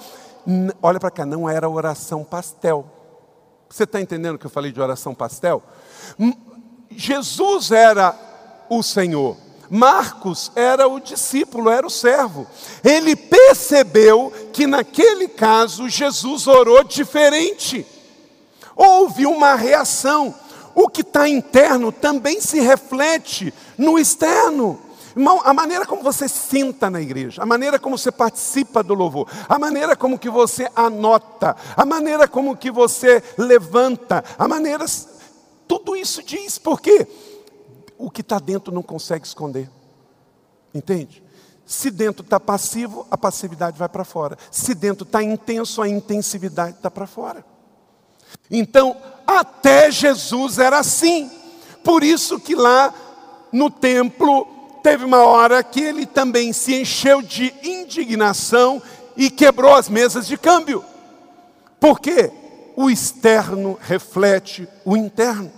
Olha 0.82 0.98
para 0.98 1.10
cá, 1.10 1.24
não 1.24 1.48
era 1.48 1.68
oração 1.68 2.24
pastel. 2.24 2.84
Você 3.68 3.84
está 3.84 4.00
entendendo 4.00 4.38
que 4.38 4.46
eu 4.46 4.50
falei 4.50 4.72
de 4.72 4.80
oração 4.80 5.14
pastel? 5.14 5.62
Jesus 6.90 7.70
era 7.70 8.16
o 8.68 8.82
Senhor. 8.82 9.36
Marcos 9.70 10.50
era 10.54 10.88
o 10.88 11.00
discípulo, 11.00 11.70
era 11.70 11.86
o 11.86 11.90
servo. 11.90 12.46
Ele 12.82 13.14
percebeu 13.14 14.32
que 14.52 14.66
naquele 14.66 15.28
caso 15.28 15.88
Jesus 15.88 16.46
orou 16.46 16.82
diferente. 16.84 17.86
Houve 18.74 19.26
uma 19.26 19.54
reação. 19.54 20.34
O 20.74 20.88
que 20.88 21.00
está 21.00 21.28
interno 21.28 21.90
também 21.90 22.40
se 22.40 22.60
reflete 22.60 23.52
no 23.76 23.98
externo. 23.98 24.80
Irmão, 25.16 25.40
a 25.44 25.52
maneira 25.52 25.84
como 25.84 26.02
você 26.02 26.28
senta 26.28 26.88
na 26.88 27.00
igreja, 27.00 27.42
a 27.42 27.46
maneira 27.46 27.78
como 27.78 27.98
você 27.98 28.12
participa 28.12 28.84
do 28.84 28.94
louvor, 28.94 29.28
a 29.48 29.58
maneira 29.58 29.96
como 29.96 30.18
que 30.18 30.30
você 30.30 30.70
anota, 30.76 31.56
a 31.76 31.84
maneira 31.84 32.28
como 32.28 32.56
que 32.56 32.70
você 32.70 33.20
levanta, 33.36 34.22
a 34.38 34.46
maneira 34.46 34.84
tudo 35.66 35.94
isso 35.94 36.22
diz, 36.22 36.56
por 36.58 36.80
quê? 36.80 37.06
O 37.98 38.08
que 38.10 38.20
está 38.20 38.38
dentro 38.38 38.72
não 38.72 38.82
consegue 38.82 39.26
esconder. 39.26 39.68
Entende? 40.72 41.22
Se 41.66 41.90
dentro 41.90 42.22
está 42.22 42.38
passivo, 42.38 43.06
a 43.10 43.18
passividade 43.18 43.76
vai 43.76 43.88
para 43.88 44.04
fora. 44.04 44.38
Se 44.50 44.74
dentro 44.74 45.04
está 45.04 45.22
intenso, 45.22 45.82
a 45.82 45.88
intensividade 45.88 46.76
está 46.76 46.90
para 46.90 47.06
fora. 47.06 47.44
Então, 48.50 48.96
até 49.26 49.90
Jesus 49.90 50.58
era 50.58 50.78
assim. 50.78 51.30
Por 51.82 52.04
isso 52.04 52.38
que 52.38 52.54
lá 52.54 52.94
no 53.52 53.70
templo 53.70 54.46
teve 54.82 55.04
uma 55.04 55.24
hora 55.24 55.62
que 55.62 55.80
ele 55.80 56.06
também 56.06 56.52
se 56.52 56.74
encheu 56.80 57.20
de 57.20 57.52
indignação 57.62 58.80
e 59.16 59.28
quebrou 59.28 59.74
as 59.74 59.88
mesas 59.88 60.26
de 60.26 60.38
câmbio. 60.38 60.84
Por 61.80 62.00
quê? 62.00 62.30
O 62.76 62.88
externo 62.88 63.76
reflete 63.80 64.68
o 64.84 64.96
interno 64.96 65.57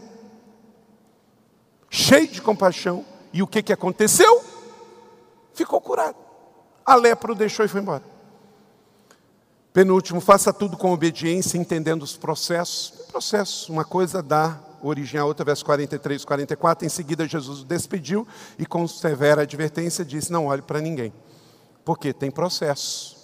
cheio 1.90 2.28
de 2.28 2.40
compaixão. 2.40 3.04
E 3.32 3.42
o 3.42 3.46
que, 3.46 3.62
que 3.62 3.72
aconteceu? 3.72 4.42
Ficou 5.52 5.80
curado. 5.80 6.16
A 6.86 6.94
lepra 6.94 7.32
o 7.32 7.34
deixou 7.34 7.64
e 7.64 7.68
foi 7.68 7.80
embora. 7.80 8.04
Penúltimo, 9.72 10.20
faça 10.20 10.52
tudo 10.52 10.76
com 10.76 10.92
obediência, 10.92 11.58
entendendo 11.58 12.02
os 12.02 12.16
processos. 12.16 13.06
Processos, 13.08 13.68
uma 13.68 13.84
coisa 13.84 14.22
dá 14.22 14.58
origem 14.82 15.20
a 15.20 15.24
outra, 15.24 15.44
verso 15.44 15.64
43, 15.64 16.24
44. 16.24 16.86
Em 16.86 16.88
seguida, 16.88 17.28
Jesus 17.28 17.60
o 17.60 17.64
despediu 17.64 18.26
e, 18.58 18.64
com 18.64 18.86
severa 18.88 19.42
advertência, 19.42 20.04
disse: 20.04 20.32
Não 20.32 20.46
olhe 20.46 20.62
para 20.62 20.80
ninguém, 20.80 21.12
porque 21.84 22.12
tem 22.12 22.30
processo. 22.30 23.16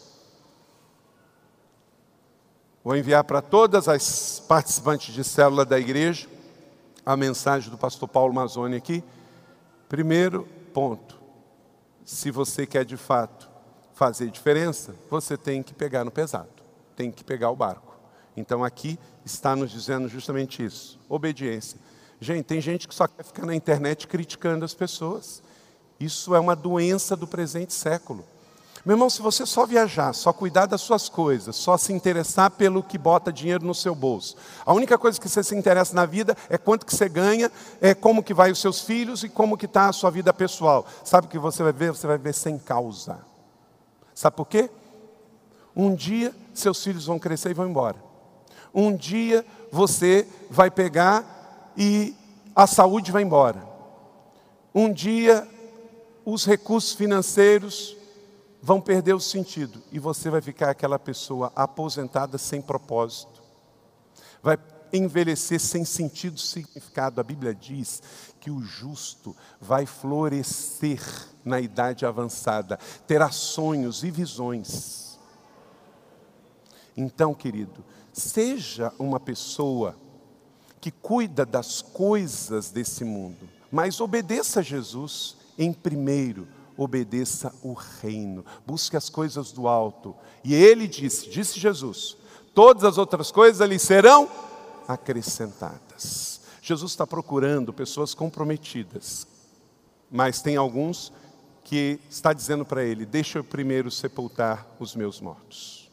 Vou 2.85 2.97
enviar 2.97 3.25
para 3.25 3.43
todas 3.43 3.89
as 3.89 4.39
participantes 4.47 5.13
de 5.13 5.25
célula 5.25 5.65
da 5.65 5.81
igreja 5.81 6.29
a 7.07 7.17
mensagem 7.17 7.71
do 7.71 7.79
pastor 7.79 8.09
Paulo 8.09 8.35
Mazzoni 8.35 8.75
aqui. 8.77 9.05
Primeiro 9.89 10.43
ponto: 10.75 11.17
se 12.05 12.33
você 12.33 12.67
quer 12.67 12.85
de 12.85 12.97
fato 12.97 13.49
fazer 13.95 14.29
diferença, 14.29 14.97
você 15.09 15.37
tem 15.37 15.63
que 15.63 15.73
pegar 15.73 16.05
no 16.05 16.11
pesado, 16.11 16.51
tem 16.97 17.13
que 17.13 17.23
pegar 17.23 17.51
o 17.51 17.57
barco. 17.57 17.97
Então 18.37 18.65
aqui 18.65 18.99
está 19.25 19.55
nos 19.55 19.71
dizendo 19.71 20.09
justamente 20.09 20.65
isso: 20.65 20.99
obediência. 21.09 21.79
Gente, 22.21 22.45
tem 22.45 22.61
gente 22.61 22.89
que 22.89 22.95
só 22.95 23.07
quer 23.07 23.23
ficar 23.23 23.47
na 23.47 23.55
internet 23.55 24.09
criticando 24.09 24.65
as 24.65 24.75
pessoas. 24.75 25.43
Isso 26.01 26.35
é 26.35 26.41
uma 26.41 26.57
doença 26.57 27.15
do 27.15 27.27
presente 27.27 27.73
século. 27.73 28.25
Meu 28.87 28.95
irmão, 28.95 29.11
se 29.11 29.21
você 29.21 29.45
só 29.45 29.67
viajar, 29.67 30.13
só 30.13 30.33
cuidar 30.33 30.67
das 30.67 30.81
suas 30.81 31.09
coisas, 31.09 31.57
só 31.57 31.77
se 31.77 31.93
interessar 31.93 32.53
pelo 32.53 32.85
que 32.85 32.97
bota 32.97 33.33
dinheiro 33.33 33.67
no 33.67 33.75
seu 33.75 33.97
bolso, 33.97 34.37
a 34.65 34.73
única 34.73 34.97
coisa 34.97 35.21
que 35.21 35.29
você 35.29 35.43
se 35.43 35.57
interessa 35.57 35.93
na 35.93 36.07
vida 36.07 36.37
é 36.49 36.57
quanto 36.57 36.87
que 36.87 36.95
você 36.95 37.09
ganha, 37.09 37.51
é 37.81 37.95
como 37.95 38.23
que 38.23 38.33
vai 38.33 38.53
os 38.53 38.61
seus 38.61 38.83
filhos 38.83 39.25
e 39.25 39.29
como 39.29 39.57
que 39.57 39.67
está 39.67 39.89
a 39.89 39.93
sua 39.93 40.09
vida 40.09 40.33
pessoal. 40.33 40.87
Sabe 41.03 41.27
o 41.27 41.31
que 41.31 41.37
você 41.37 41.65
vai 41.65 41.73
ver? 41.73 41.91
Você 41.91 42.07
vai 42.07 42.17
ver 42.17 42.33
sem 42.33 42.61
causa. 42.61 43.19
Sabe 44.15 44.37
por 44.37 44.47
quê? 44.47 44.71
Um 45.75 45.93
dia 45.93 46.33
seus 46.55 46.81
filhos 46.85 47.07
vão 47.07 47.19
crescer 47.19 47.51
e 47.51 47.55
vão 47.55 47.69
embora. 47.69 47.97
Um 48.73 48.95
dia 48.95 49.45
você 49.73 50.29
vai 50.49 50.71
pegar 50.71 51.73
e 51.77 52.15
a 52.55 52.69
saúde 52.69 53.11
vai 53.11 53.25
embora. 53.25 53.67
Um 54.73 54.93
dia 54.93 55.45
os 56.25 56.47
recursos 56.47 56.93
financeiros 56.93 57.96
vão 58.67 58.81
perder 58.81 59.15
o 59.15 59.21
sentido 59.21 59.81
e 59.93 59.99
você 60.01 60.29
vai 60.29 60.41
ficar 60.41 60.71
aquela 60.71 60.99
pessoa 60.99 61.53
aposentada 61.55 62.37
sem 62.37 62.61
propósito. 62.61 63.41
Vai 64.43 64.59
envelhecer 64.93 65.61
sem 65.61 65.85
sentido, 65.85 66.41
significado. 66.41 67.21
A 67.21 67.25
Bíblia 67.25 67.55
diz 67.55 68.03
que 68.41 68.51
o 68.51 68.61
justo 68.61 69.37
vai 69.61 69.87
florescer 69.87 71.01
na 71.45 71.61
idade 71.61 72.05
avançada, 72.05 72.77
terá 73.07 73.31
sonhos 73.31 74.03
e 74.03 74.11
visões. 74.11 75.17
Então, 76.97 77.33
querido, 77.35 77.85
seja 78.13 78.93
uma 78.99 79.21
pessoa 79.21 79.95
que 80.81 80.91
cuida 80.91 81.47
das 81.47 81.83
coisas 81.83 82.73
desse 82.73 83.05
mundo, 83.05 83.49
mas 83.71 84.01
obedeça 84.01 84.59
a 84.59 84.63
Jesus 84.65 85.37
em 85.57 85.73
primeiro 85.73 86.56
obedeça 86.77 87.55
o 87.63 87.73
reino, 87.73 88.45
busque 88.67 88.97
as 88.97 89.09
coisas 89.09 89.53
do 89.53 89.67
alto. 89.67 90.15
E 90.45 90.55
ele 90.55 90.87
disse, 90.87 91.29
disse 91.29 91.59
Jesus, 91.59 92.17
todas 92.55 92.85
as 92.85 92.99
outras 92.99 93.31
coisas 93.31 93.67
lhe 93.69 93.79
serão 93.79 94.29
acrescentadas. 94.87 96.41
Jesus 96.63 96.93
está 96.93 97.07
procurando 97.07 97.73
pessoas 97.73 98.15
comprometidas, 98.15 99.27
mas 100.11 100.43
tem 100.43 100.57
alguns 100.57 101.13
que 101.63 102.01
está 102.09 102.33
dizendo 102.33 102.65
para 102.65 102.85
ele: 102.85 103.05
deixa 103.05 103.39
eu 103.39 103.45
primeiro 103.45 103.91
sepultar 103.91 104.67
os 104.79 104.95
meus 104.95 105.21
mortos. 105.21 105.91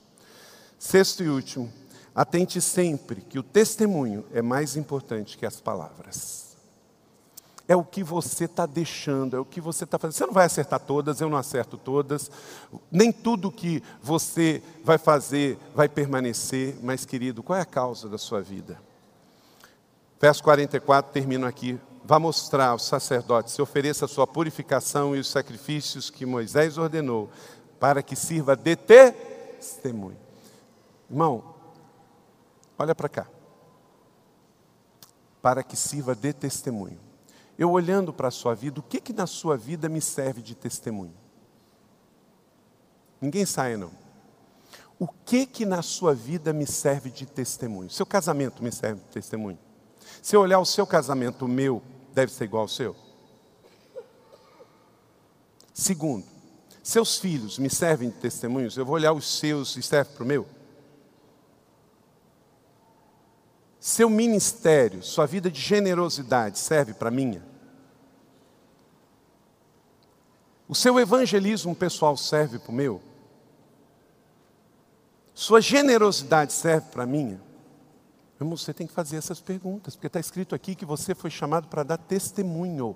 Sexto 0.77 1.23
e 1.23 1.29
último, 1.29 1.71
atente 2.13 2.59
sempre 2.61 3.21
que 3.21 3.39
o 3.39 3.43
testemunho 3.43 4.25
é 4.34 4.41
mais 4.41 4.75
importante 4.75 5.38
que 5.38 5.45
as 5.45 5.59
palavras 5.61 6.53
é 7.68 7.76
o 7.76 7.84
que 7.84 8.03
você 8.03 8.45
está 8.45 8.66
deixando, 8.66 9.38
é 9.38 9.39
o 9.39 9.45
que 9.45 9.61
você 9.61 9.86
está 9.86 9.97
fazendo. 9.97 10.18
Você 10.18 10.26
não 10.26 10.34
vai 10.34 10.45
acertar 10.45 10.80
todas, 10.80 11.22
eu 11.22 11.30
não 11.30 11.38
acerto 11.38 11.78
todas, 11.78 12.30
nem 12.91 13.11
tudo 13.11 13.51
que 13.51 13.82
você 14.01 14.61
vai 14.84 14.97
fazer 14.97 15.57
vai 15.74 15.88
permanecer, 15.88 16.78
mas 16.82 17.05
querido, 17.05 17.41
qual 17.41 17.57
é 17.57 17.61
a 17.61 17.66
causa 17.66 18.09
da 18.09 18.18
sua 18.18 18.41
vida? 18.41 18.80
Verso 20.20 20.43
44, 20.43 21.11
termino 21.11 21.45
aqui. 21.45 21.80
Vá 22.05 22.20
mostrar 22.20 22.68
aos 22.68 22.86
sacerdotes, 22.86 23.53
se 23.53 23.61
ofereça 23.61 24.05
a 24.05 24.09
sua 24.09 24.28
purificação 24.28 25.16
e 25.16 25.20
os 25.20 25.30
sacrifícios 25.30 26.09
que 26.09 26.26
Moisés 26.26 26.78
ordenou, 26.78 27.30
para 27.80 28.03
que 28.03 28.16
sirva 28.16 28.57
de 28.57 28.76
testemunho. 28.76 30.18
Irmão, 31.09 31.43
olha 32.78 32.93
para 32.93 33.07
cá. 33.07 33.28
Para 35.41 35.64
que 35.64 35.78
sirva 35.78 36.14
de 36.14 36.34
testemunho. 36.34 37.03
Eu 37.58 37.72
olhando 37.72 38.12
para 38.12 38.28
a 38.28 38.32
sua 38.32 38.56
vida, 38.56 38.80
o 38.80 38.84
que 38.84 38.99
que 38.99 39.14
na 39.14 39.28
sua 39.28 39.56
vida 39.56 39.88
me 39.88 40.01
serve 40.01 40.41
de 40.41 40.56
testemunho? 40.56 41.14
Ninguém 43.22 43.45
saia 43.45 43.78
não. 43.78 43.91
O 44.99 45.08
que 45.08 45.45
que 45.45 45.66
na 45.66 45.82
sua 45.82 46.14
vida 46.14 46.51
me 46.54 46.66
serve 46.66 47.10
de 47.10 47.26
testemunho? 47.26 47.89
Seu 47.89 48.06
casamento 48.06 48.64
me 48.64 48.72
serve 48.72 49.01
de 49.01 49.08
testemunho? 49.08 49.60
Se 50.22 50.36
eu 50.36 50.41
olhar 50.41 50.60
o 50.60 50.66
seu 50.66 50.86
casamento, 50.86 51.45
o 51.45 51.47
meu 51.47 51.82
deve 52.14 52.32
ser 52.32 52.45
igual 52.45 52.64
ao 52.64 52.68
seu? 52.68 52.95
Segundo, 55.74 56.26
seus 56.84 57.18
filhos 57.18 57.58
me 57.58 57.70
servem 57.70 58.10
de 58.10 58.16
testemunhos? 58.16 58.78
Eu 58.78 58.86
vou 58.86 58.95
olhar 58.95 59.14
os 59.14 59.39
seus 59.39 59.76
e 59.76 59.82
serve 59.82 60.12
para 60.14 60.24
o 60.24 60.28
meu? 60.28 60.45
Seu 63.84 64.09
ministério, 64.09 65.03
sua 65.03 65.25
vida 65.25 65.51
de 65.51 65.59
generosidade 65.59 66.57
serve 66.57 66.93
para 66.93 67.11
minha? 67.11 67.43
O 70.69 70.73
seu 70.73 70.97
evangelismo 70.97 71.75
pessoal 71.75 72.15
serve 72.15 72.59
para 72.59 72.71
o 72.71 72.73
meu? 72.73 73.01
Sua 75.34 75.59
generosidade 75.59 76.53
serve 76.53 76.91
para 76.91 77.05
minha? 77.05 77.41
Irmão, 78.39 78.55
você 78.55 78.73
tem 78.73 78.88
que 78.88 78.93
fazer 78.93 79.17
essas 79.17 79.41
perguntas, 79.41 79.97
porque 79.97 80.07
está 80.07 80.21
escrito 80.21 80.55
aqui 80.55 80.75
que 80.75 80.86
você 80.86 81.13
foi 81.13 81.29
chamado 81.29 81.67
para 81.67 81.84
dar 81.84 81.97
testemunho. 81.97 82.95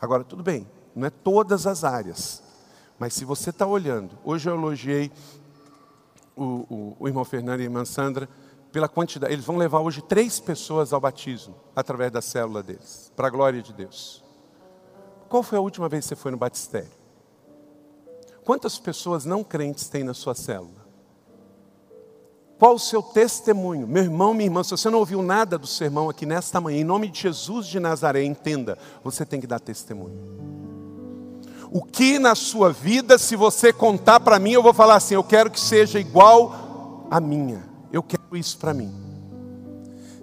Agora, 0.00 0.22
tudo 0.22 0.44
bem, 0.44 0.64
não 0.94 1.08
é 1.08 1.10
todas 1.10 1.66
as 1.66 1.82
áreas, 1.82 2.40
mas 3.00 3.14
se 3.14 3.24
você 3.24 3.50
está 3.50 3.66
olhando, 3.66 4.16
hoje 4.22 4.48
eu 4.48 4.54
elogiei 4.54 5.10
o, 6.36 6.44
o, 6.44 6.96
o 7.00 7.08
irmão 7.08 7.24
Fernando 7.24 7.58
e 7.58 7.62
a 7.62 7.64
irmã 7.64 7.84
Sandra, 7.84 8.28
pela 8.70 8.88
quantidade. 8.88 9.32
Eles 9.32 9.44
vão 9.44 9.56
levar 9.56 9.80
hoje 9.80 10.02
três 10.02 10.40
pessoas 10.40 10.92
ao 10.92 11.00
batismo, 11.00 11.54
através 11.74 12.10
da 12.10 12.22
célula 12.22 12.62
deles, 12.62 13.12
para 13.14 13.26
a 13.26 13.30
glória 13.30 13.62
de 13.62 13.72
Deus. 13.72 14.22
Qual 15.28 15.42
foi 15.42 15.58
a 15.58 15.60
última 15.60 15.88
vez 15.88 16.04
que 16.04 16.08
você 16.08 16.16
foi 16.16 16.30
no 16.30 16.36
batistério? 16.36 16.90
Quantas 18.44 18.78
pessoas 18.78 19.24
não 19.24 19.44
crentes 19.44 19.88
tem 19.88 20.02
na 20.02 20.14
sua 20.14 20.34
célula? 20.34 20.80
Qual 22.58 22.74
o 22.74 22.78
seu 22.78 23.02
testemunho? 23.02 23.86
Meu 23.86 24.02
irmão, 24.02 24.34
minha 24.34 24.46
irmã, 24.46 24.62
se 24.62 24.72
você 24.72 24.90
não 24.90 24.98
ouviu 24.98 25.22
nada 25.22 25.56
do 25.56 25.66
sermão 25.66 26.10
aqui 26.10 26.26
nesta 26.26 26.60
manhã, 26.60 26.80
em 26.80 26.84
nome 26.84 27.08
de 27.08 27.20
Jesus 27.20 27.66
de 27.66 27.80
Nazaré, 27.80 28.22
entenda, 28.22 28.76
você 29.02 29.24
tem 29.24 29.40
que 29.40 29.46
dar 29.46 29.60
testemunho. 29.60 30.60
O 31.72 31.82
que 31.82 32.18
na 32.18 32.34
sua 32.34 32.70
vida, 32.70 33.16
se 33.16 33.36
você 33.36 33.72
contar 33.72 34.20
para 34.20 34.38
mim, 34.38 34.52
eu 34.52 34.62
vou 34.62 34.74
falar 34.74 34.96
assim: 34.96 35.14
eu 35.14 35.24
quero 35.24 35.50
que 35.50 35.60
seja 35.60 35.98
igual 35.98 37.06
a 37.10 37.20
minha. 37.20 37.62
Eu 37.92 38.02
quero 38.02 38.19
isso 38.36 38.58
para 38.58 38.74
mim. 38.74 38.92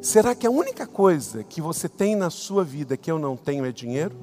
Será 0.01 0.33
que 0.33 0.47
a 0.47 0.51
única 0.51 0.87
coisa 0.87 1.43
que 1.43 1.61
você 1.61 1.89
tem 1.89 2.15
na 2.15 2.29
sua 2.29 2.63
vida 2.63 2.95
que 2.95 3.11
eu 3.11 3.19
não 3.19 3.35
tenho 3.35 3.65
é 3.65 3.71
dinheiro? 3.71 4.15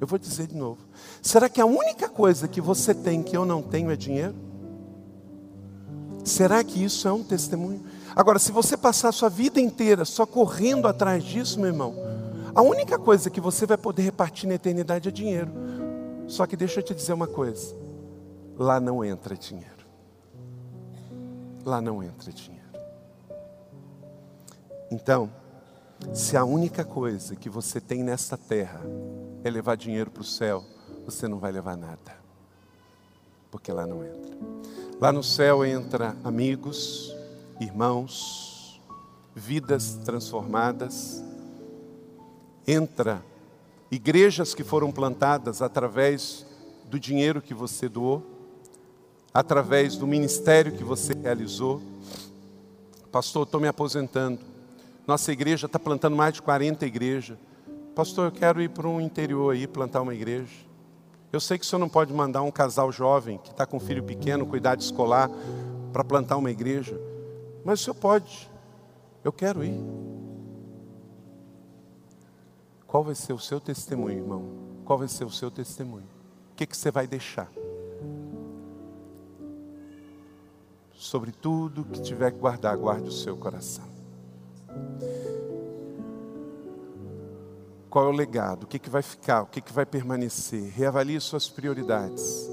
Eu 0.00 0.06
vou 0.06 0.18
dizer 0.18 0.46
de 0.46 0.56
novo. 0.56 0.80
Será 1.20 1.48
que 1.48 1.60
a 1.60 1.66
única 1.66 2.08
coisa 2.08 2.46
que 2.46 2.60
você 2.60 2.94
tem 2.94 3.22
que 3.22 3.36
eu 3.36 3.44
não 3.44 3.60
tenho 3.60 3.90
é 3.90 3.96
dinheiro? 3.96 4.34
Será 6.24 6.62
que 6.62 6.82
isso 6.82 7.08
é 7.08 7.12
um 7.12 7.24
testemunho? 7.24 7.82
Agora, 8.14 8.38
se 8.38 8.52
você 8.52 8.76
passar 8.76 9.08
a 9.08 9.12
sua 9.12 9.28
vida 9.28 9.60
inteira 9.60 10.04
só 10.04 10.24
correndo 10.26 10.86
atrás 10.86 11.24
disso, 11.24 11.58
meu 11.58 11.68
irmão, 11.68 11.94
a 12.54 12.62
única 12.62 12.98
coisa 12.98 13.30
que 13.30 13.40
você 13.40 13.66
vai 13.66 13.76
poder 13.76 14.02
repartir 14.02 14.48
na 14.48 14.54
eternidade 14.54 15.08
é 15.08 15.12
dinheiro. 15.12 15.50
Só 16.26 16.46
que 16.46 16.56
deixa 16.56 16.80
eu 16.80 16.84
te 16.84 16.94
dizer 16.94 17.12
uma 17.12 17.26
coisa: 17.26 17.74
lá 18.56 18.78
não 18.78 19.04
entra 19.04 19.36
dinheiro. 19.36 19.77
Lá 21.68 21.82
não 21.82 22.02
entra 22.02 22.32
dinheiro. 22.32 22.64
Então, 24.90 25.30
se 26.14 26.34
a 26.34 26.42
única 26.42 26.82
coisa 26.82 27.36
que 27.36 27.50
você 27.50 27.78
tem 27.78 28.02
nesta 28.02 28.38
terra 28.38 28.80
é 29.44 29.50
levar 29.50 29.76
dinheiro 29.76 30.10
para 30.10 30.22
o 30.22 30.24
céu, 30.24 30.64
você 31.04 31.28
não 31.28 31.38
vai 31.38 31.52
levar 31.52 31.76
nada, 31.76 32.16
porque 33.50 33.70
lá 33.70 33.86
não 33.86 34.02
entra. 34.02 34.34
Lá 34.98 35.12
no 35.12 35.22
céu 35.22 35.62
entra 35.62 36.16
amigos, 36.24 37.14
irmãos, 37.60 38.80
vidas 39.34 40.00
transformadas, 40.02 41.22
entra 42.66 43.22
igrejas 43.90 44.54
que 44.54 44.64
foram 44.64 44.90
plantadas 44.90 45.60
através 45.60 46.46
do 46.86 46.98
dinheiro 46.98 47.42
que 47.42 47.52
você 47.52 47.90
doou, 47.90 48.37
através 49.38 49.96
do 49.96 50.04
ministério 50.04 50.72
que 50.72 50.82
você 50.82 51.12
realizou. 51.12 51.80
Pastor, 53.12 53.44
estou 53.44 53.60
me 53.60 53.68
aposentando. 53.68 54.40
Nossa 55.06 55.30
igreja 55.30 55.66
está 55.66 55.78
plantando 55.78 56.16
mais 56.16 56.34
de 56.34 56.42
40 56.42 56.84
igrejas. 56.84 57.38
Pastor, 57.94 58.24
eu 58.24 58.32
quero 58.32 58.60
ir 58.60 58.68
para 58.68 58.88
um 58.88 59.00
interior 59.00 59.54
aí, 59.54 59.68
plantar 59.68 60.02
uma 60.02 60.12
igreja. 60.12 60.52
Eu 61.32 61.38
sei 61.38 61.56
que 61.56 61.64
o 61.64 61.68
senhor 61.68 61.78
não 61.78 61.88
pode 61.88 62.12
mandar 62.12 62.42
um 62.42 62.50
casal 62.50 62.90
jovem 62.90 63.38
que 63.38 63.52
está 63.52 63.64
com 63.64 63.76
um 63.76 63.80
filho 63.80 64.02
pequeno, 64.02 64.44
cuidado 64.44 64.80
escolar, 64.80 65.30
para 65.92 66.02
plantar 66.02 66.36
uma 66.36 66.50
igreja. 66.50 67.00
Mas 67.64 67.80
o 67.80 67.84
senhor 67.84 67.94
pode. 67.94 68.50
Eu 69.22 69.32
quero 69.32 69.62
ir. 69.62 69.80
Qual 72.88 73.04
vai 73.04 73.14
ser 73.14 73.34
o 73.34 73.38
seu 73.38 73.60
testemunho, 73.60 74.18
irmão? 74.18 74.44
Qual 74.84 74.98
vai 74.98 75.06
ser 75.06 75.24
o 75.24 75.30
seu 75.30 75.48
testemunho? 75.48 76.08
O 76.50 76.56
que, 76.56 76.66
que 76.66 76.76
você 76.76 76.90
vai 76.90 77.06
deixar? 77.06 77.48
Sobre 80.98 81.30
tudo 81.30 81.84
que 81.84 82.02
tiver 82.02 82.32
que 82.32 82.38
guardar, 82.38 82.76
guarde 82.76 83.08
o 83.08 83.12
seu 83.12 83.36
coração. 83.36 83.84
Qual 87.88 88.04
é 88.04 88.08
o 88.08 88.12
legado? 88.12 88.64
O 88.64 88.66
que, 88.66 88.80
que 88.80 88.90
vai 88.90 89.00
ficar? 89.00 89.42
O 89.42 89.46
que, 89.46 89.60
que 89.60 89.72
vai 89.72 89.86
permanecer? 89.86 90.72
Reavalie 90.72 91.20
suas 91.20 91.48
prioridades. 91.48 92.50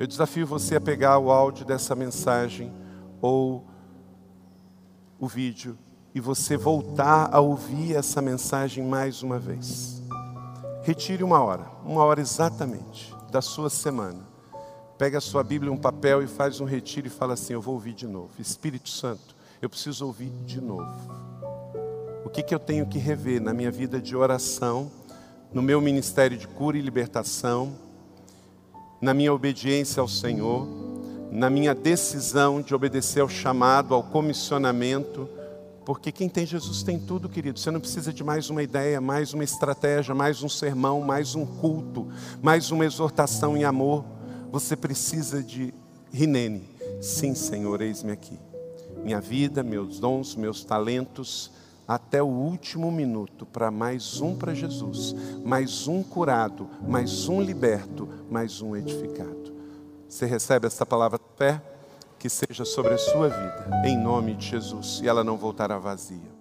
Eu 0.00 0.06
desafio 0.06 0.46
você 0.46 0.76
a 0.76 0.80
pegar 0.80 1.18
o 1.18 1.30
áudio 1.30 1.66
dessa 1.66 1.94
mensagem 1.94 2.72
ou 3.20 3.66
o 5.20 5.28
vídeo 5.28 5.78
e 6.14 6.20
você 6.20 6.56
voltar 6.56 7.28
a 7.30 7.40
ouvir 7.40 7.94
essa 7.94 8.22
mensagem 8.22 8.82
mais 8.82 9.22
uma 9.22 9.38
vez. 9.38 10.02
Retire 10.82 11.22
uma 11.22 11.42
hora, 11.42 11.70
uma 11.84 12.02
hora 12.04 12.22
exatamente 12.22 13.14
da 13.30 13.42
sua 13.42 13.68
semana. 13.68 14.33
Pega 14.98 15.18
a 15.18 15.20
sua 15.20 15.42
Bíblia, 15.42 15.72
um 15.72 15.76
papel 15.76 16.22
e 16.22 16.26
faz 16.26 16.60
um 16.60 16.64
retiro 16.64 17.06
e 17.06 17.10
fala 17.10 17.34
assim: 17.34 17.52
Eu 17.52 17.60
vou 17.60 17.74
ouvir 17.74 17.94
de 17.94 18.06
novo. 18.06 18.30
Espírito 18.38 18.88
Santo, 18.88 19.34
eu 19.60 19.68
preciso 19.68 20.06
ouvir 20.06 20.30
de 20.46 20.60
novo 20.60 21.24
que, 22.34 22.42
que 22.42 22.54
eu 22.54 22.58
tenho 22.58 22.84
que 22.84 22.98
rever 22.98 23.40
na 23.40 23.54
minha 23.54 23.70
vida 23.70 24.00
de 24.00 24.16
oração, 24.16 24.90
no 25.52 25.62
meu 25.62 25.80
ministério 25.80 26.36
de 26.36 26.48
cura 26.48 26.76
e 26.76 26.80
libertação, 26.80 27.72
na 29.00 29.14
minha 29.14 29.32
obediência 29.32 30.00
ao 30.00 30.08
Senhor, 30.08 30.66
na 31.30 31.48
minha 31.48 31.72
decisão 31.72 32.60
de 32.60 32.74
obedecer 32.74 33.20
ao 33.20 33.28
chamado, 33.28 33.94
ao 33.94 34.02
comissionamento, 34.02 35.28
porque 35.84 36.10
quem 36.10 36.28
tem 36.28 36.44
Jesus 36.44 36.82
tem 36.82 36.98
tudo, 36.98 37.28
querido. 37.28 37.60
Você 37.60 37.70
não 37.70 37.78
precisa 37.78 38.12
de 38.12 38.24
mais 38.24 38.50
uma 38.50 38.64
ideia, 38.64 39.00
mais 39.00 39.32
uma 39.32 39.44
estratégia, 39.44 40.12
mais 40.12 40.42
um 40.42 40.48
sermão, 40.48 41.02
mais 41.02 41.36
um 41.36 41.46
culto, 41.46 42.08
mais 42.42 42.72
uma 42.72 42.84
exortação 42.84 43.56
em 43.56 43.62
amor. 43.62 44.04
Você 44.54 44.76
precisa 44.76 45.42
de 45.42 45.74
Rinene. 46.12 46.62
Sim, 47.02 47.34
Senhor, 47.34 47.82
eis-me 47.82 48.12
aqui. 48.12 48.38
Minha 49.02 49.20
vida, 49.20 49.64
meus 49.64 49.98
dons, 49.98 50.36
meus 50.36 50.62
talentos, 50.64 51.50
até 51.88 52.22
o 52.22 52.28
último 52.28 52.92
minuto 52.92 53.44
para 53.44 53.68
mais 53.68 54.20
um 54.20 54.36
para 54.36 54.54
Jesus, 54.54 55.12
mais 55.44 55.88
um 55.88 56.04
curado, 56.04 56.70
mais 56.86 57.28
um 57.28 57.40
liberto, 57.40 58.08
mais 58.30 58.62
um 58.62 58.76
edificado. 58.76 59.52
Você 60.08 60.24
recebe 60.24 60.68
essa 60.68 60.86
palavra 60.86 61.18
de 61.18 61.36
fé? 61.36 61.60
Que 62.16 62.30
seja 62.30 62.64
sobre 62.64 62.94
a 62.94 62.98
sua 62.98 63.28
vida, 63.28 63.82
em 63.84 63.98
nome 63.98 64.36
de 64.36 64.50
Jesus, 64.50 65.00
e 65.02 65.08
ela 65.08 65.24
não 65.24 65.36
voltará 65.36 65.80
vazia. 65.80 66.33